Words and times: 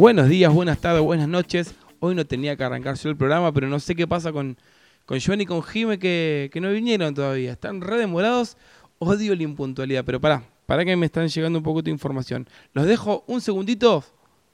Buenos 0.00 0.30
días, 0.30 0.50
buenas 0.50 0.78
tardes, 0.78 1.02
buenas 1.02 1.28
noches. 1.28 1.74
Hoy 1.98 2.14
no 2.14 2.24
tenía 2.24 2.56
que 2.56 2.64
arrancar 2.64 2.96
yo 2.96 3.10
el 3.10 3.18
programa, 3.18 3.52
pero 3.52 3.68
no 3.68 3.78
sé 3.78 3.94
qué 3.94 4.06
pasa 4.06 4.32
con, 4.32 4.56
con 5.04 5.20
Joan 5.20 5.42
y 5.42 5.44
con 5.44 5.62
Jime 5.62 5.98
que, 5.98 6.48
que 6.50 6.58
no 6.58 6.70
vinieron 6.70 7.12
todavía. 7.12 7.52
Están 7.52 7.82
re 7.82 7.98
demorados. 7.98 8.56
Odio 8.98 9.34
la 9.34 9.42
impuntualidad, 9.42 10.02
pero 10.06 10.18
pará, 10.18 10.42
para 10.64 10.86
que 10.86 10.96
me 10.96 11.04
están 11.04 11.28
llegando 11.28 11.58
un 11.58 11.62
poco 11.62 11.82
de 11.82 11.90
información. 11.90 12.48
Los 12.72 12.86
dejo 12.86 13.24
un 13.26 13.42
segundito 13.42 14.02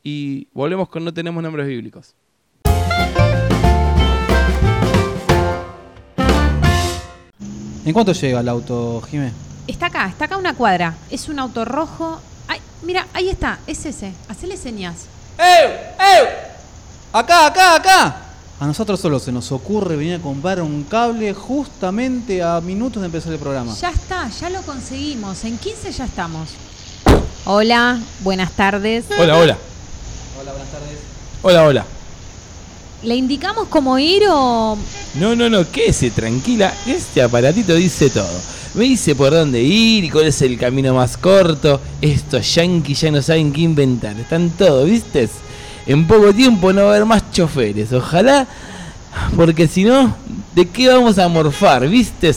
y 0.03 0.49
volvemos 0.53 0.89
con 0.89 1.05
No 1.05 1.15
tenemos 1.15 1.41
nombres 1.45 1.69
bíblicos. 1.69 2.17
¿En 7.85 7.93
cuánto 7.93 8.13
llega 8.15 8.41
el 8.41 8.49
auto, 8.49 9.01
Jimé? 9.03 9.31
Está 9.69 9.87
acá, 9.87 10.09
está 10.09 10.25
acá 10.25 10.39
una 10.39 10.57
cuadra. 10.57 10.97
Es 11.09 11.29
un 11.29 11.39
auto 11.39 11.65
rojo. 11.65 12.21
Ay, 12.49 12.59
mira, 12.83 13.07
ahí 13.13 13.29
está, 13.29 13.61
es 13.69 13.87
ese. 13.87 14.13
Hacele 14.29 14.57
señas. 14.57 15.07
¡Ew! 15.39 15.71
¡Ew! 15.99 16.27
¡Acá, 17.13 17.47
acá, 17.47 17.77
acá! 17.77 18.17
A 18.59 18.67
nosotros 18.67 18.99
solo 18.99 19.19
se 19.19 19.33
nos 19.33 19.53
ocurre 19.53 19.97
venir 19.97 20.15
a 20.15 20.19
comprar 20.19 20.63
un 20.63 20.85
cable 20.85 21.35
justamente 21.35 22.43
a 22.43 22.61
minutos 22.63 23.03
de 23.03 23.07
empezar 23.07 23.33
el 23.33 23.39
programa. 23.39 23.75
Ya 23.75 23.91
está, 23.91 24.29
ya 24.31 24.49
lo 24.49 24.63
conseguimos. 24.63 25.45
En 25.45 25.59
15 25.59 25.93
ya 25.93 26.05
estamos. 26.07 26.49
Hola, 27.45 28.01
buenas 28.21 28.53
tardes. 28.53 29.05
Hola, 29.11 29.37
hola. 29.37 29.59
Hola, 30.41 30.53
buenas 30.53 30.71
tardes. 30.71 30.99
Hola, 31.43 31.65
hola. 31.65 31.87
¿Le 33.03 33.15
indicamos 33.15 33.69
cómo 33.69 33.99
ir 33.99 34.23
o.? 34.29 34.77
No, 35.15 35.37
no, 35.37 35.49
no, 35.49 35.71
quédese 35.71 36.11
tranquila. 36.11 36.75
Este 36.87 37.23
aparatito 37.23 37.75
dice 37.75 38.11
todo. 38.11 38.41
Me 38.75 38.85
dice 38.85 39.15
por 39.15 39.33
dónde 39.33 39.63
ir 39.63 40.05
y 40.05 40.11
cuál 40.11 40.27
es 40.27 40.43
el 40.43 40.59
camino 40.59 40.95
más 40.95 41.17
corto. 41.17 41.81
Estos 42.01 42.55
yankees 42.55 43.01
ya 43.01 43.11
no 43.11 43.23
saben 43.23 43.53
qué 43.53 43.63
inventar. 43.63 44.19
Están 44.19 44.51
todos, 44.51 44.89
¿viste? 44.89 45.29
En 45.87 46.07
poco 46.07 46.33
tiempo 46.33 46.73
no 46.73 46.83
va 46.83 46.89
a 46.89 46.91
haber 46.97 47.07
más 47.07 47.31
choferes. 47.31 47.93
Ojalá, 47.93 48.47
porque 49.37 49.69
si 49.69 49.85
no, 49.85 50.15
¿de 50.55 50.69
qué 50.69 50.89
vamos 50.89 51.19
a 51.19 51.29
morfar, 51.29 51.89
viste? 51.89 52.35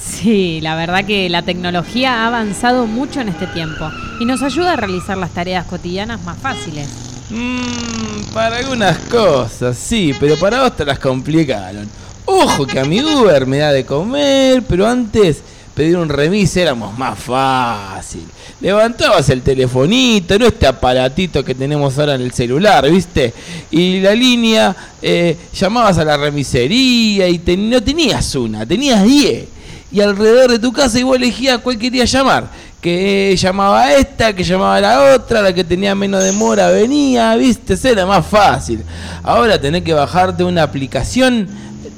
Sí, 0.00 0.60
la 0.62 0.76
verdad 0.76 1.04
que 1.04 1.28
la 1.28 1.42
tecnología 1.42 2.22
ha 2.22 2.28
avanzado 2.28 2.86
mucho 2.86 3.20
en 3.20 3.28
este 3.28 3.46
tiempo 3.48 3.90
y 4.20 4.24
nos 4.24 4.42
ayuda 4.42 4.72
a 4.72 4.76
realizar 4.76 5.18
las 5.18 5.30
tareas 5.30 5.66
cotidianas 5.66 6.22
más 6.22 6.38
fáciles. 6.38 7.05
Mmm, 7.30 8.32
para 8.32 8.58
algunas 8.58 8.98
cosas, 8.98 9.76
sí, 9.76 10.14
pero 10.18 10.36
para 10.36 10.64
otras 10.64 10.86
las 10.86 10.98
complicaron. 10.98 11.88
Ojo 12.24 12.66
que 12.66 12.78
a 12.78 12.84
mi 12.84 13.02
Uber 13.02 13.46
me 13.46 13.58
da 13.58 13.72
de 13.72 13.84
comer, 13.84 14.62
pero 14.68 14.86
antes 14.86 15.42
pedir 15.74 15.96
un 15.98 16.08
remis 16.08 16.56
éramos 16.56 16.96
más 16.96 17.18
fácil. 17.18 18.24
Levantabas 18.60 19.28
el 19.28 19.42
telefonito, 19.42 20.38
no 20.38 20.46
este 20.46 20.66
aparatito 20.66 21.44
que 21.44 21.54
tenemos 21.54 21.98
ahora 21.98 22.14
en 22.14 22.22
el 22.22 22.32
celular, 22.32 22.90
¿viste? 22.90 23.34
Y 23.70 24.00
la 24.00 24.14
línea, 24.14 24.74
eh, 25.02 25.36
llamabas 25.52 25.98
a 25.98 26.04
la 26.04 26.16
remisería 26.16 27.28
y 27.28 27.38
no 27.58 27.82
tenías 27.82 28.34
una, 28.34 28.64
tenías 28.64 29.04
10. 29.04 29.48
Y 29.92 30.00
alrededor 30.00 30.50
de 30.52 30.58
tu 30.58 30.72
casa 30.72 30.98
igual 30.98 31.22
elegías 31.22 31.58
cuál 31.58 31.78
querías 31.78 32.10
llamar. 32.10 32.50
Que 32.86 33.34
llamaba 33.36 33.82
a 33.82 33.94
esta, 33.94 34.32
que 34.32 34.44
llamaba 34.44 34.76
a 34.76 34.80
la 34.80 35.14
otra, 35.16 35.42
la 35.42 35.52
que 35.52 35.64
tenía 35.64 35.92
menos 35.96 36.22
demora 36.22 36.68
venía, 36.68 37.34
¿viste? 37.34 37.76
Era 37.82 38.06
más 38.06 38.24
fácil. 38.24 38.84
Ahora 39.24 39.60
tenés 39.60 39.82
que 39.82 39.92
bajarte 39.92 40.44
una 40.44 40.62
aplicación, 40.62 41.48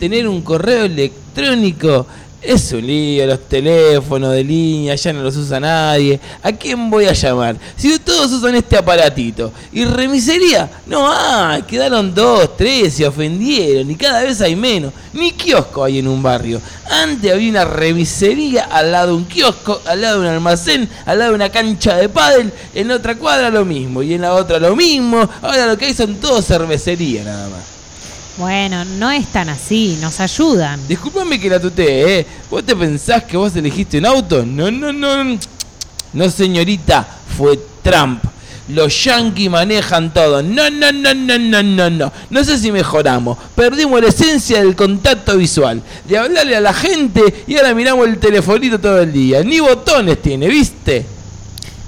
tener 0.00 0.27
un 0.27 0.41
correo 0.41 0.86
electrónico 0.86 2.06
es 2.41 2.72
un 2.72 2.86
lío, 2.86 3.27
los 3.27 3.48
teléfonos 3.48 4.33
de 4.33 4.44
línea, 4.44 4.94
ya 4.94 5.12
no 5.12 5.22
los 5.22 5.36
usa 5.36 5.58
nadie. 5.58 6.20
¿A 6.42 6.53
quién 6.53 6.88
voy 6.88 7.06
a 7.06 7.12
llamar? 7.12 7.56
Si 7.76 7.99
todos 7.99 8.31
usan 8.32 8.54
este 8.54 8.76
aparatito. 8.76 9.53
¿Y 9.72 9.84
remisería? 9.84 10.71
No 10.87 11.10
hay, 11.10 11.62
quedaron 11.62 12.15
dos, 12.15 12.56
tres, 12.56 12.94
se 12.94 13.06
ofendieron 13.06 13.91
y 13.91 13.97
cada 13.97 14.22
vez 14.22 14.41
hay 14.41 14.54
menos. 14.54 14.93
Ni 15.12 15.32
kiosco 15.32 15.82
hay 15.82 15.99
en 15.99 16.06
un 16.09 16.22
barrio. 16.22 16.60
Antes 16.88 17.32
había 17.32 17.50
una 17.50 17.65
remisería 17.65 18.65
al 18.65 18.93
lado 18.93 19.09
de 19.09 19.15
un 19.15 19.25
kiosco, 19.25 19.81
al 19.84 20.00
lado 20.00 20.20
de 20.20 20.28
un 20.28 20.34
almacén, 20.34 20.88
al 21.06 21.19
lado 21.19 21.31
de 21.32 21.37
una 21.37 21.50
cancha 21.50 21.97
de 21.97 22.09
pádel, 22.09 22.53
en 22.75 22.91
otra 22.91 23.16
cuadra 23.16 23.50
lo 23.50 23.65
mismo 23.65 24.03
y 24.03 24.15
en 24.15 24.22
la 24.22 24.34
otra 24.34 24.59
lo 24.59 24.76
mismo. 24.76 25.28
Ahora 25.43 25.66
lo 25.66 25.76
que 25.76 25.87
hay 25.87 25.94
son 25.94 26.15
todos 26.16 26.47
cervecería 26.47 27.25
nada 27.25 27.49
más. 27.49 27.78
Bueno, 28.38 28.84
no 28.84 29.10
es 29.10 29.26
tan 29.26 29.49
así, 29.49 29.99
nos 30.00 30.21
ayudan. 30.21 30.87
Disculpame 30.87 31.41
que 31.41 31.50
la 31.50 31.60
tutee, 31.60 32.21
¿eh? 32.21 32.26
¿Vos 32.49 32.65
te 32.65 32.76
pensás 32.76 33.25
que 33.25 33.37
vos 33.37 33.54
elegiste 33.56 33.99
un 33.99 34.06
auto? 34.06 34.47
No, 34.47 34.71
no, 34.71 34.93
no. 34.93 35.38
No, 36.12 36.31
señorita, 36.31 37.04
fue 37.37 37.59
Trump. 37.82 38.22
Los 38.69 39.03
yankees 39.03 39.50
manejan 39.50 40.15
todo. 40.15 40.41
No, 40.41 40.71
no, 40.71 40.93
no, 40.93 41.15
no, 41.15 41.37
no, 41.37 41.62
no, 41.65 41.91
no. 41.91 42.12
No 42.31 42.44
sé 42.44 42.59
si 42.59 42.71
mejoramos. 42.71 43.37
Perdimos 43.56 44.00
la 44.00 44.09
esencia 44.09 44.59
del 44.59 44.76
contacto 44.76 45.37
visual. 45.37 45.82
De 46.06 46.16
hablarle 46.16 46.55
a 46.55 46.60
la 46.60 46.72
gente 46.72 47.44
y 47.49 47.56
ahora 47.56 47.75
miramos 47.75 48.06
el 48.06 48.19
telefonito 48.19 48.78
todo 48.78 49.00
el 49.00 49.12
día. 49.12 49.43
Ni 49.43 49.59
botones 49.59 50.22
tiene, 50.22 50.47
¿viste? 50.47 51.05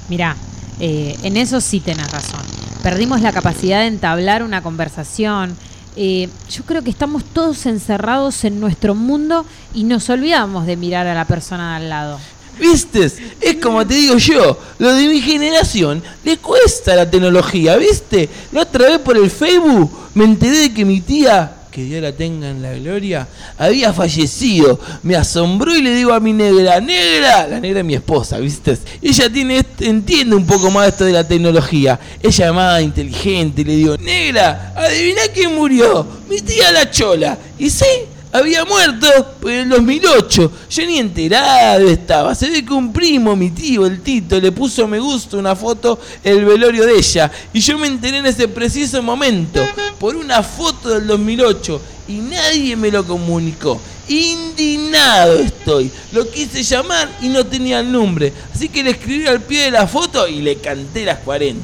Mirá, 0.09 0.35
eh, 0.81 1.17
en 1.23 1.37
eso 1.37 1.61
sí 1.61 1.79
tenés 1.79 2.11
razón. 2.11 2.41
Perdimos 2.83 3.21
la 3.21 3.31
capacidad 3.31 3.81
de 3.81 3.87
entablar 3.87 4.43
una 4.43 4.63
conversación 4.63 5.57
eh, 5.97 6.29
yo 6.49 6.65
creo 6.65 6.83
que 6.83 6.91
estamos 6.91 7.25
todos 7.25 7.67
encerrados 7.67 8.45
en 8.45 8.61
nuestro 8.61 8.95
mundo 8.95 9.45
y 9.75 9.85
nos 9.85 10.09
olvidamos 10.09 10.67
de 10.67 10.77
mirar 10.77 11.07
a 11.07 11.15
la 11.15 11.25
persona 11.25 11.71
de 11.71 11.77
al 11.77 11.89
lado. 11.89 12.21
¿Viste? 12.59 13.11
Es 13.41 13.57
como 13.57 13.87
te 13.87 13.95
digo 13.95 14.17
yo, 14.19 14.59
lo 14.79 14.95
de 14.95 15.09
mi 15.09 15.21
generación 15.21 16.03
le 16.25 16.37
cuesta 16.39 16.95
la 16.95 17.11
tecnología, 17.11 17.77
¿viste? 17.77 18.29
La 18.53 18.63
otra 18.63 18.89
vez 18.89 18.99
por 18.99 19.17
el 19.17 19.31
Facebook 19.31 19.91
me 20.15 20.25
enteré 20.25 20.59
de 20.59 20.75
que 20.75 20.85
mi 20.85 21.01
tía 21.01 21.60
que 21.71 21.85
Dios 21.85 22.03
la 22.03 22.13
tenga 22.13 22.51
en 22.51 22.63
la 22.63 22.73
gloria, 22.73 23.29
había 23.57 23.93
fallecido. 23.93 24.81
Me 25.03 25.17
asombró 25.17 25.77
y 25.77 25.83
le 25.83 25.95
digo 25.95 26.13
a 26.13 26.21
mi 26.21 26.33
negra, 26.33 26.81
negra, 26.81 27.47
la 27.47 27.61
negra 27.61 27.81
es 27.81 27.87
mi 27.87 27.95
esposa, 27.95 28.39
¿viste? 28.39 28.77
Ella 29.01 29.31
tiene, 29.31 29.65
entiende 29.81 30.35
un 30.37 30.47
poco 30.47 30.71
más 30.71 30.89
esto 30.89 31.05
de 31.05 31.13
la 31.13 31.27
tecnología. 31.27 31.99
Ella 32.23 32.47
llamada 32.47 32.81
inteligente 32.81 33.63
y 33.63 33.65
le 33.65 33.77
digo, 33.77 33.97
negra, 33.97 34.73
adivina 34.77 35.23
quién 35.33 35.55
murió. 35.55 36.07
Mi 36.29 36.41
tía 36.41 36.73
la 36.73 36.91
chola. 36.91 37.39
Y 37.59 37.71
sí, 37.71 37.85
había 38.33 38.65
muerto 38.65 39.07
en 39.43 39.51
el 39.51 39.69
2008. 39.69 40.53
Yo 40.71 40.87
ni 40.87 40.99
enterado 40.99 41.89
estaba. 41.89 42.35
Se 42.35 42.51
ve 42.51 42.65
que 42.65 42.73
un 42.73 42.93
primo, 42.93 43.35
mi 43.37 43.51
tío, 43.51 43.87
el 43.87 44.01
Tito, 44.03 44.41
le 44.41 44.53
puso 44.53 44.87
me 44.87 44.99
gusta 44.99 45.37
una 45.37 45.57
foto 45.57 45.99
el 46.23 46.45
velorio 46.45 46.87
de 46.87 46.97
ella. 46.97 47.31
Y 47.53 47.61
yo 47.61 47.79
me 47.79 47.87
enteré 47.87 48.19
en 48.19 48.27
ese 48.27 48.49
preciso 48.49 49.03
momento 49.03 49.61
por 49.99 50.17
una 50.17 50.43
foto 50.43 50.91
del 50.91 51.07
2008 51.07 51.81
y 52.09 52.15
nadie 52.15 52.77
me 52.77 52.91
lo 52.91 53.05
comunicó. 53.07 53.81
Indignado 54.09 55.39
estoy. 55.39 55.91
Lo 56.13 56.29
quise 56.29 56.63
llamar 56.63 57.09
y 57.23 57.29
no 57.29 57.47
tenía 57.47 57.81
el 57.81 57.93
nombre. 57.93 58.33
Así 58.53 58.69
que 58.69 58.83
le 58.83 58.91
escribí 58.91 59.27
al 59.27 59.41
pie 59.41 59.65
de 59.65 59.71
la 59.71 59.87
foto 59.87 60.27
y 60.27 60.41
le 60.41 60.57
canté 60.57 61.05
las 61.05 61.19
40. 61.19 61.61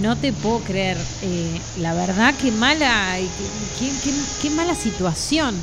No 0.00 0.16
te 0.16 0.32
puedo 0.32 0.60
creer. 0.60 0.96
Eh, 1.22 1.60
la 1.80 1.92
verdad, 1.94 2.34
qué 2.40 2.52
mala, 2.52 3.18
qué 4.40 4.50
mala 4.50 4.76
situación. 4.76 5.56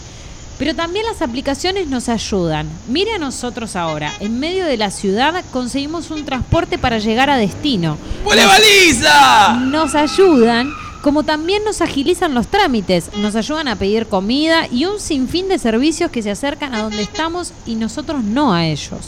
Pero 0.59 0.75
también 0.75 1.05
las 1.05 1.21
aplicaciones 1.21 1.87
nos 1.87 2.09
ayudan. 2.09 2.67
Mire 2.89 3.13
a 3.13 3.17
nosotros 3.17 3.77
ahora, 3.77 4.13
en 4.19 4.41
medio 4.41 4.65
de 4.65 4.75
la 4.75 4.91
ciudad 4.91 5.43
conseguimos 5.53 6.11
un 6.11 6.25
transporte 6.25 6.77
para 6.77 6.99
llegar 6.99 7.29
a 7.29 7.37
destino. 7.37 7.97
¡Buena 8.25 8.45
baliza! 8.45 9.53
Nos 9.53 9.95
ayudan, 9.95 10.69
como 11.01 11.23
también 11.23 11.63
nos 11.63 11.81
agilizan 11.81 12.35
los 12.35 12.47
trámites, 12.47 13.09
nos 13.21 13.37
ayudan 13.37 13.69
a 13.69 13.77
pedir 13.77 14.07
comida 14.07 14.67
y 14.69 14.83
un 14.83 14.99
sinfín 14.99 15.47
de 15.47 15.59
servicios 15.59 16.11
que 16.11 16.21
se 16.21 16.29
acercan 16.29 16.75
a 16.75 16.83
donde 16.83 17.03
estamos 17.03 17.53
y 17.65 17.75
nosotros 17.75 18.21
no 18.21 18.53
a 18.53 18.65
ellos. 18.65 18.99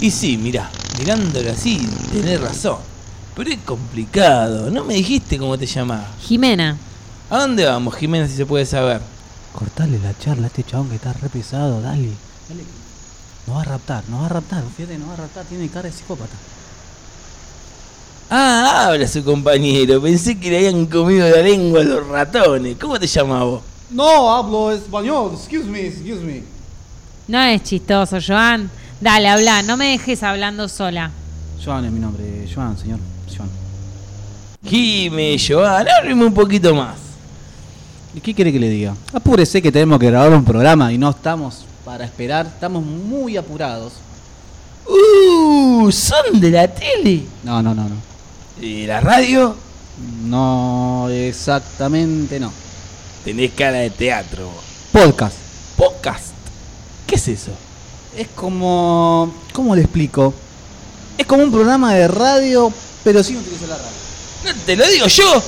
Y 0.00 0.10
sí, 0.10 0.38
mira, 0.38 0.70
mirándolo 0.98 1.52
así, 1.52 1.86
tenés 2.10 2.40
razón. 2.40 2.78
Pero 3.36 3.50
es 3.50 3.58
complicado. 3.66 4.70
No 4.70 4.82
me 4.82 4.94
dijiste 4.94 5.36
cómo 5.36 5.58
te 5.58 5.66
llamabas. 5.66 6.08
Jimena. 6.22 6.78
¿A 7.30 7.38
dónde 7.38 7.64
vamos, 7.64 7.94
Jimena, 7.94 8.26
si 8.26 8.34
se 8.34 8.44
puede 8.44 8.66
saber? 8.66 9.00
Cortale 9.52 10.00
la 10.00 10.18
charla 10.18 10.44
a 10.44 10.46
este 10.48 10.64
chabón 10.64 10.88
que 10.88 10.96
está 10.96 11.12
re 11.12 11.28
pesado, 11.28 11.80
dale. 11.80 12.10
Dale. 12.48 12.64
Nos 13.46 13.56
va 13.56 13.60
a 13.60 13.64
raptar, 13.64 14.02
nos 14.08 14.22
va 14.22 14.26
a 14.26 14.28
raptar, 14.28 14.64
fíjate, 14.76 14.98
nos 14.98 15.10
va 15.10 15.12
a 15.12 15.16
raptar, 15.16 15.44
tiene 15.44 15.68
cara 15.68 15.88
de 15.88 15.92
psicópata. 15.92 16.34
Ah, 18.30 18.86
habla 18.88 19.06
su 19.06 19.22
compañero. 19.22 20.02
Pensé 20.02 20.38
que 20.38 20.50
le 20.50 20.58
habían 20.58 20.86
comido 20.86 21.28
la 21.28 21.42
lengua 21.42 21.80
a 21.80 21.84
los 21.84 22.06
ratones. 22.06 22.76
¿Cómo 22.80 22.98
te 22.98 23.06
llamabas 23.06 23.60
No, 23.90 24.32
hablo 24.32 24.72
español. 24.72 25.32
Excuse 25.34 25.66
me, 25.66 25.86
excuse 25.86 26.22
me. 26.22 26.42
No 27.28 27.40
es 27.42 27.62
chistoso, 27.62 28.18
Joan. 28.24 28.70
Dale, 29.00 29.28
habla, 29.28 29.62
no 29.62 29.76
me 29.76 29.92
dejes 29.92 30.22
hablando 30.24 30.68
sola. 30.68 31.10
Joan 31.64 31.84
es 31.84 31.92
mi 31.92 32.00
nombre, 32.00 32.48
Joan, 32.52 32.76
señor. 32.76 32.98
Joan. 33.36 33.48
Jime, 34.64 35.36
Joan, 35.38 35.86
hábleme 35.88 36.24
un 36.24 36.34
poquito 36.34 36.74
más. 36.74 37.09
¿Y 38.14 38.20
qué 38.20 38.34
quiere 38.34 38.52
que 38.52 38.58
le 38.58 38.68
diga? 38.68 38.94
Apúrese 39.12 39.62
que 39.62 39.70
tenemos 39.70 39.98
que 39.98 40.06
grabar 40.06 40.32
un 40.32 40.44
programa 40.44 40.92
y 40.92 40.98
no 40.98 41.10
estamos 41.10 41.64
para 41.84 42.04
esperar, 42.04 42.46
estamos 42.46 42.84
muy 42.84 43.36
apurados. 43.36 43.92
¡Uh! 44.86 45.90
¿Son 45.92 46.40
de 46.40 46.50
la 46.50 46.68
tele? 46.68 47.22
No, 47.44 47.62
no, 47.62 47.74
no, 47.74 47.88
no. 47.88 47.96
¿Y 48.60 48.86
la 48.86 49.00
radio? 49.00 49.54
No, 50.24 51.08
exactamente 51.10 52.40
no. 52.40 52.52
Tenés 53.24 53.52
cara 53.52 53.78
de 53.78 53.90
teatro. 53.90 54.50
Podcast. 54.92 55.36
Podcast. 55.76 56.34
¿Qué 57.06 57.14
es 57.14 57.28
eso? 57.28 57.52
Es 58.16 58.28
como. 58.28 59.32
¿Cómo 59.52 59.76
le 59.76 59.82
explico? 59.82 60.34
Es 61.16 61.26
como 61.26 61.44
un 61.44 61.52
programa 61.52 61.94
de 61.94 62.08
radio, 62.08 62.72
pero 63.04 63.22
sin 63.22 63.36
utilizar 63.36 63.68
la 63.68 63.76
radio. 63.76 63.90
No 64.44 64.50
te 64.66 64.76
lo 64.76 64.86
digo 64.88 65.06
yo. 65.06 65.42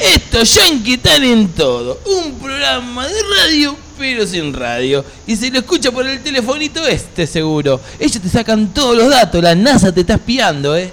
Estos 0.00 0.54
yankees 0.54 0.96
están 0.96 1.24
en 1.24 1.48
todo. 1.48 1.98
Un 2.06 2.34
programa 2.34 3.06
de 3.06 3.14
radio, 3.44 3.76
pero 3.98 4.26
sin 4.26 4.52
radio. 4.52 5.04
Y 5.26 5.36
se 5.36 5.50
lo 5.50 5.58
escucha 5.58 5.90
por 5.90 6.06
el 6.06 6.22
telefonito 6.22 6.86
este, 6.86 7.26
seguro. 7.26 7.80
Ellos 7.98 8.22
te 8.22 8.28
sacan 8.28 8.68
todos 8.72 8.96
los 8.96 9.08
datos. 9.10 9.42
La 9.42 9.54
NASA 9.54 9.92
te 9.92 10.00
está 10.02 10.14
espiando, 10.14 10.76
¿eh? 10.76 10.92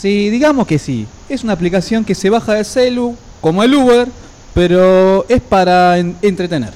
Sí, 0.00 0.30
digamos 0.30 0.66
que 0.66 0.78
sí. 0.78 1.06
Es 1.28 1.42
una 1.44 1.54
aplicación 1.54 2.04
que 2.04 2.14
se 2.14 2.30
baja 2.30 2.54
de 2.54 2.64
celu, 2.64 3.16
como 3.40 3.62
el 3.62 3.74
Uber, 3.74 4.08
pero 4.54 5.26
es 5.28 5.40
para 5.40 5.98
en- 5.98 6.16
entretener. 6.22 6.72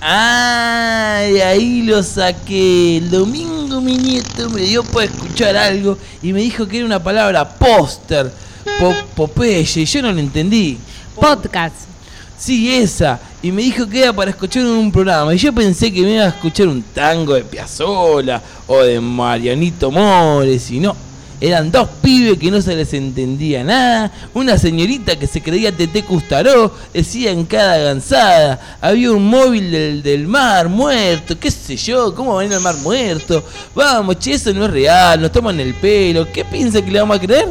Ay, 0.00 1.40
ahí 1.40 1.82
lo 1.82 2.02
saqué. 2.02 2.98
El 2.98 3.10
domingo 3.10 3.80
mi 3.80 3.96
nieto 3.98 4.48
me 4.50 4.62
dio 4.62 4.82
para 4.84 5.06
escuchar 5.06 5.56
algo 5.56 5.98
y 6.22 6.32
me 6.32 6.40
dijo 6.40 6.66
que 6.66 6.78
era 6.78 6.86
una 6.86 7.02
palabra 7.02 7.48
póster. 7.48 8.30
Po 8.78 8.94
Popeye, 9.16 9.84
yo 9.84 10.02
no 10.02 10.12
lo 10.12 10.20
entendí. 10.20 10.78
Podcast. 11.16 11.74
Sí, 12.38 12.72
esa. 12.72 13.18
Y 13.42 13.50
me 13.50 13.62
dijo 13.62 13.88
que 13.88 14.02
era 14.02 14.12
para 14.12 14.30
escuchar 14.30 14.62
en 14.62 14.68
un 14.68 14.92
programa. 14.92 15.34
Y 15.34 15.38
yo 15.38 15.52
pensé 15.52 15.92
que 15.92 16.02
me 16.02 16.14
iba 16.14 16.24
a 16.26 16.28
escuchar 16.28 16.68
un 16.68 16.82
tango 16.82 17.34
de 17.34 17.42
Piazzolla 17.42 18.40
o 18.68 18.78
de 18.78 19.00
Marianito 19.00 19.90
Mores. 19.90 20.70
Y 20.70 20.78
no. 20.78 20.94
Eran 21.40 21.72
dos 21.72 21.88
pibes 22.00 22.38
que 22.38 22.52
no 22.52 22.62
se 22.62 22.76
les 22.76 22.94
entendía 22.94 23.64
nada. 23.64 24.12
Una 24.32 24.56
señorita 24.56 25.18
que 25.18 25.26
se 25.26 25.42
creía 25.42 25.72
Tete 25.72 26.04
Custaró. 26.04 26.72
Decía 26.94 27.32
en 27.32 27.46
cada 27.46 27.78
gansada. 27.78 28.78
Había 28.80 29.10
un 29.10 29.26
móvil 29.26 29.72
del, 29.72 30.02
del 30.04 30.28
mar 30.28 30.68
muerto. 30.68 31.36
¿Qué 31.36 31.50
sé 31.50 31.76
yo? 31.76 32.14
¿Cómo 32.14 32.34
va 32.34 32.40
a 32.40 32.42
venir 32.44 32.56
al 32.56 32.62
mar 32.62 32.76
muerto? 32.76 33.42
Vamos, 33.74 34.20
che, 34.20 34.34
eso 34.34 34.54
no 34.54 34.66
es 34.66 34.70
real. 34.70 35.20
Nos 35.20 35.32
toman 35.32 35.58
el 35.58 35.74
pelo. 35.74 36.30
¿Qué 36.32 36.44
piensa 36.44 36.80
que 36.80 36.92
le 36.92 37.00
vamos 37.00 37.16
a 37.16 37.20
creer? 37.20 37.48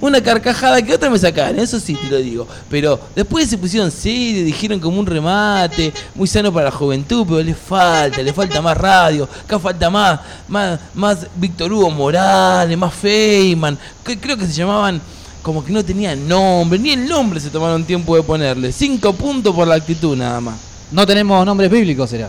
Una 0.00 0.20
carcajada 0.20 0.82
que 0.82 0.94
otra 0.94 1.08
me 1.08 1.18
sacaron, 1.18 1.58
eso 1.58 1.80
sí 1.80 1.94
te 1.94 2.08
lo 2.08 2.18
digo. 2.18 2.46
Pero 2.68 3.00
después 3.14 3.48
se 3.48 3.56
pusieron 3.56 3.90
serio, 3.90 4.44
dijeron 4.44 4.78
como 4.78 5.00
un 5.00 5.06
remate, 5.06 5.92
muy 6.14 6.28
sano 6.28 6.52
para 6.52 6.66
la 6.66 6.70
juventud, 6.70 7.24
pero 7.26 7.42
le 7.42 7.54
falta, 7.54 8.22
le 8.22 8.32
falta 8.32 8.60
más 8.60 8.76
radio, 8.76 9.28
acá 9.44 9.58
falta 9.58 9.88
más, 9.88 10.20
más, 10.48 10.78
más 10.94 11.26
Víctor 11.36 11.72
Hugo 11.72 11.90
Morales, 11.90 12.76
más 12.76 12.92
Feynman, 12.92 13.78
que 14.04 14.18
creo 14.18 14.36
que 14.36 14.46
se 14.46 14.52
llamaban 14.52 15.00
como 15.40 15.64
que 15.64 15.72
no 15.72 15.84
tenían 15.84 16.26
nombre, 16.26 16.78
ni 16.78 16.90
el 16.90 17.06
nombre 17.06 17.38
se 17.38 17.50
tomaron 17.50 17.84
tiempo 17.84 18.16
de 18.16 18.22
ponerle. 18.22 18.72
Cinco 18.72 19.12
puntos 19.12 19.54
por 19.54 19.68
la 19.68 19.76
actitud 19.76 20.16
nada 20.16 20.40
más. 20.40 20.56
No 20.90 21.06
tenemos 21.06 21.46
nombres 21.46 21.70
bíblicos, 21.70 22.10
será. 22.10 22.28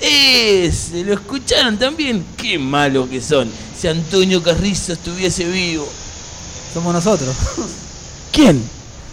Ese, 0.00 1.04
¿lo 1.04 1.14
escucharon 1.14 1.78
también? 1.78 2.24
Qué 2.36 2.58
malo 2.58 3.08
que 3.08 3.20
son. 3.20 3.48
Si 3.76 3.86
Antonio 3.86 4.42
Carrizo 4.42 4.94
estuviese 4.94 5.44
vivo. 5.44 5.86
Somos 6.72 6.92
nosotros. 6.92 7.34
¿Quién? 8.32 8.62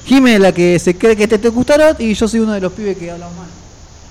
Jimé 0.06 0.40
la 0.40 0.52
que 0.52 0.80
se 0.80 0.98
cree 0.98 1.16
que 1.16 1.28
te 1.28 1.38
te 1.38 1.52
Custarot 1.52 2.00
y 2.00 2.14
yo 2.14 2.28
soy 2.28 2.40
uno 2.40 2.54
de 2.54 2.62
los 2.62 2.72
pibes 2.72 2.98
que 2.98 3.12
hablan 3.12 3.36
mal. 3.36 3.48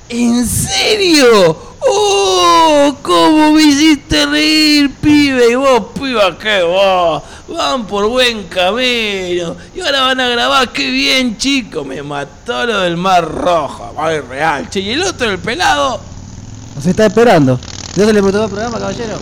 ¿En 0.08 0.46
serio? 0.46 1.56
¡Oh! 1.80 2.96
¿Cómo 3.02 3.52
me 3.52 3.62
hiciste 3.62 4.26
reír, 4.26 4.94
pibe? 5.00 5.50
Y 5.50 5.54
vos, 5.54 5.86
piba, 5.98 6.38
qué 6.38 6.62
vos. 6.62 7.22
Van 7.48 7.86
por 7.86 8.08
buen 8.08 8.44
camino. 8.44 9.56
Y 9.74 9.80
ahora 9.80 10.02
van 10.02 10.20
a 10.20 10.28
grabar, 10.28 10.72
qué 10.72 10.90
bien, 10.90 11.36
chico. 11.38 11.84
Me 11.84 12.02
mató 12.02 12.66
lo 12.66 12.80
del 12.80 12.96
Mar 12.96 13.28
Rojo. 13.28 13.94
Ay, 13.98 14.20
real, 14.20 14.68
che. 14.70 14.80
Y 14.80 14.90
el 14.90 15.02
otro, 15.02 15.30
el 15.30 15.38
pelado, 15.38 16.00
Nos 16.74 16.86
está 16.86 17.06
esperando. 17.06 17.58
¿Ya 17.94 18.04
se 18.04 18.12
le 18.12 18.20
preguntó 18.20 18.44
el 18.44 18.50
programa, 18.50 18.78
caballero? 18.78 19.18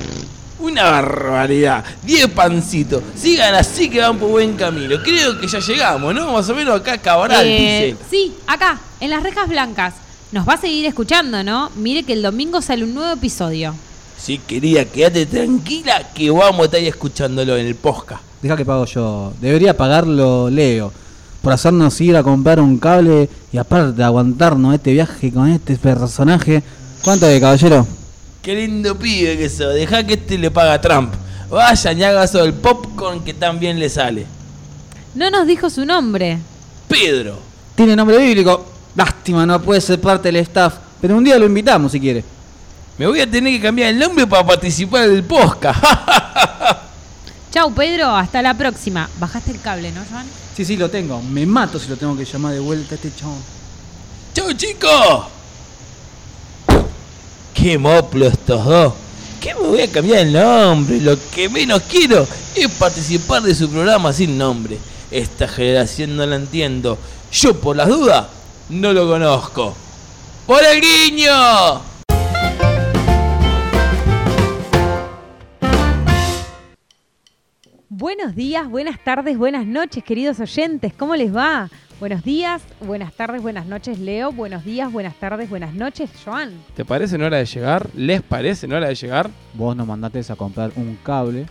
Una 0.64 0.84
barbaridad. 0.84 1.84
Diez 2.02 2.28
pancitos. 2.28 3.02
Sigan 3.16 3.54
así 3.54 3.88
que 3.90 4.00
van 4.00 4.18
por 4.18 4.30
buen 4.30 4.54
camino. 4.56 4.96
Creo 5.02 5.38
que 5.40 5.46
ya 5.46 5.58
llegamos, 5.60 6.14
¿no? 6.14 6.32
Más 6.32 6.48
o 6.48 6.54
menos 6.54 6.80
acá 6.80 6.98
Cabral 6.98 7.44
Eh, 7.46 7.96
dice. 7.98 8.04
sí, 8.10 8.34
acá, 8.46 8.78
en 9.00 9.10
las 9.10 9.22
rejas 9.22 9.48
blancas. 9.48 9.94
Nos 10.32 10.48
va 10.48 10.54
a 10.54 10.58
seguir 10.60 10.84
escuchando, 10.86 11.44
¿no? 11.44 11.70
Mire 11.76 12.02
que 12.02 12.12
el 12.14 12.22
domingo 12.22 12.60
sale 12.60 12.82
un 12.84 12.94
nuevo 12.94 13.12
episodio. 13.12 13.74
Sí, 14.18 14.40
quería, 14.46 14.84
quédate 14.90 15.26
tranquila 15.26 16.10
que 16.14 16.30
vamos 16.30 16.60
a 16.60 16.64
estar 16.64 16.80
ahí 16.80 16.88
escuchándolo 16.88 17.56
en 17.56 17.66
el 17.66 17.74
posca. 17.74 18.20
Deja 18.42 18.56
que 18.56 18.64
pago 18.64 18.84
yo. 18.86 19.32
Debería 19.40 19.76
pagarlo 19.76 20.50
Leo. 20.50 20.92
Por 21.42 21.52
hacernos 21.52 22.00
ir 22.00 22.16
a 22.16 22.22
comprar 22.22 22.58
un 22.58 22.78
cable 22.78 23.28
y 23.52 23.58
aparte 23.58 24.02
aguantarnos 24.02 24.74
este 24.74 24.92
viaje 24.92 25.30
con 25.30 25.48
este 25.50 25.76
personaje. 25.76 26.62
¿Cuánto 27.02 27.26
de 27.26 27.38
caballero? 27.40 27.86
Qué 28.44 28.54
lindo 28.54 28.98
pibe 28.98 29.38
que 29.38 29.48
sos. 29.48 29.72
Deja 29.72 30.06
que 30.06 30.14
este 30.14 30.36
le 30.36 30.50
paga 30.50 30.74
a 30.74 30.80
Trump. 30.80 31.14
Vaya, 31.48 31.92
y 31.92 32.02
haga 32.04 32.24
eso 32.24 32.42
del 32.42 32.52
popcorn 32.52 33.24
que 33.24 33.32
tan 33.32 33.58
bien 33.58 33.78
le 33.78 33.88
sale. 33.88 34.26
No 35.14 35.30
nos 35.30 35.46
dijo 35.46 35.70
su 35.70 35.86
nombre. 35.86 36.38
Pedro. 36.86 37.38
Tiene 37.74 37.96
nombre 37.96 38.18
bíblico. 38.18 38.66
Lástima, 38.94 39.46
no 39.46 39.62
puede 39.62 39.80
ser 39.80 39.98
parte 39.98 40.28
del 40.28 40.36
staff. 40.42 40.74
Pero 41.00 41.16
un 41.16 41.24
día 41.24 41.38
lo 41.38 41.46
invitamos 41.46 41.92
si 41.92 41.98
quiere. 41.98 42.22
Me 42.98 43.06
voy 43.06 43.18
a 43.20 43.30
tener 43.30 43.50
que 43.54 43.62
cambiar 43.62 43.88
el 43.88 43.98
nombre 43.98 44.26
para 44.26 44.46
participar 44.46 45.08
del 45.08 45.24
posca. 45.24 45.74
Chau, 47.50 47.72
Pedro, 47.72 48.14
hasta 48.14 48.42
la 48.42 48.52
próxima. 48.52 49.08
Bajaste 49.18 49.52
el 49.52 49.60
cable, 49.62 49.90
¿no, 49.90 50.02
Joan? 50.10 50.26
Sí, 50.54 50.66
sí, 50.66 50.76
lo 50.76 50.90
tengo. 50.90 51.22
Me 51.22 51.46
mato 51.46 51.78
si 51.78 51.88
lo 51.88 51.96
tengo 51.96 52.14
que 52.14 52.26
llamar 52.26 52.52
de 52.52 52.60
vuelta 52.60 52.94
a 52.94 52.96
este 52.96 53.10
chabón. 53.10 53.38
¡Chau, 54.34 54.52
chicos! 54.52 55.28
¡Qué 57.64 57.78
moplo 57.78 58.26
estos 58.26 58.62
dos! 58.62 58.92
¿Qué 59.40 59.54
me 59.54 59.60
voy 59.62 59.80
a 59.80 59.90
cambiar 59.90 60.18
el 60.18 60.34
nombre? 60.34 61.00
Lo 61.00 61.16
que 61.34 61.48
menos 61.48 61.80
quiero 61.84 62.28
es 62.54 62.68
participar 62.68 63.40
de 63.40 63.54
su 63.54 63.70
programa 63.70 64.12
sin 64.12 64.36
nombre. 64.36 64.76
Esta 65.10 65.48
generación 65.48 66.14
no 66.14 66.26
la 66.26 66.36
entiendo. 66.36 66.98
Yo, 67.32 67.58
por 67.58 67.74
las 67.74 67.88
dudas, 67.88 68.26
no 68.68 68.92
lo 68.92 69.08
conozco. 69.08 69.74
¡Por 70.46 70.62
el 70.62 70.82
guiño! 70.82 71.80
Buenos 77.88 78.34
días, 78.34 78.68
buenas 78.68 79.02
tardes, 79.02 79.38
buenas 79.38 79.64
noches, 79.64 80.04
queridos 80.04 80.38
oyentes. 80.38 80.92
¿Cómo 80.92 81.16
les 81.16 81.34
va? 81.34 81.70
Buenos 82.00 82.22
días, 82.24 82.62
buenas 82.80 83.14
tardes, 83.14 83.40
buenas 83.40 83.66
noches, 83.66 83.98
Leo. 83.98 84.32
Buenos 84.32 84.64
días, 84.64 84.92
buenas 84.92 85.14
tardes, 85.14 85.48
buenas 85.48 85.74
noches, 85.74 86.10
Joan. 86.24 86.50
¿Te 86.74 86.84
parece 86.84 87.14
en 87.14 87.22
hora 87.22 87.38
de 87.38 87.46
llegar? 87.46 87.88
¿Les 87.94 88.20
parece 88.20 88.66
en 88.66 88.72
hora 88.72 88.88
de 88.88 88.94
llegar? 88.94 89.30
Vos 89.54 89.76
nos 89.76 89.86
mandaste 89.86 90.20
a 90.30 90.36
comprar 90.36 90.72
un 90.76 90.98
cable 91.02 91.46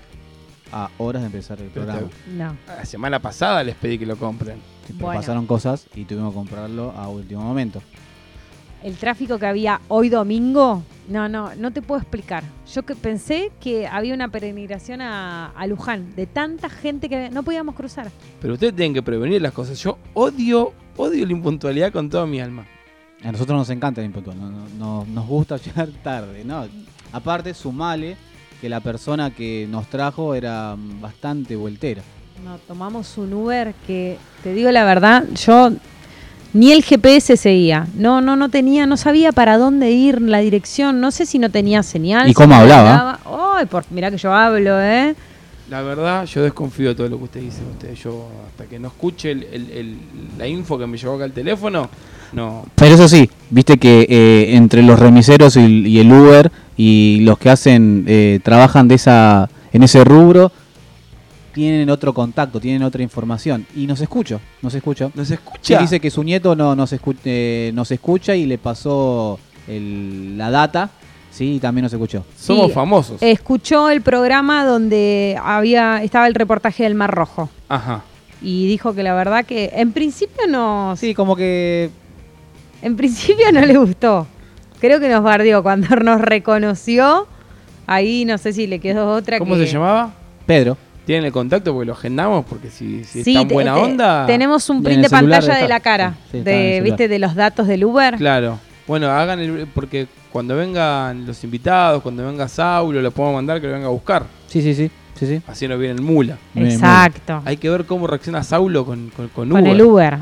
a 0.72 0.90
horas 0.98 1.22
de 1.22 1.28
empezar 1.28 1.60
el 1.60 1.68
Pero 1.70 1.86
programa. 1.86 2.10
No. 2.36 2.58
La 2.68 2.86
semana 2.86 3.20
pasada 3.20 3.64
les 3.64 3.76
pedí 3.76 3.98
que 3.98 4.06
lo 4.06 4.18
compren. 4.18 4.58
Pero 4.88 5.00
Bueno. 5.00 5.22
pasaron 5.22 5.48
cosas 5.48 5.88
y 5.96 6.04
tuvimos 6.04 6.32
que 6.32 6.36
comprarlo 6.36 6.92
a 6.92 7.08
último 7.08 7.42
momento. 7.42 7.82
El 8.84 8.96
tráfico 8.98 9.40
que 9.40 9.46
había 9.46 9.80
hoy 9.88 10.10
domingo, 10.10 10.84
no, 11.08 11.30
no, 11.30 11.56
no 11.56 11.72
te 11.72 11.82
puedo 11.82 12.02
explicar. 12.02 12.44
Yo 12.74 12.84
que 12.84 12.96
pensé 12.96 13.52
que 13.62 13.88
había 13.88 14.14
una 14.14 14.28
peregrinación 14.28 15.00
a, 15.02 15.48
a 15.52 15.68
Luján, 15.68 16.14
de 16.16 16.26
tanta 16.28 16.70
gente 16.70 17.08
que 17.08 17.30
no 17.30 17.44
podíamos 17.44 17.76
cruzar. 17.76 18.12
Pero 18.42 18.56
ustedes 18.56 18.76
tienen 18.76 18.94
que 18.94 19.02
prevenir 19.02 19.42
las 19.42 19.54
cosas. 19.54 19.80
Yo 19.82 19.98
odio, 20.14 20.74
odio 20.98 21.26
la 21.26 21.32
impuntualidad 21.32 21.94
con 21.94 22.10
toda 22.10 22.26
mi 22.26 22.42
alma. 22.42 22.66
A 23.24 23.32
nosotros 23.32 23.58
nos 23.58 23.70
encanta 23.70 24.02
el 24.02 24.08
impuntual, 24.08 24.38
no- 24.38 24.50
no- 24.52 24.68
no- 24.78 25.06
nos 25.06 25.28
gusta 25.28 25.56
llegar 25.58 25.88
tarde, 26.04 26.44
¿no? 26.44 26.66
Aparte, 27.14 27.54
sumale 27.54 28.18
que 28.60 28.68
la 28.68 28.82
persona 28.82 29.32
que 29.32 29.66
nos 29.70 29.88
trajo 29.88 30.36
era 30.36 30.76
mm, 30.76 31.00
bastante 31.00 31.56
vueltera. 31.56 32.02
No, 32.44 32.58
tomamos 32.58 33.18
un 33.18 33.32
Uber 33.34 33.74
que, 33.88 34.18
te 34.42 34.54
digo 34.54 34.72
la 34.72 34.84
verdad, 34.84 35.24
yo 35.36 35.72
ni 36.54 36.72
el 36.72 36.84
GPS 36.84 37.36
seguía. 37.38 37.88
No, 37.96 38.22
no, 38.22 38.36
no 38.36 38.50
tenía, 38.50 38.86
no 38.86 38.98
sabía 38.98 39.32
para 39.32 39.58
dónde 39.58 39.92
ir, 39.92 40.22
la 40.22 40.40
dirección. 40.40 41.02
No 41.02 41.12
sé 41.12 41.26
si 41.26 41.40
no 41.40 41.50
tenía 41.50 41.84
señal. 41.84 42.30
¿Y 42.30 42.34
cómo 42.34 42.56
hablaba? 42.56 43.20
Ay, 43.58 43.66
por, 43.66 43.84
mirá 43.90 44.12
que 44.12 44.18
yo 44.18 44.34
hablo, 44.34 44.80
¿eh? 44.82 45.16
La 45.70 45.82
verdad, 45.82 46.26
yo 46.26 46.44
desconfío 46.44 46.90
de 46.90 46.96
todo 46.96 47.10
lo 47.10 47.18
que 47.18 47.24
usted 47.24 47.42
dice. 47.42 47.60
Usted, 47.72 47.96
yo, 47.96 48.28
hasta 48.48 48.66
que 48.66 48.78
no 48.78 48.90
escuche 48.90 49.32
el- 49.32 49.44
el- 49.52 49.72
el- 49.72 49.98
la 50.38 50.48
info 50.48 50.78
que 50.78 50.86
me 50.86 50.98
llegó 50.98 51.16
acá 51.16 51.24
al 51.24 51.32
teléfono, 51.32 51.90
no. 52.34 52.66
Pero 52.76 52.94
eso 52.96 53.08
sí, 53.08 53.30
viste 53.50 53.78
que 53.78 54.06
eh, 54.10 54.56
entre 54.56 54.84
los 54.84 55.00
remiseros 55.00 55.56
y, 55.56 55.88
y 55.88 56.00
el 56.00 56.12
Uber 56.12 56.52
y 56.78 57.22
los 57.22 57.38
que 57.40 57.50
hacen, 57.50 58.04
eh, 58.08 58.40
trabajan 58.44 58.88
de 58.88 58.96
esa, 58.96 59.50
en 59.72 59.84
ese 59.84 60.04
rubro, 60.04 60.52
tienen 61.54 61.90
otro 61.90 62.14
contacto, 62.14 62.60
tienen 62.60 62.84
otra 62.84 63.04
información. 63.04 63.66
Y 63.76 63.88
nos 63.88 64.02
escucho, 64.02 64.40
nos 64.62 64.74
escucho. 64.74 65.12
¿Nos 65.16 65.30
escucha? 65.32 65.80
dice 65.80 66.00
que 66.00 66.10
su 66.10 66.24
nieto 66.24 66.56
no 66.56 66.76
nos, 66.76 66.94
escu- 66.94 67.16
eh, 67.26 67.72
nos 67.74 67.92
escucha 67.92 68.36
y 68.36 68.46
le 68.46 68.58
pasó 68.58 69.40
el- 69.68 70.38
la 70.38 70.50
data, 70.52 70.90
sí, 71.32 71.56
y 71.56 71.60
también 71.60 71.84
nos 71.84 71.94
escuchó. 71.94 72.26
Somos 72.38 72.68
Sí. 72.68 72.74
famosos. 72.74 73.22
Escuchó 73.22 73.90
el 73.90 74.02
programa 74.02 74.66
donde 74.66 75.38
había 75.44 76.02
estaba 76.04 76.28
el 76.28 76.36
reportaje 76.36 76.84
del 76.84 76.96
Mar 76.96 77.12
Rojo. 77.14 77.50
Ajá. 77.70 78.04
y 78.46 78.68
dijo 78.68 78.94
que 78.94 79.04
la 79.04 79.14
verdad 79.14 79.46
que 79.46 79.72
en 79.74 79.94
principio 79.94 80.48
no, 80.50 80.96
Sí, 80.98 81.14
como 81.14 81.34
que 81.38 81.90
en 82.82 82.98
principio 82.98 83.46
no 83.54 83.62
le 83.62 83.78
gustó. 83.78 84.28
Creo 84.82 85.00
que 85.00 85.08
nos 85.08 85.24
bardeó 85.24 85.64
cuando 85.64 85.88
nos 85.96 86.20
reconoció. 86.20 87.26
Ahí 87.88 88.26
no 88.26 88.38
sé 88.38 88.52
si 88.52 88.68
le 88.68 88.80
quedó 88.80 89.12
otra 89.14 89.40
¿Cómo 89.40 89.56
que- 89.56 89.66
se 89.66 89.72
llamaba? 89.72 90.14
Pedro. 90.46 90.78
¿Tienen 91.06 91.26
el 91.26 91.32
contacto? 91.32 91.74
Porque 91.74 91.88
lo 91.88 91.94
agendamos, 91.94 92.46
porque 92.46 92.70
si, 92.70 93.04
si 93.04 93.24
Sí, 93.24 93.32
es 93.32 93.38
tan 93.40 93.48
te- 93.50 93.54
buena 93.54 93.74
te- 93.76 93.80
onda. 93.82 94.26
Tenemos 94.26 94.70
un 94.70 94.82
print 94.84 95.02
de 95.04 95.10
pantalla 95.10 95.56
de 95.56 95.68
la 95.68 95.80
cara, 95.82 96.16
Sí, 96.32 96.38
sí, 96.38 96.44
de. 96.44 96.82
¿viste? 96.84 97.08
De 97.08 97.20
los 97.20 97.36
datos 97.36 97.68
del 97.68 97.84
Uber. 97.84 98.16
Claro. 98.16 98.60
Bueno, 98.88 99.10
hagan 99.10 99.40
el. 99.40 99.68
Porque 99.74 100.08
cuando 100.32 100.56
vengan 100.56 101.26
los 101.26 101.44
invitados, 101.44 102.02
cuando 102.02 102.26
venga 102.26 102.48
Saulo, 102.48 103.02
lo 103.02 103.12
podemos 103.12 103.36
mandar 103.36 103.60
que 103.60 103.68
lo 103.68 103.74
venga 103.74 103.88
a 103.88 103.92
buscar. 103.92 104.26
Sí, 104.48 104.62
sí, 104.62 104.74
sí. 104.74 104.90
Sí, 105.16 105.28
sí. 105.28 105.42
Así 105.48 105.68
no 105.68 105.78
viene 105.78 105.96
el 105.96 106.02
mula. 106.02 106.38
Exacto. 106.56 107.42
Hay 107.46 107.58
que 107.58 107.70
ver 107.70 107.86
cómo 107.86 108.08
reacciona 108.08 108.44
Saulo 108.44 108.86
con, 108.86 109.10
con, 109.16 109.28
con 109.30 109.50
Con 109.50 109.62
Uber. 109.62 109.74
el 109.74 109.82
Uber. 109.82 110.18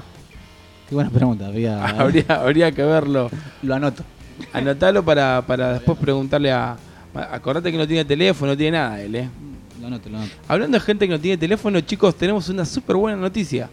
Qué 0.89 0.95
buena 0.95 1.09
pregunta. 1.09 1.47
Había, 1.47 1.85
habría, 1.99 2.25
habría 2.27 2.71
que 2.71 2.83
verlo. 2.83 3.29
Lo 3.61 3.75
anoto. 3.75 4.03
Anotalo 4.51 5.03
para, 5.05 5.43
para 5.45 5.73
después 5.73 5.97
preguntarle 5.97 6.51
a. 6.51 6.75
Acordate 7.13 7.71
que 7.71 7.77
no 7.77 7.87
tiene 7.87 8.03
teléfono, 8.05 8.51
no 8.53 8.57
tiene 8.57 8.77
nada 8.77 8.99
él, 9.01 9.15
¿eh? 9.15 9.29
Lo 9.81 9.87
anoto, 9.87 10.09
lo 10.09 10.17
anoto. 10.17 10.33
Hablando 10.47 10.77
de 10.77 10.83
gente 10.85 11.07
que 11.07 11.13
no 11.13 11.19
tiene 11.19 11.37
teléfono, 11.37 11.79
chicos, 11.81 12.15
tenemos 12.15 12.47
una 12.49 12.65
súper 12.65 12.95
buena 12.95 13.17
noticia. 13.17 13.69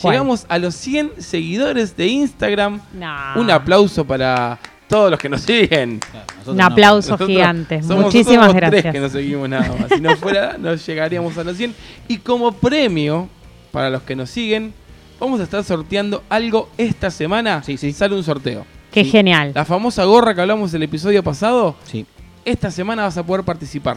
¿Cuál? 0.00 0.12
Llegamos 0.14 0.44
a 0.48 0.58
los 0.58 0.74
100 0.74 1.12
seguidores 1.18 1.96
de 1.96 2.06
Instagram. 2.06 2.80
No. 2.92 3.16
Un 3.40 3.50
aplauso 3.50 4.04
para 4.04 4.58
todos 4.88 5.10
los 5.10 5.18
que 5.18 5.28
nos 5.30 5.40
siguen. 5.40 5.98
Claro, 6.00 6.26
Un 6.46 6.56
no. 6.58 6.64
aplauso 6.66 7.16
gigante. 7.18 7.82
somos- 7.82 8.04
Muchísimas 8.04 8.46
somos 8.48 8.54
gracias. 8.54 8.82
tres 8.82 8.92
que 8.92 9.00
nos 9.00 9.12
seguimos 9.12 9.48
nada 9.48 9.68
más. 9.80 9.88
Si 9.94 10.00
no 10.00 10.14
fuera, 10.16 10.56
no 10.60 10.74
llegaríamos 10.74 11.36
a 11.38 11.44
los 11.44 11.56
100. 11.56 11.74
Y 12.08 12.18
como 12.18 12.52
premio, 12.52 13.28
para 13.72 13.88
los 13.88 14.02
que 14.02 14.14
nos 14.14 14.28
siguen, 14.30 14.74
vamos 15.18 15.40
a 15.40 15.44
estar 15.44 15.64
sorteando 15.64 16.22
algo 16.28 16.68
esta 16.76 17.10
semana. 17.10 17.62
Sí, 17.62 17.78
sí. 17.78 17.92
Sale 17.94 18.14
un 18.14 18.22
sorteo. 18.22 18.66
Qué 18.92 19.02
Sí. 19.04 19.10
genial. 19.10 19.52
La 19.54 19.64
famosa 19.64 20.04
gorra 20.04 20.34
que 20.34 20.42
hablamos 20.42 20.72
el 20.74 20.82
episodio 20.82 21.22
pasado, 21.22 21.74
Sí, 21.84 22.04
esta 22.44 22.70
semana 22.70 23.04
vas 23.04 23.16
a 23.16 23.24
poder 23.24 23.44
participar. 23.44 23.96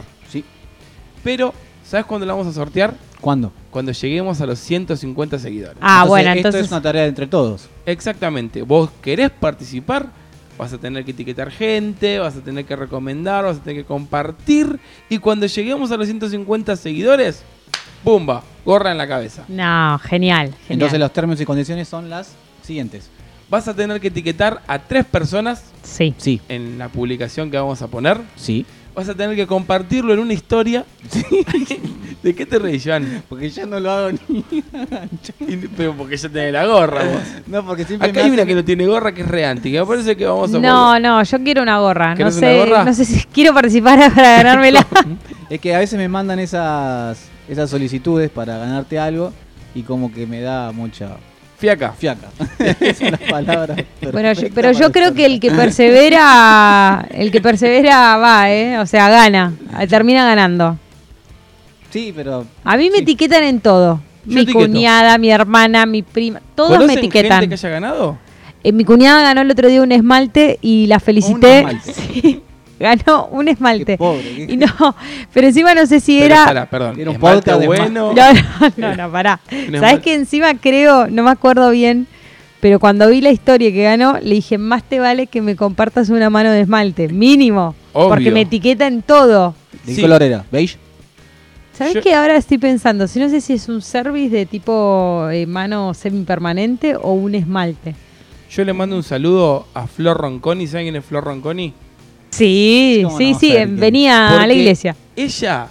Pero, 1.22 1.52
¿sabes 1.84 2.06
cuándo 2.06 2.26
la 2.26 2.32
vamos 2.34 2.46
a 2.48 2.52
sortear? 2.52 2.94
¿Cuándo? 3.20 3.52
Cuando 3.70 3.92
lleguemos 3.92 4.40
a 4.40 4.46
los 4.46 4.58
150 4.58 5.38
seguidores. 5.38 5.76
Ah, 5.80 6.04
bueno, 6.06 6.30
esto 6.30 6.38
entonces. 6.38 6.66
es 6.66 6.70
una 6.72 6.80
tarea 6.82 7.06
entre 7.06 7.26
todos. 7.26 7.68
Exactamente. 7.86 8.62
Vos 8.62 8.90
querés 9.02 9.30
participar, 9.30 10.08
vas 10.58 10.72
a 10.72 10.78
tener 10.78 11.04
que 11.04 11.10
etiquetar 11.10 11.50
gente, 11.50 12.18
vas 12.18 12.36
a 12.36 12.40
tener 12.40 12.64
que 12.64 12.76
recomendar, 12.76 13.44
vas 13.44 13.58
a 13.58 13.60
tener 13.62 13.82
que 13.82 13.86
compartir. 13.86 14.78
Y 15.08 15.18
cuando 15.18 15.46
lleguemos 15.46 15.90
a 15.90 15.96
los 15.96 16.06
150 16.06 16.76
seguidores, 16.76 17.42
¡bumba! 18.04 18.42
Gorra 18.64 18.92
en 18.92 18.98
la 18.98 19.06
cabeza. 19.08 19.44
No, 19.48 19.98
genial. 19.98 20.48
genial. 20.48 20.56
Entonces 20.68 20.98
los 20.98 21.12
términos 21.12 21.40
y 21.40 21.44
condiciones 21.44 21.88
son 21.88 22.08
las 22.08 22.32
siguientes. 22.62 23.08
Vas 23.50 23.66
a 23.68 23.74
tener 23.74 24.00
que 24.00 24.08
etiquetar 24.08 24.62
a 24.66 24.78
tres 24.78 25.04
personas 25.04 25.64
Sí. 25.82 26.14
Sí, 26.18 26.40
en 26.48 26.78
la 26.78 26.88
publicación 26.88 27.50
que 27.50 27.56
vamos 27.56 27.82
a 27.82 27.88
poner. 27.88 28.18
sí. 28.36 28.64
Vas 29.00 29.08
a 29.08 29.14
tener 29.14 29.34
que 29.34 29.46
compartirlo 29.46 30.12
en 30.12 30.18
una 30.18 30.32
historia. 30.34 30.84
¿De 32.22 32.34
qué 32.34 32.44
te 32.44 32.58
reís, 32.58 32.82
Joan? 32.84 33.22
Porque 33.30 33.48
ya 33.48 33.64
no 33.64 33.80
lo 33.80 33.90
hago 33.90 34.10
ni. 34.28 34.44
Y- 35.48 35.56
Pero 35.74 35.94
porque 35.96 36.18
ya 36.18 36.28
tenés 36.28 36.52
la 36.52 36.66
gorra 36.66 37.04
vos. 37.04 37.22
No, 37.46 37.64
porque 37.64 37.84
siempre 37.86 38.10
Acá 38.10 38.22
hay 38.24 38.30
una 38.30 38.44
que 38.44 38.54
no 38.54 38.62
tiene 38.62 38.84
gorra 38.86 39.12
que 39.12 39.22
es 39.22 39.28
re 39.28 39.46
anti, 39.46 39.72
que 39.72 39.80
me 39.80 39.86
parece 39.86 40.14
que 40.16 40.26
vamos 40.26 40.52
a 40.54 40.58
No, 40.58 40.98
no, 41.00 41.22
yo 41.22 41.38
quiero 41.42 41.62
una 41.62 41.78
gorra. 41.78 42.10
No 42.10 42.16
¿Querés 42.16 42.34
sé, 42.34 42.46
una 42.46 42.64
gorra? 42.66 42.84
no 42.84 42.92
sé 42.92 43.04
si 43.06 43.24
quiero 43.32 43.54
participar 43.54 43.98
para 44.14 44.36
ganármela. 44.36 44.86
Es 45.48 45.60
que 45.60 45.74
a 45.74 45.78
veces 45.78 45.98
me 45.98 46.08
mandan 46.08 46.38
esas, 46.40 47.22
esas 47.48 47.70
solicitudes 47.70 48.28
para 48.30 48.58
ganarte 48.58 48.98
algo 48.98 49.32
y 49.74 49.82
como 49.82 50.12
que 50.12 50.26
me 50.26 50.42
da 50.42 50.72
mucha 50.72 51.16
Fiaca. 51.60 51.92
fiaca. 51.92 52.28
Son 52.98 53.10
las 53.10 53.20
palabras. 53.30 53.78
bueno, 54.12 54.32
yo- 54.32 54.48
pero 54.54 54.72
yo 54.72 54.90
creo 54.90 55.12
que 55.14 55.26
el 55.26 55.38
que 55.38 55.50
persevera, 55.50 57.06
el 57.10 57.30
que 57.30 57.40
persevera 57.42 58.16
va, 58.16 58.50
¿eh? 58.50 58.78
O 58.78 58.86
sea, 58.86 59.08
gana, 59.10 59.52
termina 59.88 60.24
ganando. 60.24 60.78
Sí, 61.90 62.12
pero. 62.16 62.46
A 62.64 62.76
mí 62.76 62.88
me 62.90 62.96
Sí. 62.98 63.02
etiquetan 63.02 63.44
en 63.44 63.60
todo. 63.60 64.00
Yo 64.24 64.34
mi 64.34 64.40
etiqueto. 64.42 64.58
cuñada, 64.66 65.18
mi 65.18 65.30
hermana, 65.30 65.86
mi 65.86 66.02
prima, 66.02 66.40
todos 66.54 66.70
me 66.70 66.76
¿Conocen 66.78 66.98
etiquetan. 66.98 67.40
gente 67.40 67.48
que 67.48 67.54
haya 67.66 67.68
ganado? 67.68 68.18
Eh, 68.62 68.72
mi 68.72 68.84
cuñada 68.84 69.22
ganó 69.22 69.40
el 69.40 69.50
otro 69.50 69.68
día 69.68 69.82
un 69.82 69.92
esmalte 69.92 70.58
y 70.62 70.86
la 70.86 70.98
felicité. 71.00 71.58
esmalte. 71.60 71.92
Sí, 72.22 72.42
ganó 72.80 73.26
un 73.26 73.46
esmalte. 73.46 73.92
Qué 73.92 73.98
pobre. 73.98 74.22
qué- 74.34 74.46
Y 74.52 74.56
no, 74.56 74.66
pero 75.32 75.46
encima 75.46 75.74
no 75.74 75.86
sé 75.86 76.00
si 76.00 76.18
Pero, 76.18 76.34
era. 76.34 76.44
pará, 76.46 76.66
perdón. 76.68 76.98
Era 76.98 77.10
un 77.10 77.16
esmalte 77.16 77.50
podcast 77.52 77.66
bueno. 77.66 78.12
No, 78.12 78.32
no, 78.32 78.72
no, 78.76 78.96
no, 78.96 79.12
pará. 79.12 79.38
¿Sabes 79.78 80.00
que 80.00 80.14
encima 80.14 80.54
creo, 80.54 81.06
no 81.08 81.22
me 81.22 81.30
acuerdo 81.30 81.70
bien, 81.70 82.06
pero 82.60 82.80
cuando 82.80 83.08
vi 83.08 83.20
la 83.20 83.30
historia 83.30 83.70
que 83.72 83.82
ganó, 83.84 84.18
le 84.20 84.34
dije, 84.34 84.58
más 84.58 84.82
te 84.82 84.98
vale 84.98 85.26
que 85.28 85.40
me 85.40 85.54
compartas 85.56 86.08
una 86.10 86.28
mano 86.30 86.50
de 86.50 86.62
esmalte, 86.62 87.08
mínimo. 87.08 87.74
Obvio. 87.92 88.08
Porque 88.08 88.30
me 88.30 88.40
etiqueta 88.42 88.86
en 88.86 89.02
todo. 89.02 89.54
¿De 89.84 89.92
Sí. 89.92 89.96
qué 89.96 90.02
color 90.02 90.22
era? 90.22 90.44
¿Beige? 90.50 90.76
¿Sabes 91.72 91.94
Yo- 91.94 92.02
qué? 92.02 92.14
Ahora 92.14 92.36
estoy 92.36 92.58
pensando, 92.58 93.06
si 93.08 93.18
no 93.18 93.28
sé 93.30 93.40
si 93.40 93.54
es 93.54 93.68
un 93.68 93.80
service 93.80 94.28
de 94.34 94.44
tipo 94.44 95.28
eh, 95.32 95.46
mano 95.46 95.94
semipermanente 95.94 96.94
o 96.96 97.12
un 97.12 97.34
esmalte. 97.34 97.94
Yo 98.50 98.64
le 98.64 98.72
mando 98.74 98.96
un 98.96 99.02
saludo 99.02 99.66
a 99.74 99.86
Flor 99.86 100.18
Ronconi. 100.18 100.66
¿Saben 100.66 100.86
quién 100.86 100.96
es 100.96 101.04
Flor 101.04 101.24
Ronconi? 101.24 101.72
Sí, 102.30 103.00
¿Cómo 103.04 103.18
sí, 103.18 103.32
no 103.32 103.38
sí, 103.38 103.54
venía 103.68 104.40
a 104.40 104.46
la 104.46 104.52
iglesia. 104.52 104.96
Ella 105.16 105.66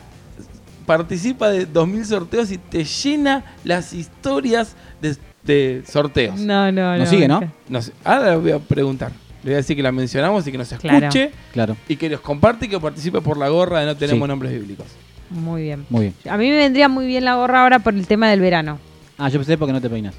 participa 0.85 1.49
de 1.49 1.65
2000 1.65 2.05
sorteos 2.05 2.51
y 2.51 2.57
te 2.57 2.83
llena 2.83 3.43
las 3.63 3.93
historias 3.93 4.75
de, 5.01 5.15
de 5.43 5.83
sorteos. 5.87 6.39
No, 6.39 6.71
no, 6.71 6.93
no. 6.93 6.97
Nos 6.97 7.09
sigue, 7.09 7.27
¿no? 7.27 7.41
No 7.67 7.81
sé, 7.81 7.93
ahora 8.03 8.31
le 8.31 8.37
voy 8.37 8.51
a 8.51 8.59
preguntar. 8.59 9.11
Le 9.43 9.51
voy 9.51 9.53
a 9.53 9.57
decir 9.57 9.75
que 9.75 9.83
la 9.83 9.91
mencionamos 9.91 10.45
y 10.47 10.51
que 10.51 10.57
nos 10.57 10.69
escuche 10.71 11.31
Claro, 11.53 11.77
y 11.87 11.95
que 11.95 12.09
nos 12.09 12.19
comparte 12.19 12.65
y 12.65 12.69
que 12.69 12.79
participe 12.79 13.21
por 13.21 13.37
la 13.37 13.47
gorra 13.47 13.79
de 13.79 13.85
No 13.85 13.95
Tenemos 13.95 14.25
Sí. 14.25 14.27
Nombres 14.27 14.51
Bíblicos. 14.51 14.87
Muy 15.29 15.61
bien. 15.63 15.85
muy 15.89 16.01
bien. 16.01 16.13
A 16.29 16.37
mí 16.37 16.49
me 16.49 16.57
vendría 16.57 16.89
muy 16.89 17.05
bien 17.05 17.23
la 17.23 17.35
gorra 17.35 17.63
ahora 17.63 17.79
por 17.79 17.93
el 17.93 18.05
tema 18.07 18.29
del 18.29 18.41
verano. 18.41 18.79
Ah, 19.17 19.29
yo 19.29 19.39
pensé 19.39 19.57
porque 19.57 19.71
no 19.73 19.79
te 19.79 19.89
peinas. 19.89 20.15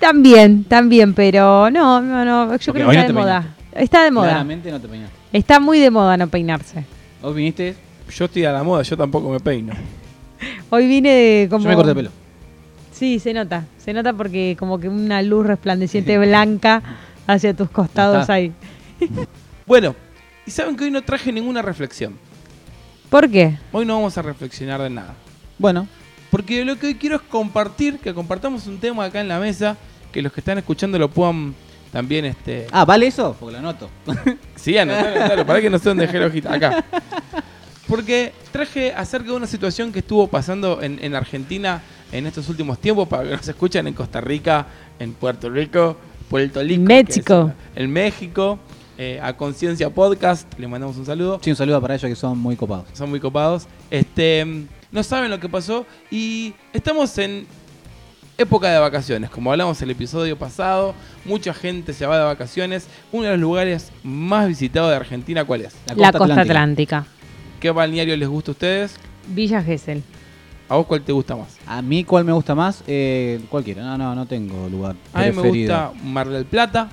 También, 0.00 0.64
también, 0.64 1.14
pero 1.14 1.70
no, 1.70 2.00
no, 2.00 2.24
no. 2.24 2.44
Yo 2.46 2.72
Porque 2.72 2.72
creo 2.72 2.88
que 2.90 2.94
no 2.94 3.00
está 3.00 3.06
de 3.06 3.12
moda. 3.12 3.54
Está 3.74 4.04
de 4.04 4.10
moda. 4.10 4.28
Claramente 4.28 4.70
no 4.70 4.80
te 4.80 4.88
peinas. 4.88 5.10
Está 5.32 5.60
muy 5.60 5.78
de 5.78 5.90
moda 5.90 6.16
no 6.16 6.28
peinarse. 6.28 6.84
Vos 7.20 7.34
viniste, 7.34 7.74
Yo 8.14 8.24
estoy 8.26 8.44
a 8.44 8.52
la 8.52 8.62
moda, 8.62 8.82
yo 8.82 8.96
tampoco 8.96 9.30
me 9.30 9.40
peino. 9.40 9.72
Hoy 10.70 10.86
vine 10.86 11.10
de 11.10 11.48
como. 11.48 11.64
yo 11.64 11.70
me 11.70 11.76
corté 11.76 11.90
el 11.90 11.96
pelo. 11.96 12.10
Sí, 12.92 13.18
se 13.18 13.32
nota. 13.32 13.64
Se 13.78 13.92
nota 13.92 14.12
porque 14.12 14.56
como 14.58 14.78
que 14.78 14.88
una 14.88 15.22
luz 15.22 15.46
resplandeciente 15.46 16.18
blanca 16.26 16.82
hacia 17.26 17.54
tus 17.54 17.70
costados 17.70 18.22
está. 18.22 18.34
ahí. 18.34 18.52
Bueno, 19.64 19.94
y 20.44 20.50
saben 20.50 20.76
que 20.76 20.84
hoy 20.84 20.90
no 20.90 21.02
traje 21.02 21.30
ninguna 21.32 21.62
reflexión. 21.62 22.18
¿Por 23.08 23.30
qué? 23.30 23.58
Hoy 23.70 23.86
no 23.86 23.94
vamos 23.94 24.18
a 24.18 24.22
reflexionar 24.22 24.82
de 24.82 24.90
nada. 24.90 25.14
Bueno, 25.56 25.86
Porque 26.30 26.64
lo 26.64 26.76
que 26.78 26.88
hoy 26.88 26.94
quiero 26.96 27.16
es 27.16 27.22
compartir, 27.22 27.98
que 27.98 28.12
compartamos 28.12 28.66
un 28.66 28.78
tema 28.78 29.04
acá 29.04 29.20
en 29.20 29.28
la 29.28 29.38
mesa, 29.38 29.76
que 30.12 30.20
los 30.20 30.32
que 30.32 30.40
están 30.40 30.58
escuchando 30.58 30.98
lo 30.98 31.08
puedan 31.08 31.54
también, 31.92 32.24
este... 32.24 32.66
ah, 32.72 32.84
¿vale 32.84 33.06
eso? 33.06 33.36
Porque 33.38 33.52
lo 33.52 33.58
anoto. 33.58 33.90
Sí, 34.56 34.78
anotalo, 34.78 35.16
anotalo, 35.16 35.46
para 35.46 35.60
que 35.60 35.68
no 35.68 35.78
sé 35.78 35.88
dónde 35.88 36.06
dejé 36.06 36.20
la 36.20 36.26
hojita. 36.26 36.54
Acá. 36.54 36.84
Porque 37.88 38.32
traje 38.52 38.92
acerca 38.92 39.30
de 39.30 39.36
una 39.36 39.46
situación 39.46 39.92
que 39.92 39.98
estuvo 39.98 40.28
pasando 40.28 40.80
en, 40.80 40.98
en 41.02 41.14
Argentina 41.16 41.82
en 42.12 42.26
estos 42.26 42.48
últimos 42.48 42.78
tiempos, 42.78 43.08
para 43.08 43.24
que 43.24 43.36
nos 43.36 43.48
escuchen 43.48 43.86
en 43.86 43.94
Costa 43.94 44.20
Rica, 44.20 44.66
en 44.98 45.14
Puerto 45.14 45.50
Rico, 45.50 45.96
Puerto 46.28 46.62
Rico, 46.62 46.82
México. 46.82 47.52
en 47.74 47.90
México, 47.90 48.58
eh, 48.96 49.18
a 49.22 49.36
Conciencia 49.36 49.90
Podcast, 49.90 50.46
le 50.58 50.68
mandamos 50.68 50.96
un 50.96 51.06
saludo. 51.06 51.40
Sí, 51.42 51.50
un 51.50 51.56
saludo 51.56 51.80
para 51.80 51.94
ellos 51.94 52.08
que 52.08 52.16
son 52.16 52.38
muy 52.38 52.54
copados. 52.54 52.86
son 52.92 53.10
muy 53.10 53.18
copados. 53.18 53.66
Este, 53.90 54.46
no 54.92 55.02
saben 55.02 55.30
lo 55.30 55.40
que 55.40 55.48
pasó 55.48 55.86
y 56.10 56.54
estamos 56.72 57.16
en 57.18 57.46
época 58.42 58.70
de 58.70 58.78
vacaciones. 58.78 59.30
Como 59.30 59.50
hablamos 59.50 59.80
en 59.80 59.88
el 59.88 59.92
episodio 59.92 60.38
pasado, 60.38 60.94
mucha 61.24 61.54
gente 61.54 61.92
se 61.92 62.06
va 62.06 62.18
de 62.18 62.24
vacaciones. 62.24 62.86
Uno 63.10 63.24
de 63.24 63.30
los 63.32 63.40
lugares 63.40 63.92
más 64.02 64.48
visitados 64.48 64.90
de 64.90 64.96
Argentina, 64.96 65.44
¿cuál 65.44 65.62
es? 65.62 65.74
La 65.96 66.12
costa, 66.12 66.40
atlántica. 66.40 67.06
¿Qué 67.60 67.70
balneario 67.70 68.16
les 68.16 68.28
gusta 68.28 68.50
a 68.50 68.52
ustedes? 68.52 68.96
Villa 69.28 69.62
Gesell. 69.62 70.02
¿A 70.68 70.76
vos 70.76 70.86
cuál 70.86 71.02
te 71.02 71.12
gusta 71.12 71.36
más? 71.36 71.58
A 71.66 71.82
mí, 71.82 72.02
¿cuál 72.04 72.24
me 72.24 72.32
gusta 72.32 72.54
más? 72.54 72.82
Eh, 72.86 73.40
cualquiera. 73.48 73.82
No, 73.82 73.98
no, 73.98 74.14
no 74.14 74.26
tengo 74.26 74.68
lugar. 74.68 74.96
A 75.12 75.22
mí 75.22 75.32
me 75.32 75.48
gusta 75.48 75.92
Mar 76.02 76.28
del 76.28 76.44
Plata. 76.44 76.88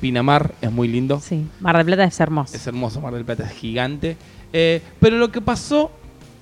Pinamar 0.00 0.54
es 0.60 0.70
muy 0.70 0.88
lindo. 0.88 1.20
Sí, 1.20 1.46
Mar 1.60 1.76
del 1.76 1.86
Plata 1.86 2.04
es 2.04 2.20
hermoso. 2.20 2.54
Es 2.54 2.66
hermoso, 2.66 3.00
Mar 3.00 3.14
del 3.14 3.24
Plata 3.24 3.44
es 3.44 3.52
gigante. 3.52 4.16
Eh, 4.52 4.82
pero 5.00 5.16
lo 5.16 5.30
que 5.30 5.40
pasó 5.40 5.90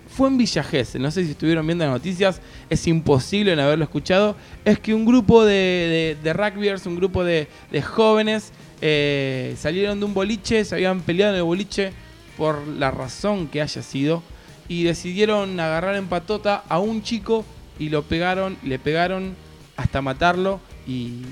fue 0.08 0.28
en 0.28 0.38
Villa. 0.38 0.64
No 0.98 1.10
sé 1.10 1.24
si 1.24 1.32
estuvieron 1.32 1.66
viendo 1.66 1.84
las 1.84 1.94
noticias, 1.94 2.40
es 2.70 2.86
imposible 2.86 3.56
no 3.56 3.62
haberlo 3.62 3.84
escuchado. 3.84 4.36
Es 4.64 4.78
que 4.78 4.94
un 4.94 5.04
grupo 5.04 5.44
de, 5.44 5.54
de, 5.54 6.18
de 6.22 6.32
rugbyers, 6.32 6.86
un 6.86 6.96
grupo 6.96 7.24
de, 7.24 7.48
de 7.70 7.82
jóvenes, 7.82 8.52
eh, 8.80 9.54
salieron 9.58 9.98
de 9.98 10.06
un 10.06 10.14
boliche, 10.14 10.64
se 10.64 10.74
habían 10.74 11.00
peleado 11.00 11.32
en 11.32 11.38
el 11.38 11.44
boliche 11.44 11.92
por 12.36 12.66
la 12.66 12.90
razón 12.90 13.48
que 13.48 13.60
haya 13.60 13.82
sido. 13.82 14.22
Y 14.68 14.84
decidieron 14.84 15.58
agarrar 15.60 15.96
en 15.96 16.06
patota 16.06 16.64
a 16.68 16.78
un 16.78 17.02
chico 17.02 17.44
y 17.78 17.88
lo 17.90 18.02
pegaron, 18.02 18.56
le 18.62 18.78
pegaron 18.78 19.34
hasta 19.76 20.00
matarlo 20.00 20.60
y, 20.86 21.22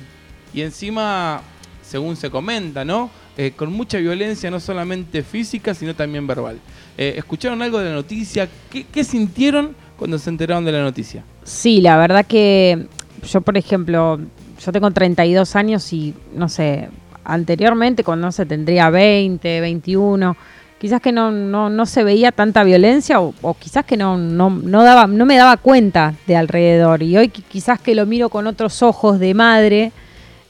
y 0.53 0.63
encima, 0.63 1.41
según 1.83 2.17
se 2.17 2.31
comenta, 2.31 2.85
¿no? 2.85 3.11
Eh, 3.39 3.53
con 3.57 3.73
mucha 3.73 3.97
violencia, 3.99 4.51
no 4.51 4.61
solamente 4.61 5.23
física, 5.23 5.73
sino 5.73 5.95
también 5.95 6.27
verbal. 6.27 6.59
Eh, 6.99 7.15
¿Escucharon 7.17 7.63
algo 7.63 7.79
de 7.79 7.89
la 7.89 7.95
noticia? 7.95 8.47
¿Qué, 8.71 9.05
sintieron 9.05 9.75
cuando 9.97 10.19
se 10.19 10.29
enteraron 10.29 10.65
de 10.67 10.73
la 10.73 10.83
noticia? 10.83 11.25
Sí, 11.43 11.81
la 11.81 11.97
verdad 11.97 12.27
que 12.27 12.87
yo, 13.27 13.41
por 13.41 13.57
ejemplo, 13.57 14.21
yo 14.63 14.73
tengo 14.73 14.91
32 14.91 15.57
años 15.57 15.91
y, 15.95 16.13
no 16.35 16.51
sé, 16.51 16.91
anteriormente, 17.25 18.05
cuando 18.05 18.31
se 18.33 18.45
tendría 18.45 18.91
20, 18.91 19.61
21, 19.63 20.37
quizás 20.79 21.01
que 21.01 21.13
no, 21.13 21.31
no, 21.31 21.71
no 21.71 21.87
se 21.87 22.05
veía 22.05 22.33
tanta 22.33 22.65
violencia 22.65 23.21
o, 23.23 23.33
o 23.41 23.55
quizás 23.55 23.87
que 23.87 23.97
no, 23.97 24.19
no, 24.19 24.51
no, 24.51 24.83
daba, 24.83 25.07
no 25.07 25.25
me 25.25 25.37
daba 25.37 25.57
cuenta 25.57 26.15
de 26.27 26.37
alrededor. 26.37 27.03
Y 27.03 27.17
hoy 27.17 27.29
qui- 27.29 27.45
quizás 27.49 27.81
que 27.81 27.95
lo 27.95 28.05
miro 28.05 28.29
con 28.29 28.47
otros 28.47 28.83
ojos 28.83 29.19
de 29.19 29.33
madre, 29.33 29.93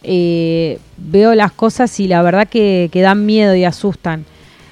eh, 0.03 0.79
veo 0.97 1.35
las 1.35 1.53
cosas 1.53 1.99
y 2.01 2.09
la 2.09 2.23
verdad 2.23 2.49
que, 2.49 2.91
dan 2.95 3.27
miedo 3.27 3.55
y 3.55 3.65
asustan. 3.65 4.25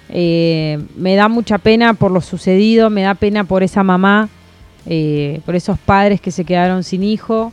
Eh, 0.08 0.78
me 0.96 1.14
da 1.14 1.28
mucha 1.28 1.58
pena 1.58 1.94
por 1.94 2.10
lo 2.10 2.20
sucedido, 2.20 2.90
me 2.90 3.02
da 3.02 3.14
pena 3.14 3.44
por 3.44 3.62
esa 3.62 3.82
mamá, 3.82 4.28
eh, 4.86 5.40
por 5.46 5.54
esos 5.54 5.78
padres 5.78 6.20
que 6.20 6.30
se 6.30 6.44
quedaron 6.44 6.84
sin 6.84 7.04
hijo, 7.04 7.52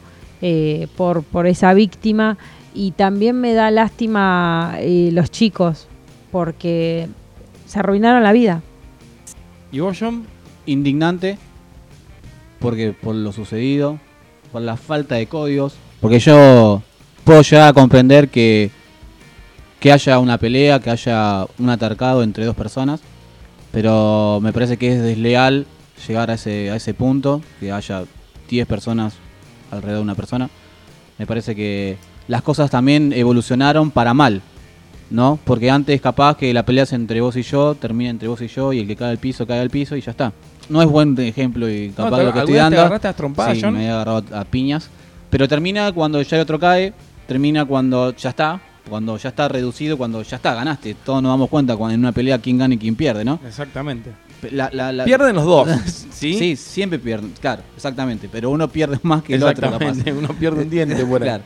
por, 0.96 1.24
por 1.24 1.48
esa 1.48 1.74
víctima 1.74 2.38
y 2.76 2.92
también 2.92 3.42
me 3.42 3.54
da 3.54 3.72
lástima 3.72 4.78
los 5.12 5.32
chicos 5.32 5.88
porque 6.32 7.08
se 7.66 7.80
arruinaron 7.80 8.22
la 8.22 8.34
vida. 8.34 8.62
¿Y 9.72 9.80
vos, 9.80 9.98
John? 10.00 10.38
indignante 10.68 11.38
porque 12.60 12.94
por 12.94 13.16
lo 13.16 13.32
sucedido, 13.32 14.00
por 14.52 14.62
la 14.62 14.78
falta 14.78 15.16
de 15.16 15.28
códigos, 15.28 15.76
porque 16.02 16.20
yo 16.20 16.84
puedo 17.28 17.42
llegar 17.42 17.68
a 17.68 17.74
comprender 17.74 18.30
que 18.30 18.72
que 19.82 19.92
haya 19.92 20.18
una 20.18 20.38
pelea, 20.40 20.80
que 20.80 20.90
haya 20.90 21.46
un 21.60 21.70
atarcado 21.70 22.24
entre 22.24 22.46
dos 22.46 22.56
personas, 22.56 23.02
pero 23.72 24.40
me 24.42 24.52
parece 24.54 24.78
que 24.78 24.94
es 24.94 25.02
desleal 25.04 25.66
llegar 26.08 26.32
a 26.32 26.36
ese 26.36 26.72
a 26.72 26.76
ese 26.78 26.94
punto, 26.94 27.42
que 27.60 27.72
haya 27.72 28.04
10 28.50 28.66
personas 28.66 29.14
alrededor 29.70 29.98
de 30.00 30.04
una 30.04 30.16
persona. 30.16 30.50
Me 31.20 31.28
parece 31.28 31.54
que 31.54 31.98
las 32.30 32.42
cosas 32.42 32.72
también 32.72 33.12
evolucionaron 33.14 33.92
para 33.92 34.14
mal, 34.14 34.42
¿no? 35.10 35.38
Porque 35.44 35.70
antes 35.70 36.00
capaz 36.02 36.38
que 36.38 36.54
la 36.54 36.64
pelea 36.64 36.86
es 36.86 36.94
entre 36.94 37.20
vos 37.22 37.36
y 37.36 37.44
yo, 37.44 37.76
termina 37.76 38.10
entre 38.10 38.30
vos 38.30 38.42
y 38.42 38.48
yo 38.48 38.72
y 38.74 38.80
el 38.80 38.88
que 38.88 38.96
cae 38.96 39.12
al 39.12 39.18
piso 39.18 39.46
cae 39.46 39.60
al 39.60 39.70
piso 39.70 39.96
y 39.98 40.02
ya 40.02 40.12
está. 40.12 40.32
No 40.70 40.82
es 40.82 40.88
buen 40.88 41.20
ejemplo 41.20 41.70
y 41.70 41.90
No, 41.90 42.06
capaz 42.06 42.18
te- 42.18 42.24
lo 42.24 42.34
que 42.34 42.40
estoy 42.40 42.58
¿alguna 42.58 42.70
te 42.70 42.76
dando. 42.76 42.80
agarraste 42.82 43.08
a 43.10 43.14
trompadas, 43.14 43.58
sí, 43.58 43.62
John? 43.64 43.74
me 43.74 43.86
he 43.86 43.90
agarrado 43.92 44.24
a 44.34 44.44
piñas, 44.46 44.90
pero 45.30 45.48
termina 45.48 45.92
cuando 45.92 46.22
ya 46.22 46.38
el 46.38 46.42
otro 46.44 46.58
cae, 46.60 46.94
termina 47.28 47.66
cuando 47.66 48.16
ya 48.16 48.30
está, 48.30 48.60
cuando 48.90 49.18
ya 49.18 49.30
está 49.30 49.48
reducido, 49.48 49.98
cuando 49.98 50.22
ya 50.24 50.38
está, 50.38 50.54
ganaste. 50.56 50.96
Todos 51.06 51.22
nos 51.22 51.32
damos 51.32 51.50
cuenta 51.50 51.76
cuando 51.76 51.94
en 51.96 52.00
una 52.00 52.12
pelea 52.12 52.40
quién 52.40 52.58
gana 52.58 52.74
y 52.74 52.78
quién 52.78 52.96
pierde, 52.96 53.24
¿no? 53.26 53.40
Exactamente. 53.46 54.12
La- 54.52 54.70
la- 54.72 54.92
la- 54.92 55.04
Pierden 55.06 55.36
los 55.36 55.46
dos, 55.46 55.68
¿sí? 56.12 56.34
¿Sí? 56.36 56.56
siempre 56.56 57.00
pierden, 57.00 57.34
claro, 57.42 57.64
exactamente, 57.76 58.30
pero 58.32 58.52
uno 58.52 58.68
pierde 58.68 59.00
más 59.04 59.24
que 59.24 59.34
el 59.36 59.44
otro 59.44 59.72
capaz. 59.72 59.96
Uno 60.16 60.30
pierde 60.40 60.62
un 60.64 60.70
diente 60.70 60.96
ahí. 60.96 61.06
Claro. 61.20 61.44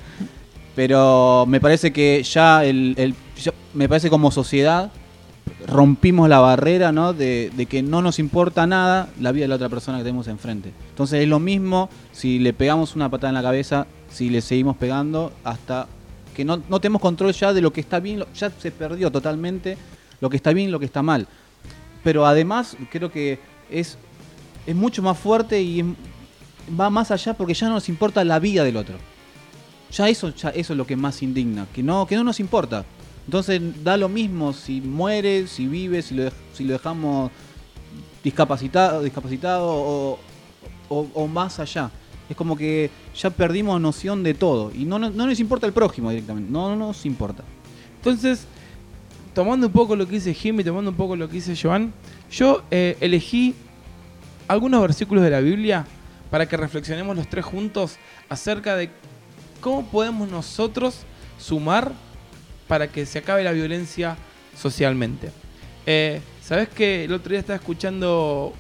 Pero 0.75 1.45
me 1.47 1.59
parece 1.59 1.91
que 1.91 2.23
ya 2.23 2.63
el, 2.63 2.93
el- 2.97 3.15
ya- 3.41 3.53
me 3.73 3.87
parece 3.89 4.09
como 4.09 4.31
sociedad 4.31 4.91
rompimos 5.67 6.27
la 6.29 6.39
barrera, 6.39 6.91
¿no? 6.91 7.13
De, 7.13 7.51
de 7.55 7.65
que 7.65 7.81
no 7.83 8.01
nos 8.01 8.19
importa 8.19 8.65
nada 8.67 9.09
la 9.19 9.31
vida 9.31 9.43
de 9.45 9.47
la 9.49 9.55
otra 9.55 9.69
persona 9.69 9.97
que 9.97 10.03
tenemos 10.03 10.27
enfrente. 10.27 10.71
Entonces 10.89 11.21
es 11.21 11.27
lo 11.27 11.39
mismo 11.39 11.89
si 12.11 12.39
le 12.39 12.53
pegamos 12.53 12.95
una 12.95 13.09
patada 13.09 13.29
en 13.29 13.35
la 13.35 13.41
cabeza, 13.41 13.85
si 14.13 14.29
le 14.29 14.41
seguimos 14.41 14.77
pegando 14.77 15.31
hasta 15.43 15.87
que 16.35 16.45
no, 16.45 16.61
no 16.69 16.79
tenemos 16.79 17.01
control 17.01 17.33
ya 17.33 17.53
de 17.53 17.61
lo 17.61 17.71
que 17.73 17.81
está 17.81 17.99
bien, 17.99 18.23
ya 18.35 18.49
se 18.49 18.71
perdió 18.71 19.11
totalmente 19.11 19.77
lo 20.19 20.29
que 20.29 20.37
está 20.37 20.53
bien 20.53 20.69
y 20.69 20.71
lo 20.71 20.79
que 20.79 20.85
está 20.85 21.01
mal. 21.01 21.27
Pero 22.03 22.25
además 22.25 22.75
creo 22.89 23.11
que 23.11 23.39
es, 23.69 23.97
es 24.65 24.75
mucho 24.75 25.01
más 25.01 25.17
fuerte 25.17 25.61
y 25.61 25.79
es- 25.81 25.85
va 26.79 26.89
más 26.89 27.11
allá 27.11 27.33
porque 27.33 27.53
ya 27.53 27.67
no 27.67 27.75
nos 27.75 27.89
importa 27.89 28.23
la 28.23 28.39
vida 28.39 28.63
del 28.63 28.77
otro. 28.77 28.95
Ya 29.91 30.07
eso, 30.07 30.33
ya 30.33 30.49
eso 30.49 30.73
es 30.73 30.77
lo 30.77 30.85
que 30.87 30.95
más 30.95 31.21
indigna, 31.21 31.67
que 31.73 31.83
no, 31.83 32.05
que 32.07 32.15
no 32.15 32.23
nos 32.23 32.39
importa. 32.39 32.85
Entonces 33.25 33.61
da 33.83 33.97
lo 33.97 34.07
mismo 34.09 34.53
si 34.53 34.79
muere, 34.81 35.47
si 35.47 35.67
vive, 35.67 36.01
si 36.01 36.15
lo, 36.15 36.31
si 36.53 36.63
lo 36.63 36.73
dejamos 36.73 37.29
discapacitado, 38.23 39.01
discapacitado 39.03 39.67
o- 39.69 40.19
o 41.13 41.27
más 41.27 41.59
allá. 41.59 41.89
Es 42.31 42.37
como 42.37 42.55
que 42.55 42.89
ya 43.13 43.29
perdimos 43.29 43.81
noción 43.81 44.23
de 44.23 44.33
todo 44.33 44.71
y 44.73 44.85
no, 44.85 44.97
no, 44.97 45.09
no 45.09 45.27
nos 45.27 45.37
importa 45.41 45.67
el 45.67 45.73
prójimo 45.73 46.11
directamente, 46.11 46.49
no, 46.49 46.69
no 46.69 46.87
nos 46.87 47.05
importa. 47.05 47.43
Entonces, 47.97 48.47
tomando 49.33 49.67
un 49.67 49.73
poco 49.73 49.97
lo 49.97 50.05
que 50.07 50.13
dice 50.13 50.33
Jimmy, 50.33 50.63
tomando 50.63 50.91
un 50.91 50.95
poco 50.95 51.17
lo 51.17 51.27
que 51.27 51.33
dice 51.33 51.57
Joan, 51.61 51.91
yo 52.31 52.63
eh, 52.71 52.95
elegí 53.01 53.53
algunos 54.47 54.81
versículos 54.81 55.25
de 55.25 55.29
la 55.29 55.41
Biblia 55.41 55.85
para 56.29 56.47
que 56.47 56.55
reflexionemos 56.55 57.17
los 57.17 57.27
tres 57.27 57.43
juntos 57.43 57.97
acerca 58.29 58.77
de 58.77 58.91
cómo 59.59 59.85
podemos 59.87 60.29
nosotros 60.29 61.01
sumar 61.37 61.91
para 62.69 62.87
que 62.87 63.05
se 63.05 63.19
acabe 63.19 63.43
la 63.43 63.51
violencia 63.51 64.15
socialmente. 64.57 65.31
Eh, 65.85 66.21
¿Sabes 66.41 66.69
que 66.69 67.03
el 67.03 67.11
otro 67.11 67.31
día 67.31 67.39
estaba 67.39 67.57
escuchando 67.57 68.53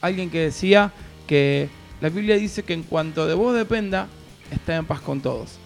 alguien 0.00 0.30
que 0.30 0.40
decía 0.40 0.92
que 1.26 1.68
la 2.00 2.08
Biblia 2.08 2.36
dice 2.36 2.62
que 2.62 2.74
en 2.74 2.82
cuanto 2.82 3.26
de 3.26 3.34
vos 3.34 3.54
dependa, 3.54 4.08
está 4.50 4.76
en 4.76 4.86
paz 4.86 5.00
con 5.00 5.20
todos? 5.20 5.58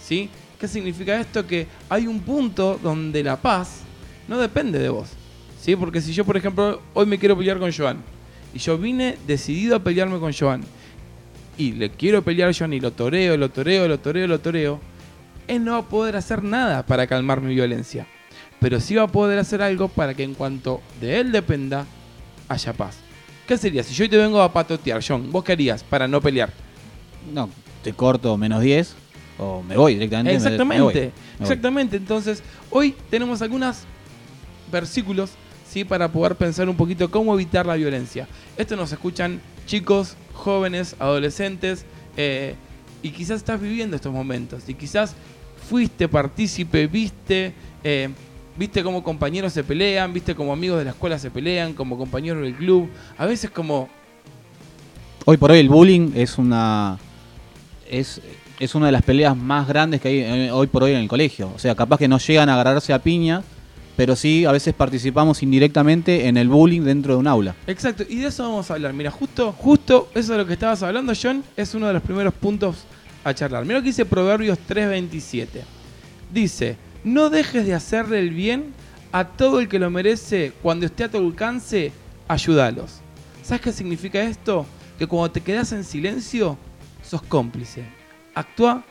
¿Sí? 0.00 0.28
¿Qué 0.58 0.68
significa 0.68 1.20
esto? 1.20 1.46
Que 1.46 1.66
hay 1.88 2.06
un 2.06 2.20
punto 2.20 2.78
donde 2.82 3.22
la 3.22 3.36
paz 3.36 3.80
no 4.26 4.38
depende 4.38 4.78
de 4.78 4.88
vos. 4.88 5.08
¿Sí? 5.60 5.76
Porque 5.76 6.00
si 6.00 6.12
yo, 6.12 6.24
por 6.24 6.36
ejemplo, 6.36 6.80
hoy 6.94 7.06
me 7.06 7.18
quiero 7.18 7.36
pelear 7.36 7.58
con 7.58 7.72
Joan 7.72 7.98
y 8.54 8.58
yo 8.58 8.78
vine 8.78 9.16
decidido 9.26 9.76
a 9.76 9.84
pelearme 9.84 10.18
con 10.18 10.32
Joan 10.32 10.62
y 11.56 11.72
le 11.72 11.90
quiero 11.90 12.22
pelear 12.22 12.50
a 12.50 12.52
Joan 12.52 12.72
y 12.72 12.80
lo 12.80 12.92
toreo, 12.92 13.36
lo 13.36 13.50
toreo, 13.50 13.88
lo 13.88 13.98
toreo, 13.98 14.26
lo 14.26 14.40
toreo, 14.40 14.80
él 15.48 15.64
no 15.64 15.72
va 15.72 15.78
a 15.78 15.88
poder 15.88 16.16
hacer 16.16 16.44
nada 16.44 16.84
para 16.86 17.06
calmar 17.06 17.40
mi 17.40 17.54
violencia. 17.54 18.06
Pero 18.60 18.80
sí 18.80 18.94
va 18.94 19.04
a 19.04 19.08
poder 19.08 19.38
hacer 19.38 19.62
algo 19.62 19.88
para 19.88 20.14
que 20.14 20.22
en 20.22 20.34
cuanto 20.34 20.80
de 21.00 21.20
él 21.20 21.32
dependa, 21.32 21.86
haya 22.48 22.72
paz. 22.72 23.07
¿Qué 23.48 23.56
sería? 23.58 23.82
Si 23.82 23.94
yo 23.94 24.08
te 24.08 24.16
vengo 24.18 24.40
a 24.42 24.52
patotear, 24.52 25.02
John, 25.06 25.32
¿vos 25.32 25.42
qué 25.42 25.52
harías 25.52 25.82
para 25.82 26.06
no 26.06 26.20
pelear? 26.20 26.52
No, 27.32 27.48
te 27.82 27.92
corto 27.94 28.36
menos 28.36 28.60
10 28.62 28.94
o 29.38 29.62
me 29.62 29.76
voy 29.76 29.94
directamente. 29.94 30.32
me- 30.38 30.38
me 30.40 30.80
voy, 30.80 30.92
Exactamente, 30.94 31.00
me 31.00 31.10
voy. 31.10 31.12
exactamente. 31.40 31.96
Entonces, 31.96 32.42
hoy 32.70 32.94
tenemos 33.10 33.40
algunos 33.40 33.78
versículos 34.70 35.30
¿sí? 35.68 35.84
para 35.84 36.08
poder 36.12 36.34
pensar 36.36 36.68
un 36.68 36.76
poquito 36.76 37.10
cómo 37.10 37.34
evitar 37.34 37.64
la 37.66 37.74
violencia. 37.76 38.28
Esto 38.56 38.76
nos 38.76 38.92
escuchan 38.92 39.40
chicos, 39.66 40.16
jóvenes, 40.34 40.94
adolescentes, 40.98 41.84
eh, 42.16 42.54
y 43.02 43.10
quizás 43.10 43.38
estás 43.38 43.60
viviendo 43.60 43.96
estos 43.96 44.12
momentos, 44.12 44.68
y 44.68 44.74
quizás 44.74 45.14
fuiste 45.68 46.08
partícipe, 46.08 46.86
viste, 46.86 47.52
eh, 47.84 48.08
viste 48.58 48.82
cómo 48.82 49.02
compañeros 49.02 49.52
se 49.52 49.64
pelean, 49.64 50.12
viste 50.12 50.34
como 50.34 50.52
amigos 50.52 50.78
de 50.78 50.84
la 50.84 50.90
escuela 50.90 51.18
se 51.18 51.30
pelean, 51.30 51.74
como 51.74 51.96
compañeros 51.96 52.42
del 52.42 52.54
club, 52.54 52.88
a 53.16 53.26
veces 53.26 53.50
como 53.50 53.88
Hoy 55.30 55.36
por 55.36 55.50
hoy 55.50 55.58
el 55.58 55.68
bullying 55.68 56.12
es 56.14 56.38
una 56.38 56.98
es, 57.86 58.22
es 58.58 58.74
una 58.74 58.86
de 58.86 58.92
las 58.92 59.02
peleas 59.02 59.36
más 59.36 59.68
grandes 59.68 60.00
que 60.00 60.08
hay 60.08 60.20
eh, 60.20 60.50
hoy 60.50 60.68
por 60.68 60.84
hoy 60.84 60.92
en 60.92 61.00
el 61.00 61.08
colegio. 61.08 61.52
O 61.54 61.58
sea, 61.58 61.74
capaz 61.74 61.98
que 61.98 62.08
no 62.08 62.18
llegan 62.18 62.48
a 62.48 62.54
agarrarse 62.54 62.94
a 62.94 62.98
piña, 62.98 63.42
pero 63.94 64.16
sí 64.16 64.46
a 64.46 64.52
veces 64.52 64.72
participamos 64.72 65.42
indirectamente 65.42 66.28
en 66.28 66.38
el 66.38 66.48
bullying 66.48 66.80
dentro 66.80 67.12
de 67.12 67.18
un 67.18 67.26
aula. 67.26 67.54
Exacto, 67.66 68.04
y 68.08 68.16
de 68.20 68.28
eso 68.28 68.42
vamos 68.44 68.70
a 68.70 68.74
hablar. 68.74 68.94
Mira, 68.94 69.10
justo, 69.10 69.52
justo 69.52 70.08
eso 70.14 70.32
de 70.32 70.38
lo 70.38 70.46
que 70.46 70.54
estabas 70.54 70.82
hablando, 70.82 71.12
John, 71.20 71.44
es 71.58 71.74
uno 71.74 71.88
de 71.88 71.92
los 71.92 72.02
primeros 72.02 72.32
puntos 72.32 72.84
a 73.22 73.34
charlar. 73.34 73.64
Mira 73.64 73.80
lo 73.80 73.82
que 73.82 73.88
dice 73.88 74.06
Proverbios 74.06 74.58
3:27. 74.66 75.46
Dice, 76.32 76.78
no 77.04 77.30
dejes 77.30 77.66
de 77.66 77.74
hacerle 77.74 78.20
el 78.20 78.30
bien 78.30 78.72
a 79.12 79.24
todo 79.28 79.60
el 79.60 79.68
que 79.68 79.78
lo 79.78 79.90
merece, 79.90 80.52
cuando 80.62 80.86
esté 80.86 81.04
a 81.04 81.10
tu 81.10 81.16
alcance, 81.18 81.92
ayúdalos. 82.28 83.00
¿Sabes 83.42 83.62
qué 83.62 83.72
significa 83.72 84.20
esto? 84.22 84.66
Que 84.98 85.06
cuando 85.06 85.30
te 85.30 85.40
quedas 85.40 85.72
en 85.72 85.84
silencio, 85.84 86.58
sos 87.02 87.22
cómplice. 87.22 87.84
Actúa 88.34 88.84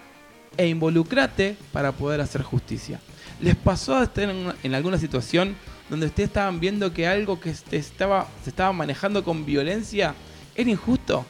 e 0.58 0.68
involucrate 0.68 1.56
para 1.72 1.92
poder 1.92 2.22
hacer 2.22 2.42
justicia. 2.42 3.00
¿Les 3.40 3.56
pasó 3.56 3.96
a 3.98 4.04
estar 4.04 4.24
en, 4.24 4.36
una- 4.36 4.56
en 4.64 4.74
alguna 4.74 4.98
situación 4.98 5.56
donde 5.90 6.08
ustedes 6.08 6.30
estaban 6.30 6.60
viendo 6.60 6.92
que 6.92 7.06
algo 7.08 7.40
que 7.40 7.54
se 7.54 7.78
estaba, 7.78 8.28
se 8.44 8.50
estaba 8.50 8.74
manejando 8.74 9.24
con 9.24 9.46
violencia 9.46 10.16
era 10.56 10.70
injusto? 10.72 11.24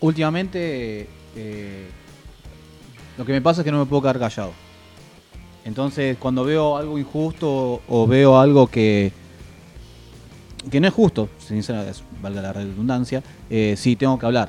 Últimamente 0.00 1.08
eh, 1.36 1.86
lo 3.16 3.24
que 3.24 3.32
me 3.32 3.40
pasa 3.40 3.60
es 3.60 3.64
que 3.64 3.70
no 3.70 3.78
me 3.78 3.86
puedo 3.86 4.02
quedar 4.02 4.18
callado. 4.18 4.52
Entonces, 5.68 6.16
cuando 6.18 6.44
veo 6.44 6.78
algo 6.78 6.98
injusto 6.98 7.82
o 7.86 8.06
veo 8.06 8.38
algo 8.40 8.66
que 8.66 9.12
que 10.70 10.80
no 10.80 10.88
es 10.88 10.94
justo, 10.94 11.28
sincera, 11.38 11.88
es- 11.88 12.02
valga 12.22 12.40
la 12.42 12.52
redundancia, 12.52 13.22
eh, 13.48 13.74
sí 13.76 13.94
tengo 13.94 14.18
que 14.18 14.26
hablar. 14.26 14.48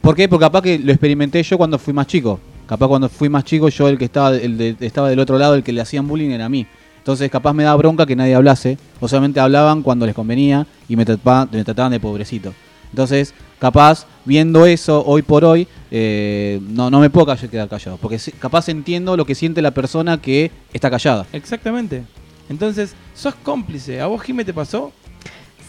¿Por 0.00 0.14
qué? 0.16 0.28
Porque 0.28 0.44
capaz 0.44 0.62
que 0.62 0.78
lo 0.78 0.90
experimenté 0.92 1.42
yo 1.42 1.58
cuando 1.58 1.76
fui 1.78 1.92
más 1.92 2.06
chico. 2.06 2.38
Capaz 2.66 2.86
cuando 2.88 3.08
fui 3.08 3.28
más 3.28 3.44
chico, 3.44 3.68
yo 3.68 3.88
el 3.88 3.98
que 3.98 4.04
estaba, 4.06 4.34
el 4.36 4.56
de- 4.56 4.76
estaba 4.80 5.10
del 5.10 5.18
otro 5.18 5.38
lado, 5.38 5.54
el 5.56 5.62
que 5.64 5.72
le 5.72 5.80
hacían 5.80 6.06
bullying 6.08 6.30
era 6.30 6.46
a 6.46 6.48
mí. 6.48 6.66
Entonces 6.98 7.28
capaz 7.30 7.52
me 7.52 7.64
daba 7.64 7.76
bronca 7.76 8.06
que 8.06 8.14
nadie 8.16 8.34
hablase. 8.36 8.78
O 9.00 9.08
solamente 9.08 9.40
hablaban 9.40 9.82
cuando 9.82 10.06
les 10.06 10.14
convenía 10.14 10.66
y 10.88 10.94
me 10.96 11.04
trataban, 11.04 11.48
me 11.52 11.64
trataban 11.64 11.90
de 11.92 11.98
pobrecito. 12.00 12.52
Entonces, 12.90 13.34
capaz, 13.62 14.06
viendo 14.24 14.66
eso 14.66 15.04
hoy 15.06 15.22
por 15.22 15.44
hoy, 15.44 15.68
eh, 15.92 16.60
no, 16.68 16.90
no 16.90 16.98
me 16.98 17.08
puedo 17.10 17.26
call- 17.28 17.48
quedar 17.48 17.68
callado. 17.68 17.96
Porque 17.96 18.18
capaz 18.40 18.68
entiendo 18.68 19.16
lo 19.16 19.24
que 19.24 19.36
siente 19.36 19.62
la 19.62 19.70
persona 19.70 20.20
que 20.20 20.50
está 20.72 20.90
callada. 20.90 21.26
Exactamente. 21.32 22.02
Entonces, 22.50 22.94
sos 23.14 23.36
cómplice. 23.36 24.00
¿A 24.00 24.08
vos, 24.08 24.20
Jimé, 24.20 24.44
te 24.44 24.52
pasó? 24.52 24.90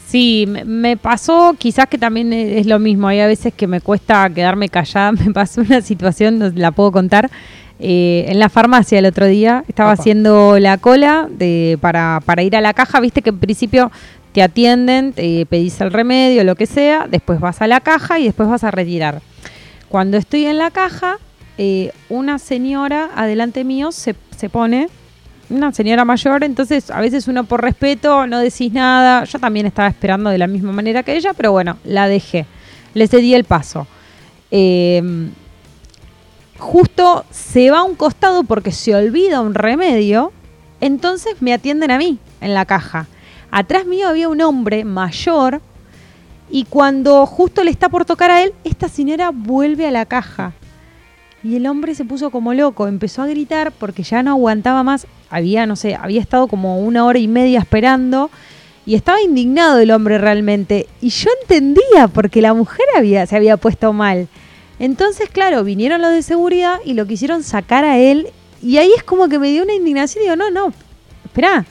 Sí, 0.08 0.45
me- 0.47 0.97
pasó, 0.97 1.56
quizás 1.58 1.88
que 1.88 1.97
también 1.99 2.34
e- 2.34 2.60
es 2.60 2.65
lo 2.65 2.79
mismo. 2.79 3.08
Hay 3.08 3.19
a 3.19 3.27
veces 3.27 3.53
que 3.53 3.67
me 3.67 3.79
cuesta 3.79 4.27
quedarme 4.29 4.69
callada. 4.69 5.12
Me 5.25 5.32
pasó 5.32 5.62
una 5.62 5.82
situación, 5.82 6.39
no 6.39 6.49
la 6.56 6.71
puedo 6.71 6.91
contar. 6.91 7.29
eh, 7.79 8.25
en 8.29 8.39
la 8.39 8.49
farmacia 8.49 8.97
el 8.99 9.06
otro 9.06 9.25
día 9.27 9.63
estaba 9.67 9.91
haciendo 9.91 10.58
la 10.60 10.77
cola 10.77 11.27
de, 11.29 11.77
para, 11.82 12.21
para 12.25 12.41
ir 12.43 12.56
a 12.56 12.62
la 12.62 12.73
caja. 12.73 12.99
Viste 13.01 13.21
que 13.21 13.29
en 13.32 13.39
principio 13.39 13.91
te 14.33 14.41
atienden, 14.41 15.13
te 15.13 15.45
pedís 15.45 15.79
el 15.79 15.91
remedio, 15.91 16.43
lo 16.43 16.55
que 16.55 16.65
sea. 16.65 17.07
Después 17.09 17.39
vas 17.39 17.61
a 17.61 17.67
la 17.67 17.79
caja 17.79 18.19
y 18.19 18.25
después 18.25 18.49
vas 18.49 18.63
a 18.63 18.71
retirar. 18.71 19.21
Cuando 19.89 20.17
estoy 20.17 20.45
en 20.45 20.57
la 20.57 20.71
caja, 20.71 21.17
eh, 21.57 21.91
una 22.09 22.39
señora 22.39 23.11
adelante 23.15 23.63
mío 23.63 23.91
se, 23.91 24.15
se 24.35 24.49
pone 24.49 24.89
una 25.49 25.71
señora 25.71 26.03
mayor, 26.03 26.43
entonces 26.43 26.89
a 26.89 26.99
veces 26.99 27.27
uno 27.27 27.43
por 27.43 27.61
respeto 27.61 28.25
no 28.25 28.39
decís 28.39 28.73
nada. 28.73 29.23
Yo 29.25 29.37
también 29.39 29.67
estaba 29.67 29.87
esperando 29.87 30.31
de 30.31 30.39
la 30.39 30.47
misma 30.47 30.71
manera 30.71 31.03
que 31.03 31.15
ella, 31.15 31.33
pero 31.33 31.51
bueno, 31.51 31.77
la 31.83 32.07
dejé. 32.07 32.47
Le 32.95 33.07
cedí 33.07 33.35
el 33.35 33.43
paso. 33.43 33.85
Eh, 34.49 35.29
justo 36.57 37.25
se 37.29 37.69
va 37.69 37.79
a 37.79 37.83
un 37.83 37.95
costado 37.95 38.43
porque 38.43 38.71
se 38.71 38.95
olvida 38.95 39.41
un 39.41 39.53
remedio, 39.53 40.31
entonces 40.81 41.41
me 41.41 41.53
atienden 41.53 41.91
a 41.91 41.97
mí 41.97 42.17
en 42.41 42.53
la 42.53 42.65
caja. 42.65 43.07
Atrás 43.55 43.85
mío 43.85 44.07
había 44.07 44.29
un 44.29 44.41
hombre 44.41 44.83
mayor 44.83 45.61
y 46.49 46.65
cuando 46.65 47.23
justo 47.27 47.63
le 47.63 47.69
está 47.69 47.87
por 47.87 48.03
tocar 48.03 48.31
a 48.31 48.41
él, 48.41 48.51
esta 48.63 48.89
señora 48.89 49.29
vuelve 49.31 49.85
a 49.85 49.91
la 49.91 50.07
caja. 50.07 50.53
Y 51.43 51.57
el 51.57 51.67
hombre 51.67 51.93
se 51.93 52.03
puso 52.03 52.31
como 52.31 52.55
loco, 52.55 52.87
empezó 52.87 53.21
a 53.21 53.27
gritar 53.27 53.71
porque 53.71 54.01
ya 54.01 54.23
no 54.23 54.31
aguantaba 54.31 54.81
más. 54.81 55.05
Había, 55.29 55.67
no 55.67 55.75
sé, 55.75 55.93
había 55.93 56.19
estado 56.19 56.47
como 56.47 56.79
una 56.79 57.05
hora 57.05 57.19
y 57.19 57.27
media 57.27 57.59
esperando 57.59 58.31
y 58.87 58.95
estaba 58.95 59.21
indignado 59.21 59.77
el 59.77 59.91
hombre 59.91 60.17
realmente. 60.17 60.87
Y 60.99 61.09
yo 61.09 61.29
entendía 61.43 62.07
porque 62.11 62.41
la 62.41 62.55
mujer 62.55 62.87
había, 62.97 63.27
se 63.27 63.35
había 63.35 63.57
puesto 63.57 63.93
mal. 63.93 64.29
Entonces, 64.79 65.29
claro, 65.29 65.63
vinieron 65.63 66.01
los 66.01 66.09
de 66.09 66.23
seguridad 66.23 66.79
y 66.83 66.95
lo 66.95 67.05
quisieron 67.05 67.43
sacar 67.43 67.85
a 67.85 67.99
él. 67.99 68.29
Y 68.63 68.77
ahí 68.77 68.89
es 68.97 69.03
como 69.03 69.29
que 69.29 69.37
me 69.37 69.51
dio 69.51 69.61
una 69.61 69.75
indignación 69.75 70.23
y 70.23 70.25
digo, 70.25 70.37
no, 70.37 70.49
no, 70.49 70.73
espera, 71.23 71.67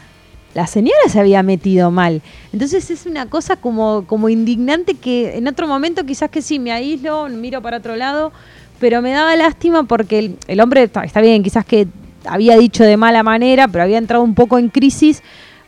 la 0.55 0.67
señora 0.67 1.09
se 1.09 1.19
había 1.19 1.43
metido 1.43 1.91
mal. 1.91 2.23
Entonces 2.53 2.91
es 2.91 3.07
una 3.07 3.27
cosa 3.27 3.57
como, 3.57 4.05
como 4.07 4.29
indignante 4.29 4.95
que 4.95 5.37
en 5.37 5.49
otro 5.49 5.67
momento 5.67 6.05
quizás 6.05 6.31
que 6.31 6.43
sí, 6.43 6.59
me 6.59 6.73
aíslo, 6.73 7.29
miro 7.29 7.63
para 7.63 7.79
otro 7.79 7.97
lado, 7.97 8.33
pero 8.79 9.01
me 9.01 9.13
daba 9.13 9.35
lástima 9.37 9.85
porque 9.85 10.19
el, 10.19 10.37
el 10.49 10.61
hombre 10.61 10.83
está, 10.85 11.05
está 11.05 11.21
bien, 11.21 11.43
quizás 11.43 11.65
que 11.65 11.87
había 12.25 12.57
dicho 12.57 12.85
de 12.85 12.97
mala 12.97 13.23
manera, 13.23 13.69
pero 13.69 13.85
había 13.85 13.99
entrado 13.99 14.23
un 14.23 14.35
poco 14.35 14.59
en 14.59 14.69
crisis. 14.69 15.23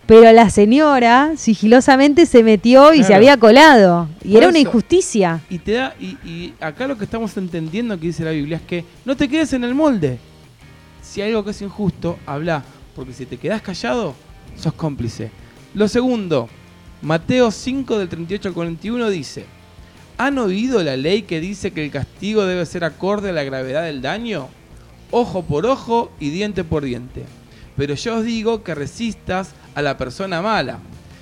Pero 0.07 0.31
la 0.33 0.51
señora 0.51 1.33
sigilosamente 1.35 2.27
se 2.27 2.43
metió 2.43 2.93
y 2.93 3.03
se 3.05 3.15
había 3.15 3.39
colado. 3.39 4.07
Y 4.23 4.33
Por 4.33 4.43
era 4.43 4.49
una 4.51 4.59
eso. 4.59 4.69
injusticia. 4.69 5.41
Y 5.49 5.59
te 5.59 5.73
da, 5.73 5.95
y, 5.99 6.19
y 6.29 6.55
acá 6.61 6.87
lo 6.87 6.99
que 6.99 7.05
estamos 7.05 7.35
entendiendo 7.39 7.99
que 7.99 8.09
dice 8.09 8.23
la 8.23 8.33
Biblia 8.33 8.59
es 8.59 8.63
que 8.65 8.85
no 9.07 9.17
te 9.17 9.31
quedes 9.31 9.55
en 9.55 9.65
el 9.65 9.75
molde. 9.75 10.19
Si 11.01 11.23
hay 11.23 11.31
algo 11.31 11.43
que 11.43 11.53
es 11.53 11.63
injusto, 11.63 12.19
habla. 12.27 12.63
Porque 12.95 13.15
si 13.15 13.25
te 13.25 13.39
quedas 13.39 13.63
callado, 13.63 14.15
sos 14.57 14.75
cómplice. 14.75 15.31
Lo 15.75 15.89
segundo, 15.89 16.49
Mateo 17.03 17.51
5 17.51 17.99
del 17.99 18.09
38 18.09 18.49
al 18.49 18.55
41 18.55 19.11
dice, 19.11 19.45
¿han 20.17 20.39
oído 20.39 20.83
la 20.83 20.97
ley 20.97 21.23
que 21.23 21.41
dice 21.41 21.73
que 21.73 21.85
el 21.85 21.91
castigo 21.91 22.47
debe 22.47 22.65
ser 22.65 22.85
acorde 22.85 23.31
a 23.31 23.33
la 23.33 23.43
gravedad 23.43 23.83
del 23.83 24.01
daño? 24.01 24.49
Ojo 25.11 25.43
por 25.43 25.67
ojo 25.67 26.11
y 26.19 26.31
diente 26.31 26.65
por 26.65 26.85
diente. 26.85 27.25
Pero 27.77 27.95
yo 27.95 28.17
os 28.17 28.25
digo 28.25 28.63
que 28.63 28.75
resistas 28.75 29.51
a 29.75 29.83
la 29.83 29.99
persona 29.99 30.41
mala. 30.41 30.79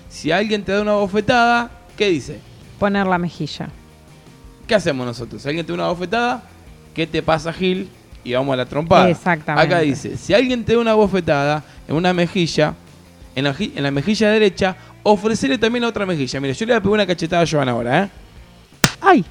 Si 0.09 0.31
alguien 0.31 0.63
te 0.65 0.73
da 0.73 0.83
una 0.83 0.93
bofetada, 0.93 1.71
¿qué 1.97 2.09
dice? 2.11 2.39
Poner 2.79 3.07
la 3.07 3.19
mejilla. 3.19 3.71
¿Qué 4.67 4.75
hacemos 4.75 5.07
nosotros? 5.07 5.43
Si 5.43 5.49
alguien 5.49 5.65
te 5.65 5.73
da 5.73 5.77
una 5.77 5.89
bofetada, 5.89 6.45
¿qué 6.95 7.07
te 7.07 7.23
pasa, 7.23 7.53
Gil? 7.53 7.89
Y 8.23 8.35
vamos 8.35 8.53
a 8.53 8.57
la 8.57 8.67
trompada. 8.67 9.09
Exactamente. 9.09 9.67
Acá 9.67 9.81
dice, 9.81 10.17
si 10.17 10.35
alguien 10.35 10.65
te 10.65 10.75
da 10.75 10.79
una 10.79 10.95
bofetada 10.95 11.65
en 11.89 11.97
una 11.97 12.13
mejilla, 12.13 12.75
en 13.35 13.45
la, 13.45 13.55
en 13.59 13.83
la 13.83 13.91
mejilla 13.91 14.31
derecha, 14.31 14.77
ofrecerle 15.03 15.59
también 15.59 15.83
la 15.83 15.89
otra 15.89 16.07
mejilla. 16.07 16.41
Mira, 16.41 16.55
yo 16.55 16.67
le 16.67 16.73
voy 16.73 16.79
a 16.79 16.81
pegar 16.83 16.95
una 16.95 17.07
cachetada 17.07 17.43
a 17.43 17.47
Joan 17.47 17.69
ahora, 17.69 18.05
¿eh? 18.05 18.09
¡Ay! 19.01 19.25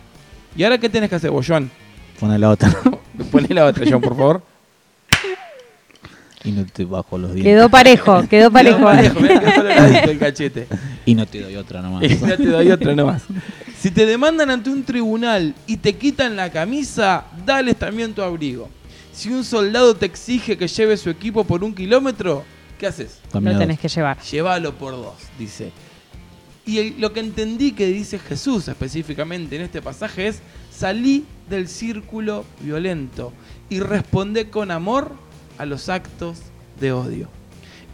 ¿Y 0.55 0.63
ahora 0.63 0.77
qué 0.77 0.89
tenés 0.89 1.09
que 1.09 1.15
hacer 1.15 1.31
vos, 1.31 1.45
Joan? 1.47 1.69
Pone 2.19 2.37
la 2.37 2.49
otra. 2.49 2.71
Poné 3.31 3.53
la 3.53 3.65
otra, 3.65 3.85
Joan, 3.87 4.01
por 4.01 4.15
favor. 4.15 4.43
y 6.43 6.51
no 6.51 6.65
te 6.65 6.85
bajo 6.85 7.17
los 7.17 7.33
dientes. 7.33 7.53
Quedó 7.53 7.69
parejo, 7.69 8.27
quedó 8.27 8.51
parejo. 8.51 8.77
Quedó 8.77 8.85
parejo, 8.85 9.19
mirá 9.19 9.39
que 9.39 9.51
solo 9.55 9.69
la 9.69 9.87
diste 9.87 10.11
el 10.11 10.19
cachete. 10.19 10.67
Y 11.05 11.15
no 11.15 11.25
te 11.25 11.41
doy 11.41 11.55
otra 11.55 11.81
nomás. 11.81 12.03
Y 12.09 12.17
ya 12.17 12.37
te 12.37 12.45
doy 12.47 12.71
otra 12.71 12.95
nomás. 12.95 13.23
Si 13.79 13.91
te 13.91 14.05
demandan 14.05 14.49
ante 14.51 14.69
un 14.69 14.83
tribunal 14.83 15.55
y 15.65 15.77
te 15.77 15.93
quitan 15.93 16.35
la 16.35 16.51
camisa, 16.51 17.25
dales 17.45 17.75
también 17.77 18.13
tu 18.13 18.21
abrigo. 18.21 18.69
Si 19.11 19.29
un 19.29 19.43
soldado 19.43 19.95
te 19.95 20.05
exige 20.05 20.57
que 20.57 20.67
lleve 20.67 20.97
su 20.97 21.09
equipo 21.09 21.43
por 21.43 21.63
un 21.63 21.73
kilómetro, 21.73 22.43
¿qué 22.81 22.87
haces? 22.87 23.19
Lo 23.53 23.59
tenés 23.59 23.79
que 23.79 23.87
llevar. 23.87 24.19
Llévalo 24.23 24.73
por 24.73 24.93
dos, 24.93 25.13
dice. 25.37 25.71
Y 26.65 26.79
el- 26.79 26.99
lo 26.99 27.13
que 27.13 27.19
entendí 27.19 27.73
que 27.73 27.85
dice 27.85 28.17
Jesús 28.17 28.67
específicamente 28.67 29.55
en 29.55 29.61
este 29.61 29.81
pasaje 29.83 30.27
es, 30.27 30.39
salí 30.75 31.25
del 31.47 31.67
círculo 31.67 32.43
violento 32.59 33.33
y 33.69 33.79
respondé 33.81 34.49
con 34.49 34.71
amor 34.71 35.11
a 35.59 35.65
los 35.67 35.89
actos 35.89 36.39
de 36.79 36.91
odio. 36.91 37.29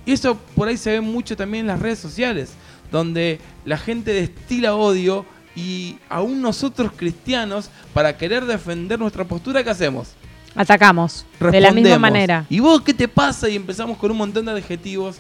Y 0.06 0.14
eso 0.14 0.38
por 0.56 0.70
ahí 0.70 0.78
se 0.78 0.92
ve 0.92 1.02
mucho 1.02 1.36
también 1.36 1.62
en 1.66 1.68
las 1.68 1.80
redes 1.82 2.00
sociales, 2.00 2.52
donde 2.90 3.40
la 3.66 3.78
gente 3.78 4.14
destila 4.14 4.74
odio 4.74 5.26
y 5.54 5.98
aún 6.08 6.42
nosotros 6.42 6.94
cristianos, 6.96 7.70
para 7.94 8.16
querer 8.18 8.46
defender 8.46 9.00
nuestra 9.00 9.26
postura, 9.26 9.64
¿qué 9.66 9.70
hacemos? 9.72 10.10
Atacamos. 10.58 11.26
De 11.40 11.62
la 11.62 11.72
misma 11.72 11.90
manera. 12.00 12.46
¿Y 12.50 12.60
vos 12.60 12.82
qué 12.82 12.94
te 12.94 13.08
pasa? 13.08 13.48
Y 13.50 13.56
empezamos 13.56 13.98
con 13.98 14.12
un 14.12 14.18
montón 14.18 14.46
de 14.46 14.52
adjetivos, 14.52 15.18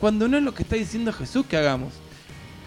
cuando 0.00 0.28
no 0.28 0.36
es 0.36 0.42
lo 0.42 0.54
que 0.54 0.62
está 0.62 0.76
diciendo 0.76 1.12
Jesús 1.12 1.44
que 1.46 1.56
hagamos. 1.56 1.92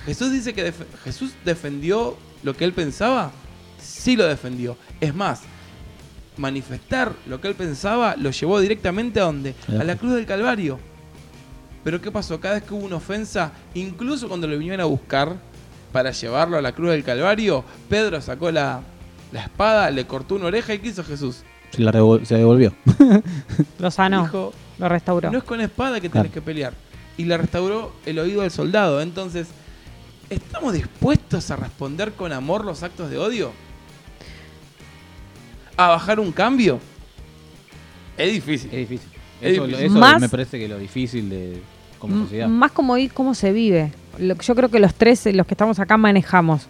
Jesús 0.06 0.32
dice 0.32 0.54
que 0.54 0.64
def- 0.64 0.86
Jesús 1.04 1.32
defendió 1.46 2.18
lo 2.44 2.56
que 2.56 2.66
él 2.66 2.74
pensaba. 2.74 3.32
Sí 3.82 4.16
lo 4.16 4.26
defendió. 4.26 4.78
Es 5.00 5.14
más, 5.14 5.42
manifestar 6.38 7.14
lo 7.28 7.40
que 7.42 7.48
él 7.50 7.56
pensaba 7.56 8.16
lo 8.18 8.32
llevó 8.32 8.60
directamente 8.60 9.20
a 9.20 9.24
dónde? 9.24 9.56
A 9.68 9.84
la 9.84 9.96
cruz 9.96 10.14
del 10.14 10.26
Calvario. 10.26 10.80
Pero 11.84 12.02
¿qué 12.02 12.12
pasó? 12.12 12.40
Cada 12.40 12.56
vez 12.56 12.64
que 12.64 12.74
hubo 12.74 12.86
una 12.86 12.98
ofensa, 12.98 13.52
incluso 13.74 14.28
cuando 14.28 14.48
lo 14.48 14.58
vinieron 14.58 14.82
a 14.82 14.86
buscar 14.86 15.36
para 15.92 16.12
llevarlo 16.12 16.58
a 16.58 16.62
la 16.62 16.72
cruz 16.74 16.92
del 16.92 17.04
Calvario, 17.04 17.64
Pedro 17.90 18.22
sacó 18.22 18.52
la, 18.52 18.82
la 19.32 19.44
espada, 19.44 19.90
le 19.92 20.06
cortó 20.06 20.36
una 20.36 20.46
oreja 20.46 20.74
y 20.74 20.80
¿qué 20.80 20.90
hizo 20.90 21.04
Jesús? 21.04 21.44
Se 21.72 21.82
la 21.82 21.92
revol- 21.92 22.24
se 22.26 22.36
devolvió. 22.36 22.74
Lo 23.80 23.92
sanó, 23.92 24.24
Dijo, 24.24 24.54
lo 24.80 24.90
restauró. 24.90 25.32
no 25.32 25.38
es 25.38 25.44
con 25.44 25.62
espada 25.62 25.96
que 26.00 26.10
tenés 26.10 26.12
Claro. 26.28 26.32
que 26.32 26.42
pelear. 26.42 26.74
Y 27.18 27.26
le 27.26 27.38
restauró 27.38 27.94
el 28.06 28.18
oído 28.20 28.42
del 28.42 28.52
soldado. 28.52 29.02
Entonces, 29.02 29.48
¿estamos 30.30 30.74
dispuestos 30.74 31.52
a 31.52 31.56
responder 31.58 32.14
con 32.14 32.32
amor 32.34 32.64
los 32.66 32.82
actos 32.84 33.10
de 33.10 33.18
odio? 33.18 33.52
¿A 35.78 35.88
bajar 35.90 36.20
un 36.20 36.32
cambio? 36.32 36.80
Es 38.18 38.32
difícil. 38.32 38.70
Es 38.74 38.90
difícil. 38.90 39.10
Es 39.42 39.54
Eso, 39.54 39.66
difícil. 39.66 39.86
eso 39.88 40.00
Más- 40.00 40.20
me 40.22 40.30
parece 40.30 40.60
que 40.60 40.68
lo 40.68 40.78
difícil 40.78 41.30
de 41.30 41.62
como 42.00 42.24
sociedad. 42.24 42.48
Más 42.48 42.72
como 42.72 42.98
ir 42.98 43.14
cómo 43.14 43.34
se 43.34 43.52
vive. 43.54 43.92
Yo 44.42 44.56
creo 44.56 44.70
que 44.70 44.80
los 44.80 44.94
tres, 44.94 45.26
los 45.34 45.46
que 45.48 45.54
estamos 45.54 45.80
acá, 45.80 45.96
manejamos. 45.98 46.68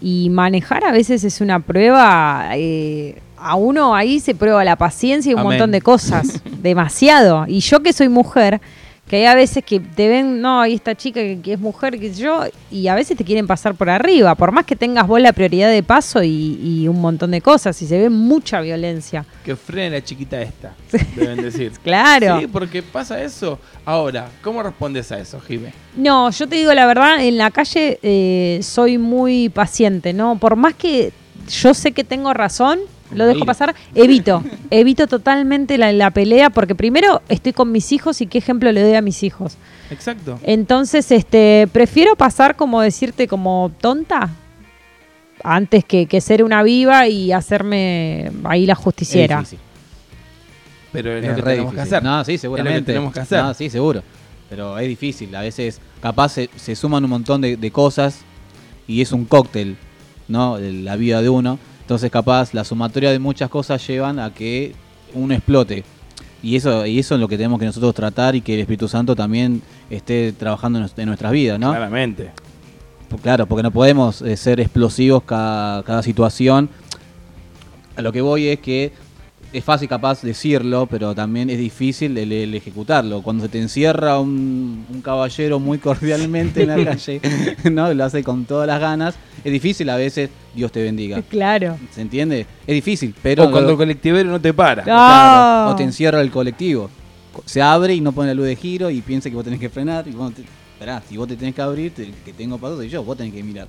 Y 0.00 0.30
manejar 0.30 0.84
a 0.84 0.92
veces 0.92 1.24
es 1.24 1.40
una 1.40 1.60
prueba. 1.60 2.50
eh, 2.54 3.20
a 3.42 3.54
uno 3.56 3.94
ahí 3.94 4.20
se 4.20 4.34
prueba 4.34 4.64
la 4.64 4.76
paciencia 4.76 5.30
y 5.30 5.34
un 5.34 5.40
Amén. 5.40 5.52
montón 5.52 5.72
de 5.72 5.80
cosas. 5.80 6.42
demasiado. 6.62 7.44
Y 7.48 7.60
yo 7.60 7.82
que 7.82 7.92
soy 7.92 8.08
mujer, 8.08 8.60
que 9.08 9.16
hay 9.16 9.24
a 9.26 9.34
veces 9.34 9.64
que 9.64 9.80
te 9.80 10.08
ven, 10.08 10.40
no, 10.40 10.60
hay 10.60 10.74
esta 10.74 10.94
chica 10.94 11.20
que, 11.20 11.40
que 11.42 11.54
es 11.54 11.60
mujer, 11.60 11.98
que 11.98 12.14
yo, 12.14 12.44
y 12.70 12.86
a 12.86 12.94
veces 12.94 13.16
te 13.16 13.24
quieren 13.24 13.46
pasar 13.46 13.74
por 13.74 13.90
arriba. 13.90 14.34
Por 14.34 14.52
más 14.52 14.64
que 14.64 14.76
tengas 14.76 15.06
vos 15.06 15.20
la 15.20 15.32
prioridad 15.32 15.70
de 15.70 15.82
paso 15.82 16.22
y, 16.22 16.58
y 16.62 16.88
un 16.88 17.00
montón 17.00 17.32
de 17.32 17.40
cosas. 17.40 17.80
Y 17.82 17.86
se 17.86 17.98
ve 17.98 18.08
mucha 18.08 18.60
violencia. 18.60 19.26
Que 19.44 19.56
frene 19.56 19.96
la 19.96 20.04
chiquita 20.04 20.40
esta, 20.40 20.74
deben 21.16 21.42
decir. 21.42 21.72
Claro. 21.82 22.40
Sí, 22.40 22.46
porque 22.46 22.82
pasa 22.82 23.22
eso. 23.22 23.58
Ahora, 23.84 24.30
¿cómo 24.40 24.62
respondes 24.62 25.10
a 25.12 25.18
eso, 25.18 25.40
Jime? 25.40 25.74
No, 25.96 26.30
yo 26.30 26.46
te 26.48 26.56
digo 26.56 26.72
la 26.72 26.86
verdad, 26.86 27.22
en 27.22 27.36
la 27.36 27.50
calle 27.50 27.98
eh, 28.02 28.60
soy 28.62 28.96
muy 28.96 29.48
paciente, 29.48 30.12
¿no? 30.12 30.38
Por 30.38 30.56
más 30.56 30.74
que 30.74 31.12
yo 31.50 31.74
sé 31.74 31.92
que 31.92 32.04
tengo 32.04 32.32
razón, 32.32 32.78
lo 33.14 33.26
dejo 33.26 33.44
pasar, 33.44 33.74
evito, 33.94 34.42
evito 34.70 35.06
totalmente 35.06 35.78
la, 35.78 35.92
la 35.92 36.10
pelea 36.10 36.50
porque 36.50 36.74
primero 36.74 37.22
estoy 37.28 37.52
con 37.52 37.70
mis 37.72 37.92
hijos 37.92 38.20
y 38.20 38.26
qué 38.26 38.38
ejemplo 38.38 38.70
le 38.72 38.82
doy 38.82 38.94
a 38.94 39.02
mis 39.02 39.22
hijos. 39.22 39.56
Exacto. 39.90 40.38
Entonces, 40.42 41.10
este, 41.12 41.68
prefiero 41.72 42.16
pasar 42.16 42.56
como 42.56 42.80
decirte 42.80 43.28
como 43.28 43.70
tonta 43.80 44.30
antes 45.44 45.84
que, 45.84 46.06
que 46.06 46.20
ser 46.20 46.44
una 46.44 46.62
viva 46.62 47.08
y 47.08 47.32
hacerme 47.32 48.30
ahí 48.44 48.64
la 48.66 48.74
justiciera. 48.74 49.40
Es. 49.40 49.56
Pero 50.92 51.12
es 51.12 51.24
Es 51.24 51.30
lo 51.30 51.36
que 51.36 51.42
re 51.42 51.50
tenemos 51.52 51.74
que 51.74 51.80
difícil. 51.80 51.96
hacer. 51.96 52.02
No, 52.04 52.24
sí, 52.24 52.38
seguramente. 52.38 52.82
tenemos 52.92 53.12
que 53.12 53.20
hacer. 53.20 53.42
No, 53.42 53.54
sí, 53.54 53.70
seguro. 53.70 54.02
Pero 54.48 54.78
es 54.78 54.86
difícil. 54.88 55.34
A 55.34 55.40
veces, 55.40 55.80
capaz 56.00 56.30
se, 56.30 56.50
se 56.56 56.76
suman 56.76 57.02
un 57.04 57.10
montón 57.10 57.40
de, 57.40 57.56
de 57.56 57.70
cosas 57.70 58.20
y 58.86 59.00
es 59.00 59.10
un 59.12 59.24
cóctel, 59.24 59.76
¿no? 60.28 60.58
La 60.58 60.96
vida 60.96 61.22
de 61.22 61.28
uno. 61.30 61.58
Entonces, 61.92 62.10
capaz, 62.10 62.54
la 62.54 62.64
sumatoria 62.64 63.10
de 63.10 63.18
muchas 63.18 63.50
cosas 63.50 63.86
llevan 63.86 64.18
a 64.18 64.32
que 64.32 64.72
uno 65.12 65.34
explote. 65.34 65.84
Y 66.42 66.56
eso, 66.56 66.86
y 66.86 66.98
eso 66.98 67.16
es 67.16 67.20
lo 67.20 67.28
que 67.28 67.36
tenemos 67.36 67.60
que 67.60 67.66
nosotros 67.66 67.94
tratar 67.94 68.34
y 68.34 68.40
que 68.40 68.54
el 68.54 68.60
Espíritu 68.60 68.88
Santo 68.88 69.14
también 69.14 69.60
esté 69.90 70.32
trabajando 70.32 70.78
en, 70.78 70.86
nues- 70.86 70.94
en 70.96 71.06
nuestras 71.06 71.30
vidas, 71.32 71.60
¿no? 71.60 71.68
Claramente. 71.68 72.30
Claro, 73.22 73.44
porque 73.44 73.62
no 73.62 73.70
podemos 73.70 74.22
eh, 74.22 74.38
ser 74.38 74.58
explosivos 74.60 75.22
cada, 75.24 75.82
cada 75.82 76.02
situación. 76.02 76.70
A 77.94 78.00
lo 78.00 78.10
que 78.10 78.22
voy 78.22 78.46
es 78.48 78.58
que 78.60 78.90
es 79.52 79.62
fácil 79.64 79.88
capaz 79.88 80.22
decirlo, 80.22 80.86
pero 80.86 81.14
también 81.14 81.50
es 81.50 81.58
difícil 81.58 82.16
el, 82.16 82.32
el 82.32 82.54
ejecutarlo. 82.54 83.22
Cuando 83.22 83.44
se 83.44 83.48
te 83.50 83.60
encierra 83.60 84.18
un, 84.18 84.86
un 84.88 85.00
caballero 85.02 85.58
muy 85.60 85.78
cordialmente 85.78 86.62
en 86.62 86.68
la 86.68 86.84
calle, 86.92 87.20
¿no? 87.70 87.92
lo 87.92 88.04
hace 88.04 88.22
con 88.24 88.44
todas 88.44 88.66
las 88.66 88.80
ganas, 88.80 89.14
es 89.44 89.52
difícil 89.52 89.88
a 89.90 89.96
veces, 89.96 90.30
Dios 90.54 90.72
te 90.72 90.82
bendiga. 90.82 91.20
Claro. 91.28 91.76
¿Se 91.90 92.00
entiende? 92.00 92.46
Es 92.66 92.74
difícil, 92.74 93.14
pero... 93.22 93.44
o 93.44 93.50
cuando 93.50 93.70
el 93.70 93.76
colectivero 93.76 94.30
no 94.30 94.40
te 94.40 94.52
para. 94.54 94.82
Claro, 94.82 95.72
o 95.72 95.76
te 95.76 95.82
encierra 95.82 96.20
el 96.20 96.30
colectivo. 96.30 96.88
Se 97.46 97.62
abre 97.62 97.94
y 97.94 98.00
no 98.00 98.12
pone 98.12 98.28
la 98.28 98.34
luz 98.34 98.46
de 98.46 98.56
giro 98.56 98.90
y 98.90 99.00
piensa 99.00 99.28
que 99.30 99.36
vos 99.36 99.44
tenés 99.44 99.58
que 99.60 99.68
frenar. 99.70 100.06
Y 100.06 100.12
vos 100.12 100.34
te- 100.34 100.42
esperá, 100.74 101.02
si 101.08 101.16
vos 101.16 101.26
te 101.28 101.36
tenés 101.36 101.54
que 101.54 101.62
abrir, 101.62 101.92
te- 101.94 102.10
que 102.24 102.32
tengo 102.32 102.58
paso 102.58 102.76
soy 102.76 102.88
yo, 102.88 103.02
vos 103.04 103.16
tenés 103.16 103.32
que 103.32 103.42
mirar. 103.42 103.68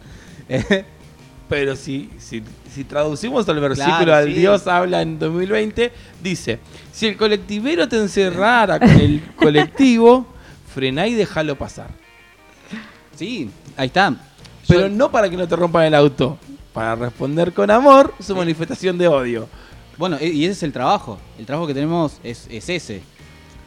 Pero 1.53 1.75
si, 1.75 2.09
si, 2.17 2.41
si 2.73 2.83
traducimos 2.83 3.47
al 3.47 3.59
versículo 3.59 3.95
Claro, 3.97 4.15
al 4.15 4.25
sí. 4.25 4.33
Dios 4.33 4.65
habla 4.65 5.03
en 5.03 5.19
2020, 5.19 5.91
dice, 6.23 6.57
si 6.91 7.05
el 7.05 7.15
colectivero 7.15 7.87
te 7.87 7.97
encerrara 7.97 8.79
con 8.79 8.89
el 8.89 9.21
colectivo, 9.35 10.25
frená 10.73 11.05
y 11.07 11.13
déjalo 11.13 11.55
pasar. 11.55 11.89
sí, 13.15 13.51
ahí 13.77 13.85
está. 13.87 14.15
Pero 14.67 14.81
Yo- 14.81 14.89
no 14.89 15.11
para 15.11 15.29
que 15.29 15.37
no 15.37 15.47
te 15.47 15.55
rompan 15.55 15.85
el 15.85 15.93
auto, 15.93 16.39
para 16.73 16.95
responder 16.95 17.53
con 17.53 17.69
amor 17.69 18.15
su 18.19 18.35
manifestación 18.35 18.97
de 18.97 19.07
odio. 19.07 19.47
Bueno, 19.97 20.17
e- 20.19 20.29
y 20.29 20.45
ese 20.45 20.53
es 20.53 20.63
el 20.63 20.73
trabajo. 20.73 21.19
El 21.37 21.45
trabajo 21.45 21.67
que 21.67 21.75
tenemos 21.75 22.17
es, 22.23 22.47
es 22.49 22.67
ese. 22.67 23.03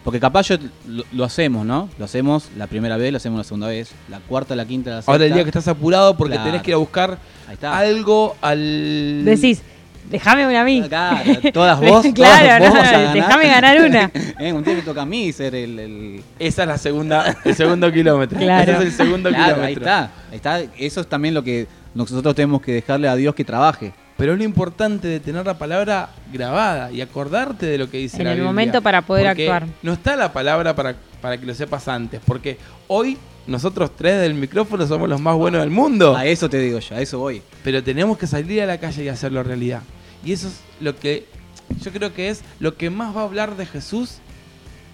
Porque 0.07 0.21
capaz 0.21 0.47
yo 0.49 0.57
lo, 0.89 1.03
lo 1.13 1.25
hacemos, 1.25 1.67
¿no? 1.67 1.89
Lo 1.99 2.05
hacemos 2.05 2.49
la 2.57 2.69
primera 2.69 2.97
vez, 2.97 3.11
lo 3.11 3.17
hacemos 3.17 3.39
la 3.39 3.45
segunda 3.45 3.67
vez, 3.67 3.91
la 4.09 4.21
cuarta, 4.21 4.55
la 4.55 4.65
quinta, 4.65 4.91
la 4.91 4.97
sexta. 4.99 5.11
Ahora 5.13 5.25
el 5.27 5.33
día 5.35 5.43
que 5.43 5.51
estás 5.51 5.67
apurado 5.67 6.17
porque 6.17 6.35
Claro. 6.35 6.47
tenés 6.49 6.63
que 6.63 6.71
ir 6.71 6.75
a 6.77 6.79
buscar 6.79 7.19
algo 7.63 8.37
al... 8.41 9.25
Decís, 9.25 9.63
déjame 10.09 10.47
una 10.47 10.61
a 10.61 10.65
mí. 10.65 10.83
Claro, 10.89 11.19
todas 11.53 11.81
vos, 11.83 12.07
Claro, 12.15 12.65
todas 12.67 12.93
vos 12.93 12.93
no, 13.09 13.13
déjame 13.15 13.49
ganar 13.49 13.81
una. 13.85 14.11
Eh, 14.39 14.53
un 14.53 14.63
día 14.63 14.75
me 14.75 14.83
toca 14.83 15.03
a 15.03 15.07
mí 15.07 15.33
ser 15.33 15.55
el... 15.57 15.79
el- 15.79 16.23
Esa 16.39 16.63
es 16.63 16.69
la 16.69 16.79
segunda, 16.79 17.37
el 17.45 17.55
segundo 17.57 17.91
kilómetro. 17.93 18.39
Claro. 18.39 18.73
Ese 18.73 18.83
es 18.83 18.87
el 18.89 18.93
segundo 18.93 19.29
Claro, 19.31 19.63
ahí 19.63 19.75
kilómetro. 19.75 19.83
está, 19.83 20.11
ahí 20.31 20.37
está. 20.37 20.61
Eso 20.79 21.01
es 21.01 21.09
también 21.09 21.35
lo 21.35 21.43
que 21.43 21.67
nosotros 21.95 22.35
tenemos 22.35 22.63
que 22.63 22.73
dejarle 22.73 23.09
a 23.09 23.17
Dios 23.17 23.35
que 23.35 23.45
trabaje. 23.45 23.93
Pero 24.17 24.33
es 24.33 24.39
lo 24.39 24.45
importante 24.45 25.09
de 25.09 25.21
tener 25.21 25.45
la 25.45 25.59
palabra 25.59 26.09
grabada 26.33 26.91
y 26.91 27.01
acordarte 27.03 27.67
de 27.67 27.77
lo 27.79 27.91
que 27.91 27.99
dice 27.99 28.17
En 28.19 28.25
la 28.25 28.31
el 28.31 28.37
Biblia. 28.39 28.51
momento 28.51 28.81
para 28.83 29.03
poder 29.03 29.27
Porque 29.27 29.51
actuar. 29.51 29.69
No 29.83 29.93
está 29.93 30.17
la 30.17 30.33
palabra 30.33 30.75
para, 30.75 30.97
para 31.21 31.39
que 31.39 31.45
lo 31.45 31.55
sepas 31.55 31.87
antes, 31.89 32.21
porque 32.27 32.57
hoy 32.89 33.19
nosotros 33.47 33.91
tres 33.95 34.21
del 34.23 34.35
micrófono 34.35 34.87
somos 34.87 35.09
los 35.09 35.21
más 35.21 35.37
buenos 35.37 35.61
del 35.61 35.71
mundo, 35.71 36.17
A 36.17 36.25
eso 36.27 36.49
te 36.49 36.59
digo 36.59 36.79
yo, 36.79 36.97
a 36.97 37.01
eso 37.01 37.19
voy. 37.19 37.43
pero 37.63 37.83
tenemos 37.83 38.17
que 38.19 38.27
salir 38.27 38.63
a 38.63 38.67
la 38.67 38.79
calle 38.79 39.05
y 39.05 39.09
hacerlo 39.09 39.43
realidad. 39.43 39.83
Y 40.25 40.33
eso 40.33 40.49
es 40.49 40.61
lo 40.81 40.97
que 40.97 41.27
yo 41.83 41.93
creo 41.93 42.15
que 42.15 42.31
es 42.31 42.43
lo 42.59 42.75
que 42.77 42.89
más 42.91 43.15
va 43.15 43.21
a 43.21 43.25
hablar 43.25 43.57
de 43.57 43.67
Jesús, 43.67 44.19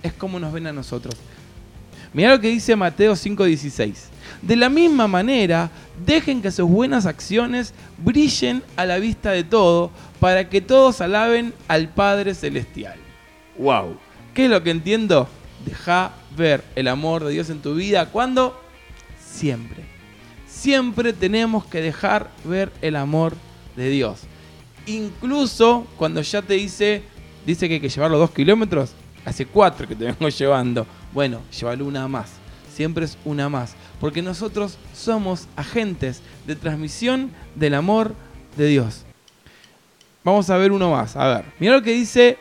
es 0.03 0.13
cómo 0.13 0.41
nos 0.41 0.53
ven 0.53 0.67
a 0.67 0.73
nosotros. 0.73 1.15
Mirá 2.13 2.31
lo 2.33 2.41
que 2.41 2.49
dice 2.49 2.77
Mateo 2.77 3.15
5:16. 3.15 4.11
De 4.43 4.57
la 4.57 4.69
misma 4.69 5.09
manera, 5.09 5.71
dejen 6.05 6.43
que 6.43 6.51
sus 6.51 6.69
buenas 6.69 7.07
acciones 7.07 7.75
brillen 7.99 8.63
a 8.77 8.85
la 8.85 8.99
vista 8.99 9.31
de 9.31 9.45
todo, 9.45 9.91
para 10.21 10.49
que 10.49 10.61
todos 10.61 11.01
alaben 11.01 11.55
al 11.69 11.89
Padre 11.89 12.35
Celestial. 12.35 12.97
¡Wow! 13.59 13.97
¿Qué 14.35 14.45
es 14.45 14.51
lo 14.51 14.63
que 14.63 14.71
entiendo? 14.71 15.29
Deja 15.65 16.13
ver 16.37 16.65
el 16.75 16.89
amor 16.89 17.25
de 17.25 17.33
Dios 17.33 17.51
en 17.51 17.61
tu 17.61 17.75
vida. 17.75 18.07
¿Cuándo? 18.07 18.61
Siempre. 19.19 19.85
Siempre 20.47 21.13
tenemos 21.13 21.65
que 21.65 21.81
dejar 21.81 22.31
ver 22.45 22.73
el 22.83 22.97
amor 22.97 23.35
de 23.77 23.89
Dios. 23.91 24.21
Incluso 24.87 25.87
cuando 25.97 26.23
ya 26.23 26.43
te 26.43 26.55
dice, 26.55 27.03
dice 27.47 27.69
que 27.69 27.75
hay 27.75 27.81
que 27.81 27.89
llevar 27.89 28.11
los 28.11 28.21
dos 28.21 28.31
kilómetros, 28.31 28.93
hace 29.25 29.47
cuatro 29.47 29.87
que 29.87 29.95
te 29.95 30.05
vengo 30.05 30.29
llevando. 30.39 30.87
Bueno, 31.13 31.41
llévalo 31.59 31.87
una 31.87 32.09
más. 32.09 32.31
Siempre 32.75 33.05
es 33.05 33.19
una 33.25 33.49
más. 33.49 33.75
Porque 34.01 34.23
nosotros 34.23 34.79
somos 34.95 35.47
agentes 35.57 36.23
de 36.47 36.57
transmisión 36.57 37.31
del 37.55 37.75
amor 37.75 38.15
de 38.57 38.67
Dios. 38.67 39.05
Vamos 40.25 40.51
a 40.51 40.57
ver 40.57 40.73
uno 40.73 40.91
más. 40.91 41.17
A 41.17 41.27
ver, 41.29 41.45
mira 41.59 41.75
lo 41.75 41.83
que 41.83 41.93
dice 41.93 42.39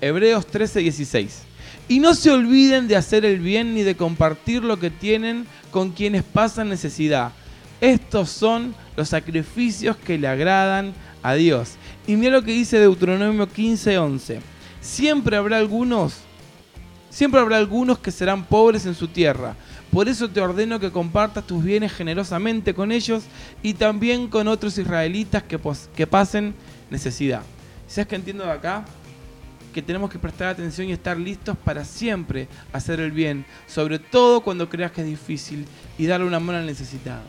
Hebreos 0.00 0.46
13, 0.46 0.80
16. 0.80 1.42
Y 1.88 2.00
no 2.00 2.14
se 2.14 2.30
olviden 2.30 2.88
de 2.88 2.96
hacer 2.96 3.24
el 3.24 3.40
bien 3.40 3.74
ni 3.74 3.82
de 3.82 3.96
compartir 3.96 4.62
lo 4.62 4.78
que 4.78 4.90
tienen 4.90 5.46
con 5.70 5.92
quienes 5.92 6.22
pasan 6.22 6.68
necesidad. 6.68 7.32
Estos 7.80 8.30
son 8.30 8.74
los 8.96 9.08
sacrificios 9.08 9.96
que 9.96 10.18
le 10.18 10.26
agradan 10.26 10.94
a 11.22 11.34
Dios. 11.34 11.74
Y 12.06 12.16
mira 12.16 12.32
lo 12.32 12.42
que 12.42 12.52
dice 12.52 12.78
Deuteronomio 12.78 13.48
15, 13.48 13.98
11. 13.98 14.40
Siempre 14.80 15.36
habrá 15.36 15.58
algunos, 15.58 16.14
siempre 17.16 17.40
habrá 17.40 17.56
algunos 17.56 17.98
que 17.98 18.10
serán 18.10 18.44
pobres 18.44 18.84
en 18.84 18.94
su 18.94 19.08
tierra. 19.08 19.56
Por 19.90 20.06
eso 20.06 20.28
te 20.28 20.38
ordeno 20.38 20.78
que 20.78 20.90
compartas 20.90 21.46
tus 21.46 21.64
bienes 21.64 21.90
generosamente 21.94 22.74
con 22.74 22.92
ellos 22.92 23.24
y 23.62 23.72
también 23.72 24.28
con 24.28 24.48
otros 24.48 24.76
israelitas 24.76 25.42
que, 25.42 26.06
pasen 26.06 26.54
necesidad. 26.90 27.40
¿Sabes 27.88 28.08
qué 28.08 28.16
entiendo 28.16 28.44
de 28.44 28.50
acá? 28.50 28.84
Que 29.72 29.80
tenemos 29.80 30.10
que 30.10 30.18
prestar 30.18 30.48
atención 30.48 30.88
y 30.88 30.92
estar 30.92 31.16
listos 31.16 31.56
para 31.56 31.86
siempre 31.86 32.48
hacer 32.70 33.00
el 33.00 33.12
bien, 33.12 33.46
sobre 33.66 33.98
todo 33.98 34.42
cuando 34.42 34.68
creas 34.68 34.92
que 34.92 35.00
es 35.00 35.06
difícil 35.06 35.64
y 35.96 36.04
darle 36.04 36.26
una 36.26 36.38
mano 36.38 36.58
al 36.58 36.66
necesitado. 36.66 37.22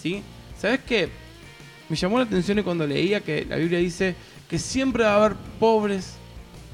¿Sí? 0.00 0.22
¿Sabes 0.56 0.78
qué? 0.86 1.08
Me 1.88 1.96
llamó 1.96 2.18
la 2.18 2.26
atención 2.26 2.62
cuando 2.62 2.86
leía 2.86 3.20
que 3.20 3.44
la 3.44 3.56
Biblia 3.56 3.80
dice 3.80 4.14
que 4.48 4.60
siempre 4.60 5.02
va 5.02 5.14
a 5.14 5.24
haber 5.24 5.36
pobres 5.58 6.14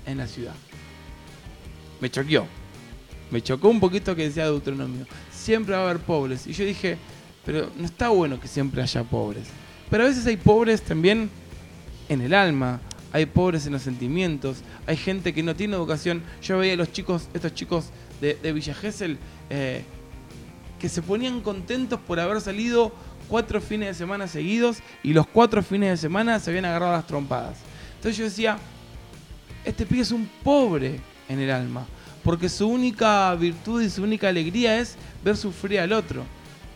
en 0.05 0.19
la 0.19 0.27
ciudad. 0.27 0.55
Me 1.99 2.11
choqueó. 2.11 2.58
Me 3.31 3.43
chocó 3.43 3.69
un 3.69 3.81
poquito 3.81 4.15
que 4.17 4.25
decía 4.25 4.45
Deuteronomio. 4.45 5.07
Siempre 5.33 5.75
va 5.75 5.83
a 5.83 5.85
haber 5.91 5.99
pobres. 6.03 6.47
Y 6.47 6.53
yo 6.53 6.65
dije, 6.65 6.97
pero 7.45 7.71
no 7.77 7.85
está 7.85 8.09
bueno 8.09 8.41
que 8.41 8.49
siempre 8.49 8.83
haya 8.83 9.05
pobres. 9.05 9.49
Pero 9.91 10.05
a 10.05 10.07
veces 10.07 10.27
hay 10.27 10.37
pobres 10.37 10.83
también 10.83 11.31
en 12.09 12.21
el 12.21 12.35
alma, 12.35 12.81
hay 13.13 13.27
pobres 13.27 13.67
en 13.67 13.73
los 13.73 13.83
sentimientos, 13.83 14.59
hay 14.87 14.97
gente 14.97 15.33
que 15.33 15.43
no 15.43 15.57
tiene 15.57 15.75
educación. 15.75 16.23
Yo 16.43 16.59
veía 16.59 16.75
a 16.75 16.77
los 16.77 16.93
chicos, 16.93 17.29
estos 17.33 17.55
chicos 17.55 17.87
de, 18.21 18.53
Villa 18.53 18.75
Gesell, 18.75 19.19
eh, 19.51 19.83
que 20.79 20.89
se 20.89 21.03
ponían 21.03 21.41
contentos 21.41 21.99
por 22.01 22.21
haber 22.21 22.41
salido 22.41 22.93
cuatro 23.29 23.61
fines 23.61 23.89
de 23.89 23.95
semana 23.95 24.27
seguidos 24.27 24.79
y 25.03 25.13
los 25.13 25.27
cuatro 25.27 25.63
fines 25.63 25.91
de 25.91 25.97
semana 25.97 26.41
se 26.41 26.51
habían 26.51 26.65
agarrado 26.65 26.93
las 26.93 27.07
trompadas. 27.07 27.59
Entonces 27.97 28.17
yo 28.17 28.25
decía, 28.25 28.59
este 29.65 29.87
pibe 29.87 30.03
es 30.03 30.13
un 30.13 30.29
pobre 30.43 31.01
en 31.29 31.41
el 31.41 31.51
alma, 31.51 31.87
porque 32.29 32.51
su 32.51 32.69
única 32.69 33.35
virtud 33.37 33.81
y 33.81 33.89
su 33.89 34.03
única 34.03 34.29
alegría 34.29 34.79
es 34.79 34.97
ver 35.25 35.35
sufrir 35.35 35.81
al 35.81 35.95
otro. 35.95 36.25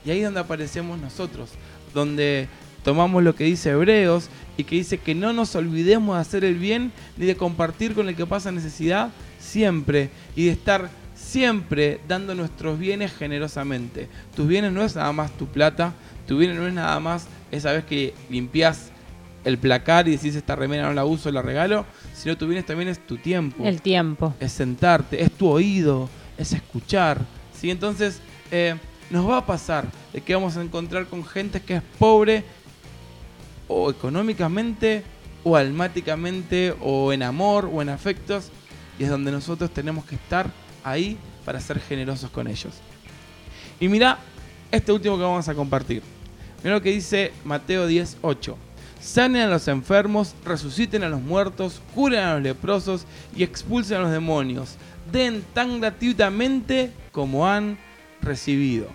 Y 0.03 0.11
ahí 0.11 0.21
es 0.21 0.25
donde 0.25 0.41
aparecemos 0.41 0.99
nosotros, 0.99 1.51
donde 1.93 2.49
tomamos 2.83 3.23
lo 3.23 3.35
que 3.35 3.45
dice 3.45 3.69
Hebreos 3.69 4.31
y 4.57 4.65
que 4.65 4.77
dice 4.77 4.97
que 4.97 5.15
no 5.15 5.35
nos 5.35 5.55
olvidemos 5.55 6.17
de 6.17 6.23
hacer 6.23 6.45
el 6.47 6.55
bien 6.55 6.91
ni 7.19 7.27
de 7.27 7.37
compartir 7.37 7.95
con 7.95 8.09
el 8.09 8.17
que 8.17 8.25
pasa 8.25 8.51
necesidad 8.51 9.11
siempre 9.39 10.09
y 10.35 10.47
de 10.47 10.53
estar 10.53 10.89
siempre 11.15 12.01
dando 12.09 12.35
nuestros 12.35 12.79
bienes 12.79 13.13
generosamente. 13.13 14.09
Tus 14.35 14.49
bienes 14.49 14.73
no 14.73 14.83
es 14.83 14.97
nada 14.97 15.13
más 15.13 15.37
tu 15.37 15.49
plata, 15.49 15.93
tu 16.27 16.39
bienes 16.39 16.57
no 16.57 16.67
es 16.67 16.73
nada 16.73 16.99
más 16.99 17.27
esa 17.51 17.73
vez 17.73 17.85
que 17.85 18.15
limpias 18.31 18.91
el 19.45 19.59
placar 19.59 20.09
y 20.09 20.13
decís 20.13 20.35
esta 20.35 20.57
remera 20.57 20.85
no 20.85 20.95
la 20.95 21.05
uso, 21.05 21.31
la 21.31 21.43
regalo, 21.43 21.85
sino 22.15 22.37
tu 22.37 22.47
bienes 22.47 22.67
también 22.67 22.89
es 22.89 23.05
tu 23.07 23.17
tiempo 23.17 23.65
El 23.65 23.81
tiempo. 23.83 24.35
es 24.41 24.53
sentarte, 24.53 25.23
es 25.23 25.33
tu 25.33 25.49
oído, 25.49 26.09
es 26.39 26.53
escuchar. 26.53 27.21
¿sí? 27.59 27.71
Entonces, 27.71 28.21
eh, 28.51 28.77
nos 29.11 29.29
va 29.29 29.39
a 29.39 29.47
pasar 29.47 29.87
de 30.13 30.21
que 30.21 30.35
vamos 30.35 30.57
a 30.57 30.63
encontrar 30.63 31.07
con 31.07 31.25
gente 31.25 31.61
que 31.61 31.77
es 31.77 31.83
pobre 31.99 32.45
o 33.69 33.91
económicamente, 33.91 35.03
o 35.45 35.57
almáticamente, 35.57 36.75
o 36.81 37.13
en 37.13 37.23
amor, 37.23 37.69
o 37.73 37.83
en 37.83 37.89
afectos, 37.89 38.51
y 38.99 39.05
es 39.05 39.11
donde 39.11 39.33
nosotros 39.33 39.71
tenemos 39.71 40.05
que 40.05 40.15
estar 40.15 40.51
ahí 40.85 41.17
para 41.45 41.61
ser 41.61 41.81
generosos 41.81 42.31
con 42.31 42.47
ellos. 42.47 42.75
Y 43.81 43.89
mira 43.89 44.19
este 44.71 44.93
último 44.93 45.17
que 45.17 45.23
vamos 45.25 45.49
a 45.49 45.55
compartir. 45.55 46.03
Mira 46.63 46.77
lo 46.77 46.83
que 46.83 46.91
dice 46.91 47.33
Mateo 47.45 47.89
10:8. 47.89 48.55
Sanen 49.03 49.43
a 49.43 49.49
los 49.49 49.67
enfermos, 49.67 50.37
resuciten 50.45 51.03
a 51.03 51.09
los 51.09 51.21
muertos, 51.21 51.83
curen 51.93 52.21
a 52.21 52.35
los 52.35 52.43
leprosos 52.43 53.05
y 53.35 53.43
expulsen 53.43 53.97
a 53.97 54.03
los 54.03 54.13
demonios. 54.13 54.77
Den 55.11 55.45
tan 55.53 55.81
gratuitamente 55.81 56.93
como 57.11 57.49
han 57.49 57.79
recibido. 58.21 58.87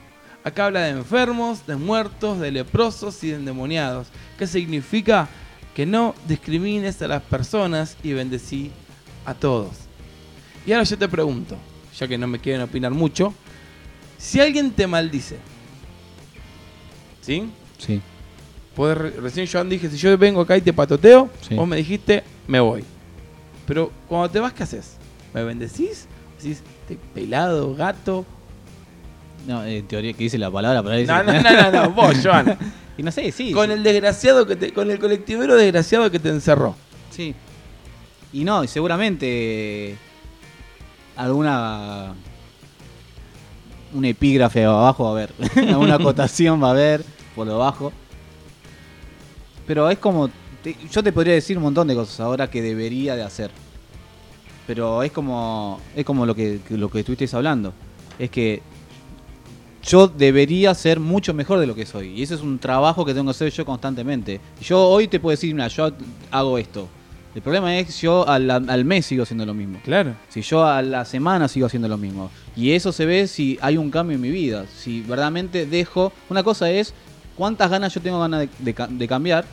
Acá 0.46 0.68
habla 0.68 0.84
de 0.84 0.92
enfermos, 0.92 1.68
de 1.68 1.76
muertos, 1.76 2.40
de 2.40 2.52
leprosos 2.52 3.22
y 3.26 3.32
de 3.32 3.36
endemoniados. 3.36 4.08
¿Qué 4.40 4.48
significa? 4.48 5.28
Que 5.76 5.86
no 5.86 6.16
discrimines 6.26 7.02
a 7.02 7.10
las 7.10 7.22
personas 7.24 7.98
y 8.02 8.14
bendecí 8.14 8.72
a 9.26 9.34
todos. 9.34 9.72
Y 10.66 10.72
ahora 10.72 10.86
yo 10.86 10.98
te 10.98 11.10
pregunto, 11.10 11.58
ya 12.00 12.08
que 12.08 12.18
no 12.18 12.28
me 12.28 12.40
quieren 12.40 12.62
opinar 12.62 12.94
mucho, 12.94 13.34
si 14.18 14.40
alguien 14.40 14.72
te 14.72 14.88
maldice, 14.88 15.38
¿sí? 17.22 17.52
Sí. 17.78 18.02
Recién 18.78 19.46
yo 19.48 19.64
dije, 19.66 19.90
si 19.90 19.98
yo 19.98 20.16
vengo 20.18 20.42
acá 20.42 20.56
y 20.58 20.62
te 20.62 20.72
patoteo, 20.74 21.30
Sí. 21.48 21.56
vos 21.56 21.68
me 21.68 21.78
dijiste, 21.78 22.24
me 22.48 22.60
voy. 22.60 22.84
Pero 23.66 23.92
cuando 24.08 24.30
te 24.30 24.40
vas, 24.40 24.54
¿qué 24.54 24.64
haces? 24.64 24.98
¿Me 25.34 25.44
bendecís? 25.44 26.08
Decís, 26.38 26.62
"Te 26.88 26.96
pelado, 27.14 27.74
gato. 27.76 28.26
No, 29.48 29.64
en 29.66 29.88
teoría 29.88 30.14
que 30.14 30.24
dice 30.26 30.38
la 30.38 30.52
palabra, 30.52 30.84
pero 30.84 30.96
ahí 30.96 31.06
No, 31.06 31.24
dice- 31.24 31.42
no, 31.42 31.42
no, 31.52 31.72
no, 31.72 31.84
no, 31.84 31.90
vos, 31.92 32.16
Joan. 32.24 32.58
y 32.98 33.04
no 33.04 33.12
sé, 33.12 33.32
sí. 33.32 33.52
con 33.52 33.68
sí. 33.68 33.74
el 33.74 33.84
desgraciado 33.84 34.46
que 34.46 34.56
te, 34.56 34.72
con 34.74 34.90
el 34.92 35.00
colectivero 35.00 35.56
desgraciado 35.56 36.10
que 36.12 36.20
te 36.20 36.30
encerró. 36.30 36.76
Sí. 37.10 37.34
Y 38.34 38.44
no, 38.44 38.64
y 38.64 38.68
seguramente 38.68 39.96
alguna 41.16 42.14
un 43.94 44.06
epígrafe 44.06 44.66
abajo 44.66 45.06
va 45.06 45.10
a 45.10 45.14
haber, 45.14 45.34
alguna 45.70 45.96
acotación 45.96 46.62
va 46.62 46.68
a 46.68 46.72
haber 46.72 47.04
por 47.36 47.48
lo 47.48 47.58
bajo. 47.58 47.92
Pero 49.68 49.90
es 49.90 50.00
como 50.00 50.30
yo 50.92 51.04
te 51.04 51.12
podría 51.12 51.34
decir 51.34 51.58
un 51.58 51.64
montón 51.64 51.88
de 51.88 51.96
cosas 51.96 52.20
ahora 52.20 52.50
que 52.50 52.62
debería 52.62 53.16
de 53.16 53.24
hacer. 53.24 53.52
Pero 54.66 55.04
es 55.04 55.12
como 55.12 55.80
es 55.96 56.04
como 56.04 56.26
lo 56.26 56.36
que 56.36 56.60
lo 56.70 56.90
que 56.90 57.00
estuviste 57.00 57.30
hablando. 57.36 57.74
Es 58.18 58.30
que 58.30 58.62
yo 59.84 60.08
debería 60.08 60.74
ser 60.74 61.00
mucho 61.00 61.34
mejor 61.34 61.60
de 61.60 61.68
lo 61.68 61.76
que 61.76 61.86
soy. 61.86 62.10
Y 62.10 62.24
ese 62.24 62.36
es 62.36 62.42
un 62.42 62.60
trabajo 62.60 63.06
que 63.06 63.14
tengo 63.14 63.28
que 63.28 63.32
hacer 63.32 63.52
yo 63.52 63.66
constantemente. 63.66 64.42
Yo 64.62 64.86
hoy 64.86 65.08
te 65.08 65.20
puedo 65.20 65.32
decir, 65.32 65.54
mira, 65.54 65.68
yo 65.70 65.92
hago 66.32 66.58
esto. 66.58 66.90
El 67.34 67.42
problema 67.42 67.78
es 67.78 67.88
que 67.88 67.94
yo 67.94 68.28
al, 68.28 68.50
al 68.50 68.84
mes 68.84 69.06
sigo 69.06 69.24
haciendo 69.24 69.46
lo 69.46 69.54
mismo. 69.54 69.80
Claro. 69.86 70.16
Si 70.28 70.42
yo 70.42 70.66
a 70.66 70.82
la 70.82 71.06
semana 71.06 71.48
sigo 71.48 71.68
haciendo 71.68 71.88
lo 71.88 71.98
mismo. 71.98 72.32
Y 72.56 72.72
eso 72.72 72.92
se 72.92 73.06
ve 73.06 73.28
si 73.28 73.58
hay 73.62 73.78
un 73.78 73.92
cambio 73.92 74.16
en 74.16 74.22
mi 74.22 74.32
vida. 74.32 74.66
Si 74.76 75.02
verdaderamente 75.02 75.66
dejo... 75.66 76.12
Una 76.30 76.44
cosa 76.44 76.70
es 76.70 76.94
cuántas 77.38 77.70
ganas 77.70 77.94
yo 77.94 78.02
tengo 78.02 78.20
ganas 78.20 78.42
de, 78.42 78.50
de 78.60 78.74
ca- 78.74 78.88
de 78.88 79.08
cambiar. 79.08 79.46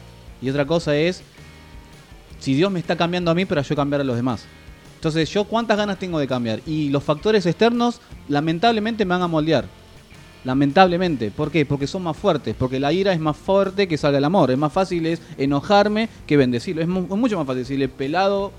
Y 0.43 0.51
otra 0.51 0.67
cosa 0.67 0.97
es 0.97 1.23
si 2.39 2.55
Dios 2.55 2.71
me 2.71 2.81
está 2.81 2.97
cambiando 2.97 3.31
a 3.31 3.35
mí 3.35 3.45
para 3.45 3.63
yo 3.63 3.77
cambiar 3.77 4.01
a 4.01 4.05
los 4.05 4.17
demás. 4.17 4.45
Entonces 4.97 5.31
yo 5.31 5.45
cuántas 5.45 5.77
ganas 5.77 5.99
tengo 5.99 6.19
de 6.19 6.27
cambiar. 6.27 6.61
Y 6.67 6.89
los 6.89 7.03
factores 7.03 7.47
externos 7.47 8.01
lamentablemente 8.29 9.05
me 9.05 9.11
van 9.11 9.23
a 9.23 9.29
moldear. 9.29 9.67
Lamentablemente. 10.45 11.31
¿Por 11.31 11.51
qué? 11.51 11.65
Porque 11.65 11.87
son 11.87 12.03
más 12.03 12.17
fuertes. 12.17 12.55
Porque 12.59 12.79
la 12.81 12.93
ira 12.93 13.13
es 13.13 13.21
más 13.21 13.37
fuerte 13.37 13.89
que 13.89 13.97
salga 13.97 14.19
el 14.19 14.25
amor. 14.25 14.51
Es 14.51 14.59
más 14.59 14.73
fácil 14.73 15.07
es 15.07 15.23
enojarme 15.39 16.09
que 16.27 16.37
bendecirlo. 16.37 16.83
Es 16.83 16.89
mucho 16.89 17.39
más 17.39 17.47
fácil 17.47 17.63
decirle 17.63 17.89
pelado 17.89 18.53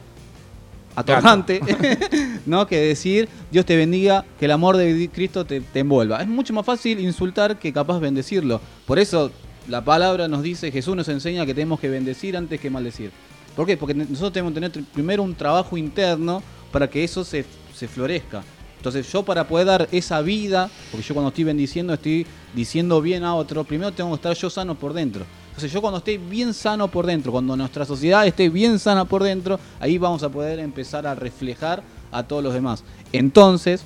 atorrante, 0.96 1.62
¿no? 2.46 2.68
Que 2.68 2.80
decir 2.80 3.30
Dios 3.52 3.66
te 3.66 3.76
bendiga, 3.76 4.26
que 4.40 4.46
el 4.46 4.52
amor 4.52 4.78
de 4.78 5.10
Cristo 5.14 5.46
te, 5.46 5.62
te 5.62 5.80
envuelva. 5.80 6.22
Es 6.22 6.28
mucho 6.28 6.54
más 6.54 6.66
fácil 6.66 7.00
insultar 7.00 7.60
que 7.60 7.74
capaz 7.74 8.00
bendecirlo. 8.00 8.62
Por 8.86 9.00
eso 9.00 9.32
la 9.68 9.84
palabra 9.84 10.28
nos 10.28 10.44
dice, 10.44 10.72
Jesús 10.72 10.96
nos 10.96 11.08
enseña 11.10 11.46
que 11.46 11.54
tenemos 11.54 11.80
que 11.80 11.90
bendecir 11.90 12.38
antes 12.38 12.60
que 12.60 12.70
maldecir. 12.70 13.12
¿Por 13.56 13.66
qué? 13.66 13.78
Porque 13.78 13.94
nosotros 13.94 14.34
tenemos 14.34 14.54
que 14.54 14.62
tener 14.62 14.86
primero 14.94 15.24
un 15.24 15.34
trabajo 15.34 15.78
interno 15.78 16.44
para 16.72 16.90
que 16.90 17.04
eso 17.04 17.24
se, 17.24 17.46
se 17.74 17.88
florezca. 17.88 18.44
Entonces 18.78 19.12
yo 19.12 19.24
para 19.24 19.48
poder 19.48 19.66
dar 19.66 19.90
esa 19.92 20.22
vida, 20.22 20.70
porque 20.92 21.08
yo 21.08 21.16
cuando 21.16 21.30
estoy 21.30 21.46
bendiciendo 21.46 21.94
estoy 21.94 22.28
diciendo 22.54 23.02
bien 23.02 23.24
a 23.24 23.34
otro, 23.34 23.64
primero 23.64 23.92
tengo 23.92 24.12
que 24.12 24.16
estar 24.16 24.36
yo 24.36 24.50
sano 24.50 24.76
por 24.76 24.94
dentro. 24.94 25.26
Entonces 25.56 25.72
yo 25.72 25.80
cuando 25.82 26.00
esté 26.00 26.18
bien 26.18 26.54
sano 26.54 26.90
por 26.90 27.06
dentro, 27.06 27.32
cuando 27.32 27.56
nuestra 27.56 27.86
sociedad 27.86 28.28
esté 28.28 28.50
bien 28.50 28.78
sana 28.78 29.06
por 29.06 29.24
dentro, 29.24 29.58
ahí 29.80 29.98
vamos 29.98 30.22
a 30.24 30.28
poder 30.30 30.60
empezar 30.60 31.08
a 31.08 31.16
reflejar 31.16 31.82
a 32.12 32.24
todos 32.24 32.44
los 32.44 32.54
demás. 32.54 32.84
Entonces, 33.14 33.82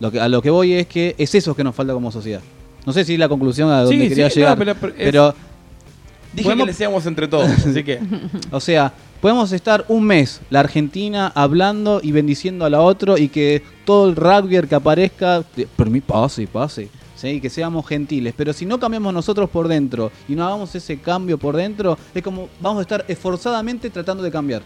lo 0.00 0.10
que, 0.10 0.20
a 0.20 0.28
lo 0.28 0.42
que 0.42 0.50
voy 0.50 0.72
es 0.72 0.86
que 0.88 1.14
es 1.16 1.32
eso 1.36 1.54
que 1.54 1.62
nos 1.62 1.76
falta 1.76 1.92
como 1.92 2.10
sociedad. 2.10 2.40
No 2.84 2.92
sé 2.92 3.04
si 3.04 3.12
es 3.14 3.18
la 3.20 3.28
conclusión 3.28 3.70
a 3.70 3.82
donde 3.82 4.02
Sí, 4.02 4.08
quería 4.08 4.30
sí, 4.30 4.40
llegar, 4.40 4.58
pero- 4.58 4.74
pero 4.74 4.92
es- 4.94 4.98
pero 5.04 5.34
Dije 6.32 6.48
Podemos- 6.50 6.64
que 6.66 6.72
le 6.72 6.76
seamos 6.76 7.06
entre 7.06 7.28
todos, 7.28 7.48
así 7.66 7.82
que. 7.84 7.98
o 8.50 8.60
sea, 8.60 8.92
podemos 9.22 9.52
estar 9.52 9.84
un 9.88 10.04
mes, 10.04 10.40
la 10.50 10.60
Argentina, 10.60 11.32
hablando 11.34 12.00
y 12.02 12.10
bendiciendo 12.12 12.64
a 12.66 12.70
la 12.70 12.80
otro 12.82 13.16
y 13.16 13.28
que 13.28 13.62
todo 13.86 14.08
el 14.10 14.16
rugby 14.16 14.60
que 14.68 14.74
aparezca, 14.74 15.44
por 15.76 15.88
mí 15.88 16.00
pase, 16.02 16.46
pase, 16.46 16.90
¿sí? 17.16 17.28
y 17.28 17.40
que 17.40 17.50
seamos 17.50 17.86
gentiles. 17.86 18.34
Pero 18.36 18.52
si 18.52 18.66
no 18.66 18.78
cambiamos 18.78 19.12
nosotros 19.12 19.50
por 19.50 19.66
dentro 19.66 20.12
y 20.28 20.34
no 20.34 20.46
hagamos 20.46 20.74
ese 20.74 20.98
cambio 20.98 21.38
por 21.38 21.56
dentro, 21.56 21.98
es 22.14 22.22
como 22.22 22.48
vamos 22.60 22.78
a 22.78 22.82
estar 22.82 23.04
esforzadamente 23.08 23.90
tratando 23.90 24.22
de 24.22 24.30
cambiar. 24.30 24.62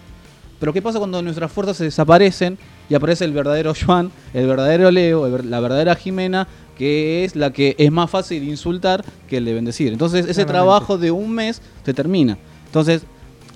Pero 0.59 0.75
¿qué 0.75 0.83
pasa 0.83 0.99
cuando 0.99 1.23
nuestras 1.23 1.51
fuerzas 1.51 1.79
se 1.79 1.85
desaparecen 1.85 2.59
y 2.91 2.95
aparece 2.95 3.25
el 3.25 3.33
verdadero 3.33 3.73
Juan, 3.75 4.13
el 4.35 4.47
verdadero 4.47 4.91
Leo, 4.91 5.27
la 5.27 5.61
verdadera 5.61 5.95
Jimena, 5.95 6.47
que 6.77 7.25
es 7.25 7.35
la 7.35 7.51
que 7.51 7.75
es 7.79 7.91
más 7.91 8.11
fácil 8.11 8.47
insultar 8.47 9.03
que 9.27 9.39
el 9.39 9.47
de 9.47 9.55
bendecir? 9.55 9.91
Entonces 9.93 10.27
ese 10.27 10.45
trabajo 10.45 10.99
de 10.99 11.11
un 11.11 11.33
mes 11.33 11.63
se 11.83 11.95
termina. 11.95 12.37
Entonces, 12.67 13.03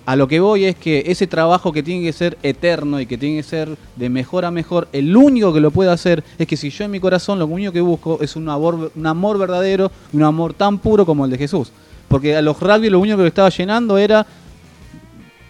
a 0.06 0.16
lo 0.16 0.28
que 0.28 0.40
voy 0.40 0.66
es 0.66 0.76
que 0.76 1.04
ese 1.06 1.26
trabajo 1.26 1.72
que 1.72 1.82
tiene 1.82 2.04
que 2.04 2.12
ser 2.12 2.36
eterno 2.42 3.00
y 3.00 3.06
que 3.06 3.16
tiene 3.16 3.36
que 3.36 3.42
ser 3.42 3.76
de 3.96 4.08
mejor 4.10 4.44
a 4.44 4.50
mejor, 4.50 4.88
el 4.92 5.16
único 5.16 5.52
que 5.52 5.60
lo 5.60 5.70
puede 5.70 5.90
hacer 5.90 6.22
es 6.38 6.46
que 6.46 6.56
si 6.56 6.70
yo 6.70 6.84
en 6.84 6.90
mi 6.90 7.00
corazón 7.00 7.38
lo 7.38 7.46
único 7.46 7.72
que 7.72 7.80
busco 7.80 8.18
es 8.20 8.36
un 8.36 8.48
amor, 8.48 8.92
un 8.94 9.06
amor 9.06 9.38
verdadero, 9.38 9.90
un 10.12 10.22
amor 10.22 10.52
tan 10.52 10.78
puro 10.78 11.06
como 11.06 11.24
el 11.24 11.30
de 11.30 11.38
Jesús. 11.38 11.72
Porque 12.08 12.36
a 12.36 12.42
los 12.42 12.60
rugby 12.60 12.90
lo 12.90 13.00
único 13.00 13.16
que 13.16 13.22
lo 13.22 13.28
estaba 13.28 13.48
llenando 13.48 13.96
era 13.96 14.26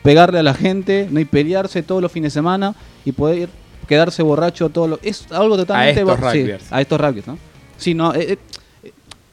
pegarle 0.03 0.39
a 0.39 0.43
la 0.43 0.55
gente, 0.55 1.09
no 1.11 1.19
y 1.19 1.25
pelearse 1.25 1.83
todos 1.83 2.01
los 2.01 2.13
fines 2.13 2.33
de 2.33 2.39
semana 2.39 2.75
y 3.05 3.13
poder 3.13 3.49
quedarse 3.89 4.23
borracho 4.23 4.71
todos 4.71 4.89
los 4.89 4.99
es 5.03 5.31
algo 5.31 5.57
totalmente 5.57 6.01
estos 6.01 6.17
sí, 6.17 6.39
rugbyers. 6.41 6.73
a 6.73 6.81
estos 6.81 7.01
rugbyers, 7.01 7.27
¿no? 7.27 7.39
Sí, 7.77 7.93
no, 7.93 8.15
eh, 8.15 8.39
eh, 8.83 8.93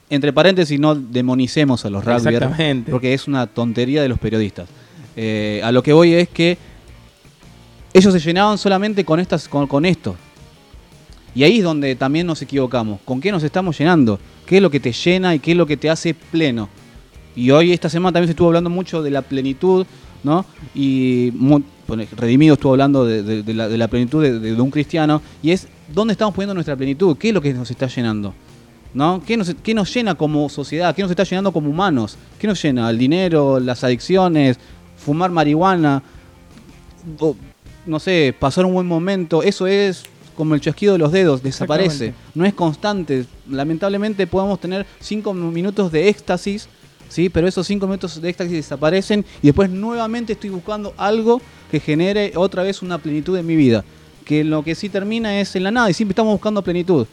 entre 0.10 0.34
paréntesis 0.34 0.80
no 0.80 0.96
demonicemos 0.96 1.86
a 1.86 1.90
los 1.90 2.04
rugbyers 2.04 2.26
Exactamente. 2.26 2.92
porque 2.92 3.14
es 3.14 3.28
una 3.28 3.48
tontería 3.48 4.02
de 4.02 4.10
los 4.10 4.20
periodistas. 4.20 4.68
Eh, 5.16 5.62
a 5.64 5.72
lo 5.72 5.84
que 5.84 5.94
voy 5.94 6.14
es 6.14 6.30
que 6.30 6.58
ellos 7.94 8.14
se 8.14 8.20
llenaban 8.20 8.58
solamente 8.58 9.04
con 9.04 9.20
estas 9.20 9.48
con, 9.48 9.68
con 9.68 9.86
esto. 9.86 10.16
Y 11.34 11.44
ahí 11.44 11.60
es 11.60 11.64
donde 11.64 11.96
también 11.96 12.28
nos 12.28 12.42
equivocamos. 12.42 13.00
¿Con 13.06 13.22
qué 13.22 13.32
nos 13.32 13.44
estamos 13.44 13.78
llenando? 13.78 14.20
¿Qué 14.46 14.58
es 14.58 14.62
lo 14.62 14.70
que 14.70 14.80
te 14.80 14.92
llena 14.92 15.34
y 15.34 15.40
qué 15.40 15.52
es 15.52 15.58
lo 15.58 15.66
que 15.66 15.78
te 15.78 15.90
hace 15.90 16.14
pleno? 16.14 16.70
Y 17.36 17.52
hoy, 17.52 17.72
esta 17.72 17.90
semana, 17.90 18.14
también 18.14 18.28
se 18.28 18.32
estuvo 18.32 18.48
hablando 18.48 18.70
mucho 18.70 19.02
de 19.02 19.12
la 19.12 19.22
plenitud, 19.22 19.86
¿no? 20.24 20.46
Y 20.76 21.32
Redimido 22.18 22.54
estuvo 22.54 22.74
hablando 22.74 23.06
de, 23.06 23.44
la, 23.54 23.68
de 23.68 23.78
la 23.78 23.88
plenitud 23.88 24.24
de 24.24 24.62
un 24.62 24.72
cristiano. 24.72 25.22
Y 25.42 25.52
es, 25.52 25.68
¿dónde 25.94 26.14
estamos 26.14 26.34
poniendo 26.34 26.54
nuestra 26.54 26.76
plenitud? 26.76 27.18
¿Qué 27.18 27.30
es 27.30 27.34
lo 27.34 27.42
que 27.42 27.54
nos 27.54 27.70
está 27.72 27.88
llenando? 27.88 28.34
¿No? 28.94 29.22
¿Qué 29.26 29.38
nos, 29.38 29.54
qué 29.64 29.74
nos 29.74 29.94
llena 29.94 30.16
como 30.16 30.50
sociedad? 30.50 30.94
¿Qué 30.94 31.02
nos 31.02 31.12
está 31.12 31.24
llenando 31.24 31.52
como 31.52 31.70
humanos? 31.70 32.18
¿Qué 32.40 32.48
nos 32.48 32.62
llena? 32.62 32.90
¿El 32.90 32.98
dinero? 32.98 33.60
¿Las 33.60 33.84
adicciones? 33.84 34.60
¿Fumar 35.04 35.32
marihuana? 35.32 36.04
o, 37.20 37.36
no 37.86 38.00
sé, 38.00 38.36
pasar 38.38 38.66
un 38.66 38.74
buen 38.74 38.88
momento, 38.88 39.44
eso 39.44 39.68
es 39.68 40.04
como 40.36 40.56
el 40.56 40.62
chasquido 40.62 40.94
de 40.94 41.00
los 41.00 41.12
dedos, 41.12 41.44
desaparece, 41.44 42.14
no 42.34 42.46
es 42.46 42.54
constante. 42.54 43.26
Lamentablemente 43.50 44.26
podemos 44.28 44.60
tener 44.60 44.86
cinco 45.00 45.34
minutos 45.34 45.92
de 45.92 46.10
éxtasis, 46.10 46.68
¿sí? 47.10 47.30
pero 47.30 47.48
esos 47.48 47.68
cinco 47.68 47.86
minutos 47.86 48.22
de 48.22 48.30
éxtasis 48.30 48.54
desaparecen 48.54 49.26
y 49.42 49.48
después 49.48 49.70
nuevamente 49.70 50.34
estoy 50.34 50.50
buscando 50.50 50.94
algo 50.98 51.42
que 51.70 51.80
genere 51.80 52.34
otra 52.36 52.64
vez 52.64 52.82
una 52.82 52.98
plenitud 52.98 53.38
en 53.38 53.46
mi 53.46 53.56
vida. 53.56 53.84
Que 54.26 54.44
lo 54.44 54.64
que 54.64 54.76
sí 54.76 54.88
termina 54.88 55.40
es 55.40 55.56
en 55.56 55.64
la 55.64 55.72
nada 55.72 55.90
y 55.90 55.94
siempre 55.94 56.14
estamos 56.14 56.34
buscando 56.34 56.62
plenitud. 56.62 57.06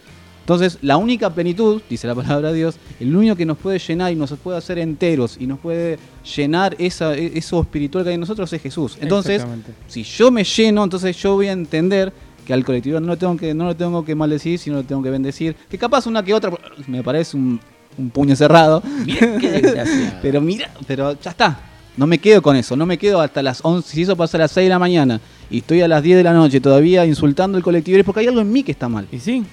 Entonces, 0.49 0.78
la 0.80 0.96
única 0.96 1.28
plenitud, 1.28 1.82
dice 1.90 2.07
la 2.07 2.14
palabra 2.14 2.51
de 2.51 2.57
Dios, 2.57 2.76
el 2.99 3.14
único 3.14 3.36
que 3.36 3.44
nos 3.44 3.59
puede 3.59 3.78
llenar 3.78 4.11
y 4.12 4.16
nos 4.16 4.32
puede 4.32 4.57
hacer 4.57 4.78
enteros 4.78 5.36
y 5.38 5.46
nos 5.46 5.59
puede 5.59 5.99
llenar 6.34 6.74
esa, 6.78 7.14
e- 7.14 7.32
eso 7.36 7.61
espiritual 7.61 8.03
que 8.03 8.09
hay 8.09 8.14
en 8.14 8.20
nosotros 8.20 8.51
es 8.51 8.62
Jesús. 8.62 8.96
Entonces, 8.99 9.44
si 9.88 10.05
yo 10.05 10.30
me 10.30 10.44
lleno, 10.44 10.82
entonces 10.84 11.14
yo 11.18 11.34
voy 11.34 11.49
a 11.49 11.53
entender 11.53 12.14
que 12.46 12.55
al 12.55 12.64
colectivo 12.64 12.99
no 12.99 13.09
lo 13.09 13.18
tengo 13.18 13.36
que, 13.36 13.53
no 13.53 13.66
lo 13.66 13.76
tengo 13.76 14.03
que 14.07 14.14
maldecir, 14.14 14.59
sino 14.59 14.76
lo 14.76 14.84
tengo 14.84 15.03
que 15.03 15.11
bendecir. 15.11 15.55
Que 15.68 15.76
capaz 15.76 16.07
una 16.07 16.22
que 16.22 16.32
otra 16.32 16.51
me 16.86 17.03
parece 17.03 17.36
un, 17.36 17.61
un 17.99 18.09
puño 18.09 18.34
cerrado. 18.34 18.82
Mirá 19.05 19.38
qué 19.38 19.51
desgraciado. 19.51 20.12
Pero 20.22 20.40
mira, 20.40 20.70
pero 20.86 21.12
ya 21.20 21.30
está. 21.30 21.61
No 21.99 22.07
me 22.07 22.16
quedo 22.16 22.40
con 22.40 22.57
eso, 22.57 22.74
no 22.74 22.86
me 22.86 22.96
quedo 22.96 23.20
hasta 23.20 23.42
las 23.42 23.61
11, 23.62 23.86
si 23.86 24.01
eso 24.01 24.16
pasa 24.16 24.38
a 24.38 24.40
las 24.40 24.53
6 24.53 24.64
de 24.64 24.70
la 24.70 24.78
mañana 24.78 25.20
y 25.51 25.59
estoy 25.59 25.82
a 25.82 25.88
las 25.88 26.03
10 26.03 26.16
de 26.16 26.22
la 26.22 26.32
noche 26.32 26.59
todavía 26.59 27.05
insultando 27.05 27.59
al 27.59 27.62
colectivo, 27.62 27.99
es 27.99 28.05
porque 28.05 28.20
hay 28.20 28.28
algo 28.28 28.40
en 28.40 28.51
mí 28.51 28.62
que 28.62 28.72
está 28.72 28.88
mal. 28.88 29.07
Y 29.12 29.18
sí, 29.18 29.44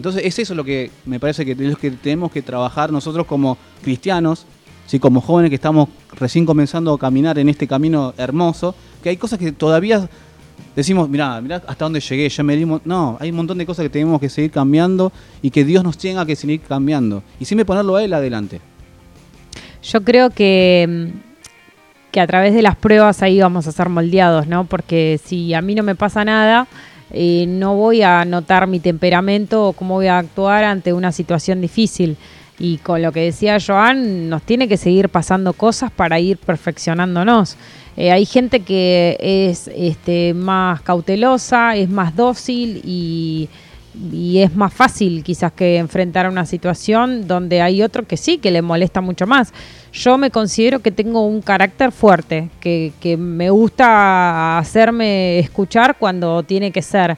Entonces 0.00 0.22
es 0.24 0.38
eso 0.38 0.54
lo 0.54 0.64
que 0.64 0.90
me 1.04 1.20
parece 1.20 1.44
que, 1.44 1.54
tenemos 1.54 2.32
que 2.32 2.40
trabajar 2.40 2.90
nosotros 2.90 3.26
como 3.26 3.58
cristianos, 3.82 4.46
¿sí? 4.86 4.98
como 4.98 5.20
jóvenes 5.20 5.50
que 5.50 5.56
estamos 5.56 5.90
recién 6.18 6.46
comenzando 6.46 6.94
a 6.94 6.98
caminar 6.98 7.38
en 7.38 7.50
este 7.50 7.66
camino 7.66 8.14
hermoso, 8.16 8.74
que 9.02 9.10
hay 9.10 9.18
cosas 9.18 9.38
que 9.38 9.52
todavía 9.52 10.08
decimos, 10.74 11.06
mirá, 11.10 11.38
mirá 11.42 11.56
hasta 11.56 11.84
dónde 11.84 12.00
llegué, 12.00 12.30
ya 12.30 12.42
me 12.42 12.56
dimos... 12.56 12.80
No, 12.86 13.18
hay 13.20 13.28
un 13.28 13.36
montón 13.36 13.58
de 13.58 13.66
cosas 13.66 13.82
que 13.82 13.90
tenemos 13.90 14.18
que 14.18 14.30
seguir 14.30 14.50
cambiando 14.50 15.12
y 15.42 15.50
que 15.50 15.66
Dios 15.66 15.84
nos 15.84 15.98
tenga 15.98 16.24
que 16.24 16.34
seguir 16.34 16.62
cambiando. 16.62 17.22
Y 17.38 17.44
siempre 17.44 17.66
ponerlo 17.66 17.96
a 17.96 18.02
Él 18.02 18.14
adelante. 18.14 18.58
Yo 19.82 20.02
creo 20.02 20.30
que, 20.30 21.12
que 22.10 22.20
a 22.20 22.26
través 22.26 22.54
de 22.54 22.62
las 22.62 22.76
pruebas 22.76 23.22
ahí 23.22 23.38
vamos 23.38 23.66
a 23.66 23.72
ser 23.72 23.90
moldeados, 23.90 24.46
¿no? 24.46 24.64
Porque 24.64 25.20
si 25.22 25.52
a 25.52 25.60
mí 25.60 25.74
no 25.74 25.82
me 25.82 25.94
pasa 25.94 26.24
nada, 26.24 26.68
eh, 27.12 27.44
no 27.48 27.74
voy 27.74 28.02
a 28.02 28.24
notar 28.24 28.66
mi 28.66 28.80
temperamento 28.80 29.68
o 29.68 29.72
cómo 29.72 29.94
voy 29.94 30.06
a 30.06 30.18
actuar 30.18 30.64
ante 30.64 30.92
una 30.92 31.12
situación 31.12 31.60
difícil. 31.60 32.16
Y 32.58 32.76
con 32.78 33.00
lo 33.00 33.10
que 33.10 33.20
decía 33.20 33.58
Joan, 33.64 34.28
nos 34.28 34.42
tiene 34.42 34.68
que 34.68 34.76
seguir 34.76 35.08
pasando 35.08 35.54
cosas 35.54 35.90
para 35.90 36.20
ir 36.20 36.36
perfeccionándonos. 36.36 37.56
Eh, 37.96 38.12
hay 38.12 38.26
gente 38.26 38.60
que 38.60 39.16
es 39.20 39.68
este, 39.74 40.34
más 40.34 40.82
cautelosa, 40.82 41.74
es 41.76 41.88
más 41.88 42.14
dócil 42.14 42.82
y, 42.84 43.48
y 43.94 44.38
es 44.38 44.54
más 44.54 44.72
fácil 44.72 45.24
quizás 45.24 45.52
que 45.52 45.76
enfrentar 45.76 46.28
una 46.28 46.46
situación 46.46 47.26
donde 47.26 47.60
hay 47.60 47.82
otro 47.82 48.06
que 48.06 48.16
sí, 48.16 48.38
que 48.38 48.50
le 48.50 48.62
molesta 48.62 49.00
mucho 49.00 49.26
más. 49.26 49.52
Yo 49.92 50.16
me 50.18 50.30
considero 50.30 50.80
que 50.80 50.90
tengo 50.90 51.26
un 51.26 51.42
carácter 51.42 51.90
fuerte, 51.92 52.48
que, 52.60 52.92
que 53.00 53.16
me 53.16 53.50
gusta 53.50 54.58
hacerme 54.58 55.38
escuchar 55.38 55.96
cuando 55.98 56.42
tiene 56.42 56.70
que 56.70 56.82
ser, 56.82 57.16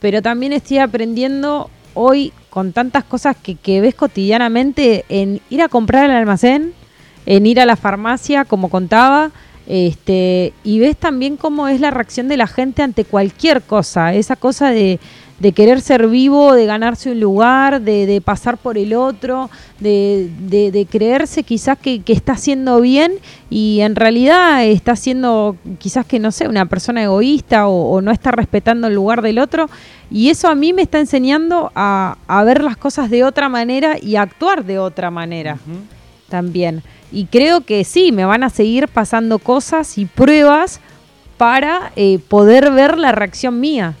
pero 0.00 0.22
también 0.22 0.52
estoy 0.52 0.78
aprendiendo 0.78 1.70
hoy 1.92 2.32
con 2.50 2.72
tantas 2.72 3.04
cosas 3.04 3.36
que, 3.36 3.56
que 3.56 3.80
ves 3.80 3.94
cotidianamente 3.94 5.04
en 5.08 5.40
ir 5.50 5.62
a 5.62 5.68
comprar 5.68 6.10
al 6.10 6.16
almacén, 6.16 6.72
en 7.26 7.46
ir 7.46 7.60
a 7.60 7.66
la 7.66 7.76
farmacia, 7.76 8.44
como 8.44 8.70
contaba, 8.70 9.30
este, 9.66 10.52
y 10.62 10.78
ves 10.78 10.96
también 10.96 11.36
cómo 11.36 11.68
es 11.68 11.80
la 11.80 11.90
reacción 11.90 12.28
de 12.28 12.36
la 12.36 12.46
gente 12.46 12.82
ante 12.82 13.04
cualquier 13.04 13.62
cosa, 13.62 14.14
esa 14.14 14.36
cosa 14.36 14.70
de, 14.70 15.00
de 15.40 15.52
querer 15.52 15.80
ser 15.80 16.06
vivo, 16.06 16.54
de 16.54 16.64
ganarse 16.64 17.10
un 17.10 17.18
lugar, 17.20 17.80
de, 17.80 18.06
de 18.06 18.20
pasar 18.20 18.56
por 18.56 18.78
el 18.78 18.94
otro, 18.94 19.50
de, 19.80 20.30
de- 20.38 20.70
de 20.70 20.86
creerse 20.86 21.42
quizás 21.42 21.76
que, 21.76 22.02
que 22.02 22.12
está 22.12 22.32
haciendo 22.34 22.80
bien 22.80 23.14
y 23.50 23.80
en 23.80 23.96
realidad 23.96 24.64
está 24.64 24.94
siendo 24.94 25.56
quizás 25.78 26.06
que 26.06 26.20
no 26.20 26.30
sé, 26.30 26.46
una 26.46 26.66
persona 26.66 27.02
egoísta 27.02 27.66
o, 27.66 27.90
o 27.96 28.00
no 28.00 28.12
está 28.12 28.30
respetando 28.30 28.86
el 28.86 28.94
lugar 28.94 29.22
del 29.22 29.38
otro. 29.40 29.68
Y 30.10 30.28
eso 30.30 30.48
a 30.48 30.54
mí 30.54 30.72
me 30.72 30.82
está 30.82 31.00
enseñando 31.00 31.72
a, 31.74 32.16
a 32.28 32.44
ver 32.44 32.62
las 32.62 32.76
cosas 32.76 33.10
de 33.10 33.24
otra 33.24 33.48
manera 33.48 33.96
y 34.00 34.14
a 34.16 34.22
actuar 34.22 34.64
de 34.64 34.78
otra 34.78 35.10
manera 35.10 35.58
también. 36.28 36.82
Y 37.10 37.26
creo 37.26 37.62
que 37.62 37.82
sí, 37.84 38.12
me 38.12 38.24
van 38.24 38.44
a 38.44 38.50
seguir 38.50 38.86
pasando 38.88 39.38
cosas 39.40 39.98
y 39.98 40.04
pruebas 40.06 40.80
para 41.36 41.92
eh, 41.96 42.20
poder 42.28 42.70
ver 42.70 42.98
la 42.98 43.10
reacción 43.12 43.58
mía. 43.60 43.94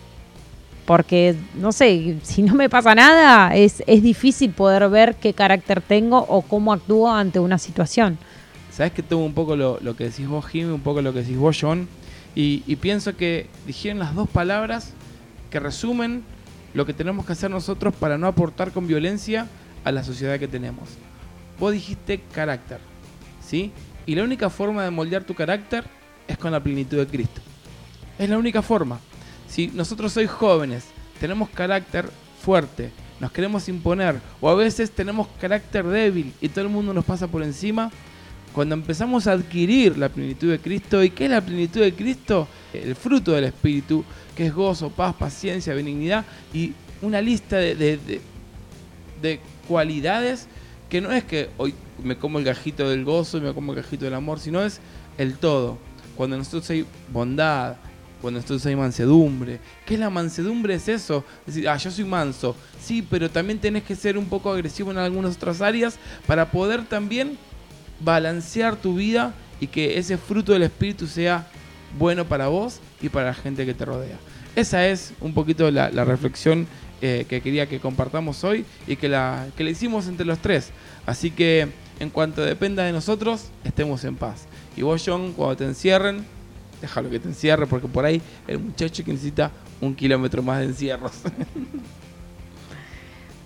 Porque, 0.84 1.34
no 1.54 1.72
sé, 1.72 2.18
si 2.22 2.42
no 2.42 2.54
me 2.54 2.68
pasa 2.68 2.94
nada, 2.94 3.54
es, 3.56 3.82
es 3.86 4.02
difícil 4.02 4.50
poder 4.50 4.88
ver 4.90 5.14
qué 5.16 5.32
carácter 5.32 5.80
tengo 5.80 6.18
o 6.18 6.42
cómo 6.42 6.72
actúo 6.72 7.10
ante 7.10 7.38
una 7.38 7.58
situación. 7.58 8.18
Sabes 8.70 8.92
que 8.92 9.02
tengo 9.02 9.24
un 9.24 9.34
poco 9.34 9.56
lo, 9.56 9.78
lo 9.80 9.96
que 9.96 10.04
decís 10.04 10.28
vos, 10.28 10.46
Jimmy, 10.46 10.72
un 10.72 10.80
poco 10.80 11.00
lo 11.00 11.12
que 11.12 11.20
decís 11.20 11.38
vos, 11.38 11.56
John. 11.58 11.88
Y, 12.34 12.62
y 12.66 12.76
pienso 12.76 13.16
que 13.16 13.48
dijeron 13.66 13.98
las 13.98 14.14
dos 14.14 14.28
palabras 14.28 14.92
que 15.50 15.60
resumen 15.60 16.24
lo 16.74 16.84
que 16.84 16.92
tenemos 16.92 17.24
que 17.24 17.32
hacer 17.32 17.50
nosotros 17.50 17.94
para 17.94 18.18
no 18.18 18.26
aportar 18.26 18.72
con 18.72 18.86
violencia 18.86 19.46
a 19.84 19.92
la 19.92 20.02
sociedad 20.02 20.38
que 20.38 20.48
tenemos. 20.48 20.88
Vos 21.58 21.72
dijiste 21.72 22.20
carácter, 22.32 22.80
¿sí? 23.46 23.70
Y 24.06 24.16
la 24.16 24.24
única 24.24 24.50
forma 24.50 24.82
de 24.82 24.90
moldear 24.90 25.22
tu 25.22 25.34
carácter 25.34 25.84
es 26.26 26.36
con 26.36 26.50
la 26.50 26.60
plenitud 26.60 26.98
de 26.98 27.06
Cristo. 27.06 27.40
Es 28.18 28.28
la 28.28 28.36
única 28.36 28.60
forma. 28.60 28.98
Si 29.54 29.68
nosotros 29.68 30.12
sois 30.12 30.28
jóvenes, 30.28 30.82
tenemos 31.20 31.48
carácter 31.48 32.10
fuerte, 32.42 32.90
nos 33.20 33.30
queremos 33.30 33.68
imponer, 33.68 34.20
o 34.40 34.48
a 34.48 34.54
veces 34.56 34.90
tenemos 34.90 35.28
carácter 35.40 35.86
débil 35.86 36.32
y 36.40 36.48
todo 36.48 36.64
el 36.64 36.70
mundo 36.72 36.92
nos 36.92 37.04
pasa 37.04 37.28
por 37.28 37.40
encima, 37.44 37.92
cuando 38.52 38.74
empezamos 38.74 39.28
a 39.28 39.32
adquirir 39.32 39.96
la 39.96 40.08
plenitud 40.08 40.50
de 40.50 40.58
Cristo, 40.58 41.04
¿y 41.04 41.10
qué 41.10 41.26
es 41.26 41.30
la 41.30 41.40
plenitud 41.40 41.80
de 41.82 41.94
Cristo? 41.94 42.48
El 42.72 42.96
fruto 42.96 43.30
del 43.30 43.44
Espíritu, 43.44 44.04
que 44.36 44.46
es 44.46 44.52
gozo, 44.52 44.90
paz, 44.90 45.14
paciencia, 45.14 45.72
benignidad 45.72 46.24
y 46.52 46.72
una 47.00 47.20
lista 47.20 47.54
de, 47.56 47.76
de- 47.76 47.96
de- 47.98 48.20
de 49.22 49.40
cualidades 49.68 50.48
que 50.88 51.00
no 51.00 51.12
es 51.12 51.22
que 51.22 51.48
hoy 51.58 51.74
me 52.02 52.16
como 52.18 52.40
el 52.40 52.44
gajito 52.44 52.90
del 52.90 53.04
gozo 53.04 53.38
y 53.38 53.42
me 53.42 53.54
como 53.54 53.70
el 53.72 53.76
gajito 53.82 54.04
del 54.04 54.14
amor, 54.14 54.40
sino 54.40 54.64
es 54.64 54.80
el 55.16 55.38
todo. 55.38 55.78
Cuando 56.16 56.36
nosotros 56.36 56.68
hay 56.70 56.84
bondad, 57.12 57.76
cuando 58.24 58.40
nosotros 58.40 58.64
hay 58.64 58.74
mansedumbre. 58.74 59.60
¿Qué 59.84 59.94
es 59.94 60.00
la 60.00 60.08
mansedumbre? 60.08 60.72
Es 60.76 60.88
eso. 60.88 61.22
Es 61.40 61.56
decir, 61.56 61.68
ah, 61.68 61.76
yo 61.76 61.90
soy 61.90 62.06
manso. 62.06 62.56
Sí, 62.80 63.02
pero 63.02 63.30
también 63.30 63.58
tenés 63.58 63.82
que 63.82 63.94
ser 63.94 64.16
un 64.16 64.24
poco 64.24 64.50
agresivo 64.50 64.90
en 64.90 64.96
algunas 64.96 65.36
otras 65.36 65.60
áreas 65.60 65.98
para 66.26 66.50
poder 66.50 66.86
también 66.86 67.36
balancear 68.00 68.76
tu 68.76 68.94
vida 68.94 69.34
y 69.60 69.66
que 69.66 69.98
ese 69.98 70.16
fruto 70.16 70.54
del 70.54 70.62
Espíritu 70.62 71.06
sea 71.06 71.46
bueno 71.98 72.24
para 72.24 72.48
vos 72.48 72.80
y 73.02 73.10
para 73.10 73.26
la 73.26 73.34
gente 73.34 73.66
que 73.66 73.74
te 73.74 73.84
rodea. 73.84 74.16
Esa 74.56 74.88
es 74.88 75.12
un 75.20 75.34
poquito 75.34 75.70
la, 75.70 75.90
la 75.90 76.06
reflexión 76.06 76.66
eh, 77.02 77.26
que 77.28 77.42
quería 77.42 77.68
que 77.68 77.78
compartamos 77.78 78.42
hoy 78.42 78.64
y 78.86 78.96
que 78.96 79.10
la, 79.10 79.48
que 79.54 79.64
la 79.64 79.70
hicimos 79.70 80.08
entre 80.08 80.24
los 80.24 80.38
tres. 80.38 80.70
Así 81.04 81.30
que 81.30 81.68
en 82.00 82.08
cuanto 82.08 82.40
dependa 82.40 82.84
de 82.84 82.92
nosotros, 82.92 83.50
estemos 83.64 84.02
en 84.04 84.16
paz. 84.16 84.46
Y 84.78 84.80
vos, 84.80 85.02
John, 85.04 85.34
cuando 85.34 85.58
te 85.58 85.64
encierren, 85.64 86.24
déjalo 86.84 87.10
que 87.10 87.18
te 87.18 87.28
encierre, 87.28 87.66
porque 87.66 87.88
por 87.88 88.04
ahí 88.04 88.20
el 88.46 88.58
muchacho 88.58 89.02
que 89.04 89.12
necesita 89.12 89.50
un 89.80 89.94
kilómetro 89.94 90.42
más 90.42 90.60
de 90.60 90.66
encierros. 90.66 91.12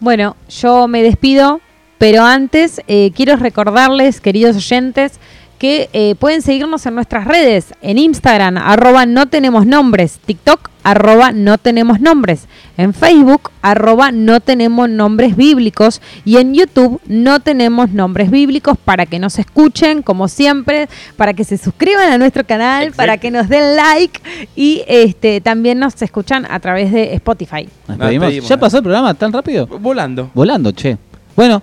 Bueno, 0.00 0.36
yo 0.48 0.86
me 0.86 1.02
despido, 1.02 1.60
pero 1.98 2.22
antes 2.22 2.80
eh, 2.86 3.10
quiero 3.16 3.34
recordarles, 3.34 4.20
queridos 4.20 4.54
oyentes, 4.54 5.18
que 5.58 5.90
eh, 5.92 6.14
pueden 6.18 6.40
seguirnos 6.40 6.86
en 6.86 6.94
nuestras 6.94 7.26
redes, 7.26 7.74
en 7.82 7.98
Instagram, 7.98 8.56
arroba 8.56 9.06
no 9.06 9.26
tenemos 9.26 9.66
nombres, 9.66 10.20
TikTok, 10.24 10.70
arroba 10.84 11.32
no 11.32 11.58
tenemos 11.58 12.00
nombres, 12.00 12.46
en 12.76 12.94
Facebook, 12.94 13.50
arroba 13.60 14.12
no 14.12 14.40
tenemos 14.40 14.88
nombres 14.88 15.36
bíblicos 15.36 16.00
y 16.24 16.36
en 16.36 16.54
YouTube 16.54 17.00
no 17.06 17.40
tenemos 17.40 17.90
nombres 17.90 18.30
bíblicos 18.30 18.78
para 18.78 19.04
que 19.04 19.18
nos 19.18 19.38
escuchen, 19.38 20.02
como 20.02 20.28
siempre, 20.28 20.88
para 21.16 21.34
que 21.34 21.42
se 21.42 21.58
suscriban 21.58 22.12
a 22.12 22.18
nuestro 22.18 22.44
canal, 22.44 22.84
Exacto. 22.84 22.96
para 22.96 23.18
que 23.18 23.30
nos 23.30 23.48
den 23.48 23.76
like 23.76 24.20
y 24.54 24.84
este 24.86 25.40
también 25.40 25.80
nos 25.80 26.00
escuchan 26.00 26.46
a 26.48 26.60
través 26.60 26.92
de 26.92 27.14
Spotify. 27.14 27.68
Nos 27.88 27.98
despedimos. 27.98 28.48
¿Ya 28.48 28.56
pasó 28.56 28.78
el 28.78 28.84
programa 28.84 29.12
tan 29.14 29.32
rápido? 29.32 29.66
Volando. 29.66 30.30
Volando, 30.32 30.70
che. 30.70 30.96
Bueno, 31.34 31.62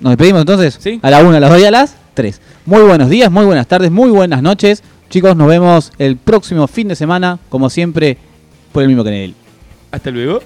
nos 0.00 0.12
despedimos 0.12 0.40
entonces. 0.40 0.78
Sí. 0.80 0.98
A 1.02 1.10
la 1.10 1.22
una, 1.22 1.36
a 1.36 1.40
las 1.40 1.50
dos 1.50 1.60
y 1.60 1.64
a 1.64 1.70
las 1.70 1.94
Muy 2.66 2.82
buenos 2.82 3.08
días, 3.08 3.30
muy 3.30 3.44
buenas 3.44 3.68
tardes, 3.68 3.92
muy 3.92 4.10
buenas 4.10 4.42
noches. 4.42 4.82
Chicos, 5.08 5.36
nos 5.36 5.46
vemos 5.46 5.92
el 5.98 6.16
próximo 6.16 6.66
fin 6.66 6.88
de 6.88 6.96
semana, 6.96 7.38
como 7.48 7.70
siempre, 7.70 8.18
por 8.72 8.82
el 8.82 8.88
mismo 8.88 9.04
canal. 9.04 9.34
Hasta 9.92 10.10
luego. 10.10 10.40